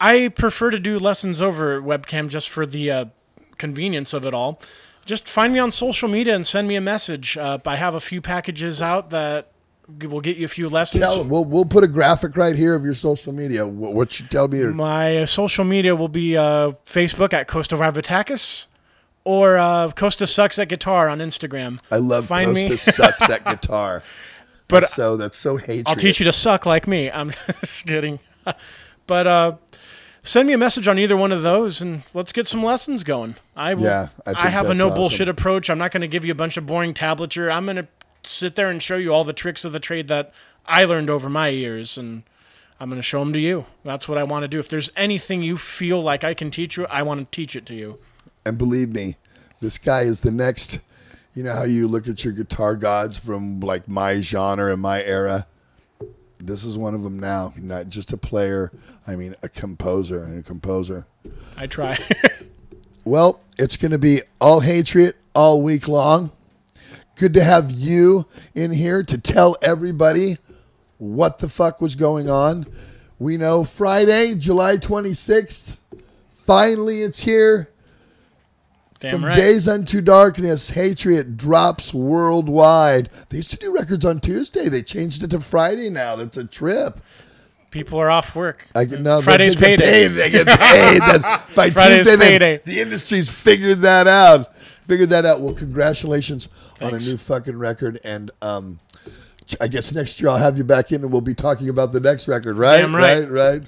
I 0.03 0.29
prefer 0.29 0.73
to 0.73 0.81
do 0.81 0.99
lessons 0.99 1.41
over 1.41 1.81
webcam 1.81 2.29
just 2.29 2.49
for 2.51 2.67
the 2.67 2.91
uh, 2.91 3.05
convenience 3.57 4.13
of 4.13 4.25
it 4.25 4.35
all. 4.35 4.61
Just 5.07 5.29
find 5.29 5.53
me 5.53 5.61
on 5.61 5.71
social 5.71 6.09
media 6.09 6.35
and 6.35 6.45
send 6.45 6.67
me 6.67 6.75
a 6.75 6.81
message. 6.81 7.37
Uh, 7.37 7.59
I 7.65 7.77
have 7.77 7.95
a 7.95 8.01
few 8.01 8.21
packages 8.21 8.83
out 8.83 9.11
that 9.11 9.53
will 10.01 10.21
get 10.21 10.37
you 10.37 10.45
a 10.45 10.49
few 10.49 10.69
lessons. 10.69 11.01
tell 11.01 11.25
we'll, 11.25 11.45
we'll 11.45 11.65
put 11.65 11.85
a 11.85 11.89
graphic 11.89 12.37
right 12.37 12.57
here 12.57 12.75
of 12.75 12.85
your 12.85 12.95
social 12.95 13.33
media 13.33 13.67
what, 13.67 13.93
what 13.93 14.19
you 14.19 14.27
tell 14.27 14.49
me 14.49 14.61
or 14.61 14.73
My 14.73 15.25
social 15.25 15.65
media 15.65 15.95
will 15.95 16.09
be 16.09 16.37
uh, 16.37 16.73
Facebook 16.87 17.33
at 17.33 17.47
Costa 17.47 17.77
Varvatakis 17.77 18.67
or 19.25 19.57
uh, 19.57 19.91
Costa 19.93 20.27
Sucks 20.27 20.59
at 20.59 20.69
Guitar 20.69 21.09
on 21.09 21.19
Instagram. 21.19 21.81
i 21.91 21.97
love 21.97 22.27
Find 22.27 22.55
me. 22.55 22.69
Costa 22.69 22.93
sucks 22.93 23.31
at 23.31 23.45
guitar 23.53 24.03
But 24.67 24.81
That's 24.81 24.95
so 24.95 25.17
that's 25.17 25.37
so 25.37 25.57
hatriot 25.59 25.89
I'll 25.89 25.97
teach 25.97 26.19
you 26.19 26.25
to 26.27 26.33
suck 26.33 26.67
like 26.67 26.89
me. 26.89 27.11
I'm 27.11 27.31
just 27.61 27.87
kidding. 27.87 28.19
but 29.07 29.27
uh, 29.27 29.57
send 30.23 30.47
me 30.49 30.55
a 30.55 30.59
message 30.59 30.87
on 30.89 30.99
either 30.99 31.17
one 31.17 31.33
of 31.33 31.43
those 31.43 31.81
and 31.83 32.03
let's 32.15 32.33
get 32.33 32.47
some 32.47 32.63
lessons 32.63 33.05
going. 33.05 33.35
I 33.57 33.75
will, 33.75 33.85
Yeah, 33.85 34.09
I 34.27 34.33
I, 34.33 34.49
have 34.49 34.69
a 34.71 34.75
no 34.75 34.87
awesome. 34.87 34.97
bullshit 34.97 35.29
approach. 35.29 35.69
I'm 35.71 35.79
not 35.79 35.91
going 35.91 36.01
to 36.03 36.09
give 36.09 36.25
you 36.25 36.33
a 36.33 36.37
bunch 36.37 36.57
of 36.57 36.67
boring 36.67 36.95
tablature. 36.95 37.53
I'm 37.53 37.65
going 37.65 37.77
to 37.77 37.89
sit 38.25 38.55
there 38.55 38.71
and 38.71 38.83
show 38.83 38.97
you 38.97 39.13
all 39.13 39.25
the 39.25 39.33
tricks 39.33 39.65
of 39.65 39.73
the 39.73 39.81
trade 39.81 40.09
that 40.09 40.33
I 40.67 40.85
learned 40.85 41.11
over 41.11 41.29
my 41.29 41.49
years 41.49 41.99
and 41.99 42.23
I'm 42.79 42.89
going 42.89 42.99
to 42.99 43.03
show 43.03 43.21
them 43.21 43.33
to 43.33 43.39
you. 43.41 43.67
That's 43.85 44.09
what 44.09 44.19
I 44.19 44.23
want 44.25 44.43
to 44.45 44.49
do. 44.49 44.59
If 44.59 44.69
there's 44.69 44.91
anything 44.97 45.43
you 45.43 45.57
feel 45.57 46.03
like 46.03 46.25
I 46.25 46.35
can 46.35 46.51
teach 46.51 46.77
you, 46.77 46.87
I 46.87 47.03
want 47.03 47.21
to 47.31 47.37
teach 47.37 47.55
it 47.57 47.67
to 47.67 47.75
you. 47.75 47.99
And 48.45 48.59
believe 48.59 48.89
me, 48.91 49.17
this 49.61 49.79
guy 49.79 50.01
is 50.03 50.21
the 50.21 50.31
next. 50.33 50.81
You 51.35 51.45
know 51.45 51.55
how 51.55 51.63
you 51.63 51.89
look 51.89 52.09
at 52.09 52.25
your 52.25 52.33
guitar 52.33 52.77
gods 52.77 53.19
from 53.19 53.61
like 53.61 53.89
my 53.89 54.21
genre 54.21 54.73
and 54.73 54.83
my 54.83 55.03
era? 55.03 55.47
This 56.45 56.65
is 56.65 56.77
one 56.77 56.95
of 56.95 57.03
them 57.03 57.19
now. 57.19 57.55
Not 57.57 57.87
just 57.89 58.13
a 58.13 58.17
player, 58.17 58.73
I 59.07 59.17
mean 59.17 59.35
a 59.43 59.49
composer 59.49 60.25
and 60.25 60.39
a 60.39 60.43
composer. 60.43 61.07
I 61.57 61.67
try. 61.67 61.99
Well, 63.05 63.41
it's 63.59 63.77
going 63.77 63.91
to 63.91 63.99
be 63.99 64.23
all 64.41 64.61
hatriot 64.61 65.17
all 65.35 65.61
week 65.61 65.89
long. 65.89 66.31
Good 67.17 67.35
to 67.35 67.43
have 67.43 67.73
you 67.73 68.27
in 68.55 68.71
here 68.73 69.03
to 69.03 69.19
tell 69.19 69.57
everybody 69.61 70.39
what 70.99 71.39
the 71.39 71.49
fuck 71.49 71.81
was 71.81 71.97
going 71.97 72.31
on. 72.31 72.65
We 73.19 73.37
know 73.39 73.65
Friday, 73.65 74.37
July 74.37 74.77
26th, 74.77 75.79
finally 76.29 77.03
it's 77.03 77.21
here. 77.21 77.71
Damn 79.03 79.11
From 79.11 79.25
right. 79.25 79.37
Days 79.37 79.67
Unto 79.69 80.01
Darkness, 80.01 80.71
Hatriot 80.71 81.37
drops 81.37 81.93
worldwide. 81.93 83.11
They 83.29 83.39
used 83.39 83.51
to 83.51 83.57
do 83.57 83.73
records 83.75 84.05
on 84.05 84.21
Tuesday. 84.21 84.69
They 84.69 84.83
changed 84.83 85.23
it 85.25 85.31
to 85.33 85.41
Friday 85.41 85.91
now. 85.91 86.15
That's 86.17 86.37
a 86.37 86.45
trip. 86.45 87.01
People 87.71 87.99
are 87.99 88.11
off 88.11 88.37
work. 88.37 88.67
I 88.75 88.85
can 88.85 89.03
no, 89.03 89.21
Friday's 89.23 89.57
they 89.57 89.77
payday. 89.77 89.85
Paid. 89.85 90.09
They 90.09 90.31
get 90.31 90.47
paid. 90.47 91.01
That's, 91.01 91.55
by 91.55 91.71
Friday's 91.71 92.07
Tuesday, 92.07 92.17
they- 92.17 92.31
payday. 92.39 92.61
the 92.65 92.81
industry's 92.81 93.31
figured 93.31 93.81
that 93.81 94.07
out. 94.07 94.55
Figured 94.87 95.11
that 95.11 95.25
out. 95.25 95.41
Well, 95.41 95.55
congratulations 95.55 96.49
on 96.81 96.95
a 96.95 96.99
new 96.99 97.17
fucking 97.17 97.57
record, 97.59 97.99
and 98.05 98.31
um, 98.43 98.79
I 99.61 99.69
guess 99.69 99.93
next 99.95 100.21
year 100.21 100.29
I'll 100.31 100.37
have 100.37 100.59
you 100.59 100.65
back 100.65 100.93
in 100.93 101.03
and 101.03 101.11
we'll 101.11 101.21
be 101.23 101.35
talking 101.35 101.69
about 101.69 101.93
the 101.93 102.01
next 102.01 102.29
record, 102.29 102.59
right? 102.59 102.79
Damn 102.81 102.95
right. 102.95 103.29
right, 103.29 103.31
right. 103.31 103.63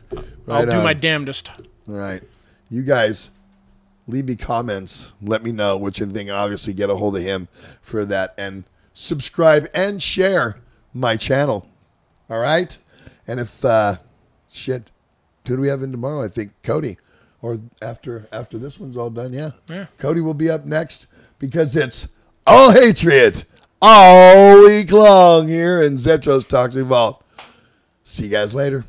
I'll 0.49 0.61
Right 0.65 0.71
do 0.71 0.77
on. 0.77 0.85
my 0.85 0.93
damnedest. 0.93 1.51
All 1.89 1.95
right. 1.95 2.23
You 2.69 2.83
guys 2.83 3.31
leave 4.07 4.27
me 4.27 4.37
comments. 4.37 5.15
Let 5.23 5.43
me 5.43 5.53
know 5.53 5.77
what 5.77 5.99
you 5.99 6.07
think 6.07 6.29
and 6.29 6.37
obviously 6.37 6.75
get 6.75 6.91
a 6.91 6.97
hold 6.97 7.17
of 7.17 7.23
him 7.23 7.49
for 7.81 8.05
that 8.07 8.35
and 8.39 8.65
subscribe 8.93 9.67
and 9.75 10.03
share 10.03 10.61
my 10.93 11.17
channel. 11.17 11.67
All 12.31 12.39
right? 12.39 12.77
And 13.27 13.41
if 13.41 13.65
uh 13.65 13.97
shit, 14.49 14.91
who 15.47 15.57
do 15.57 15.63
we 15.63 15.69
have 15.69 15.83
in 15.83 15.91
tomorrow? 15.91 16.23
I 16.23 16.29
think 16.29 16.53
Cody. 16.63 16.99
Or 17.43 17.59
after 17.83 18.27
after 18.33 18.59
this 18.59 18.81
one's 18.81 18.97
all 18.97 19.11
done, 19.11 19.33
yeah. 19.33 19.51
Yeah. 19.69 19.87
Cody 19.99 20.23
will 20.23 20.35
be 20.35 20.49
up 20.49 20.65
next 20.65 21.09
because 21.39 21.77
it's 21.77 22.09
all 22.47 22.71
hatriot 22.71 23.45
all 23.83 24.63
week 24.63 24.91
long 24.93 25.49
here 25.49 25.83
in 25.83 25.97
Zetro's 25.97 26.45
Toxic 26.45 26.87
Vault. 26.87 27.23
See 28.03 28.25
you 28.25 28.31
guys 28.31 28.55
later. 28.55 28.85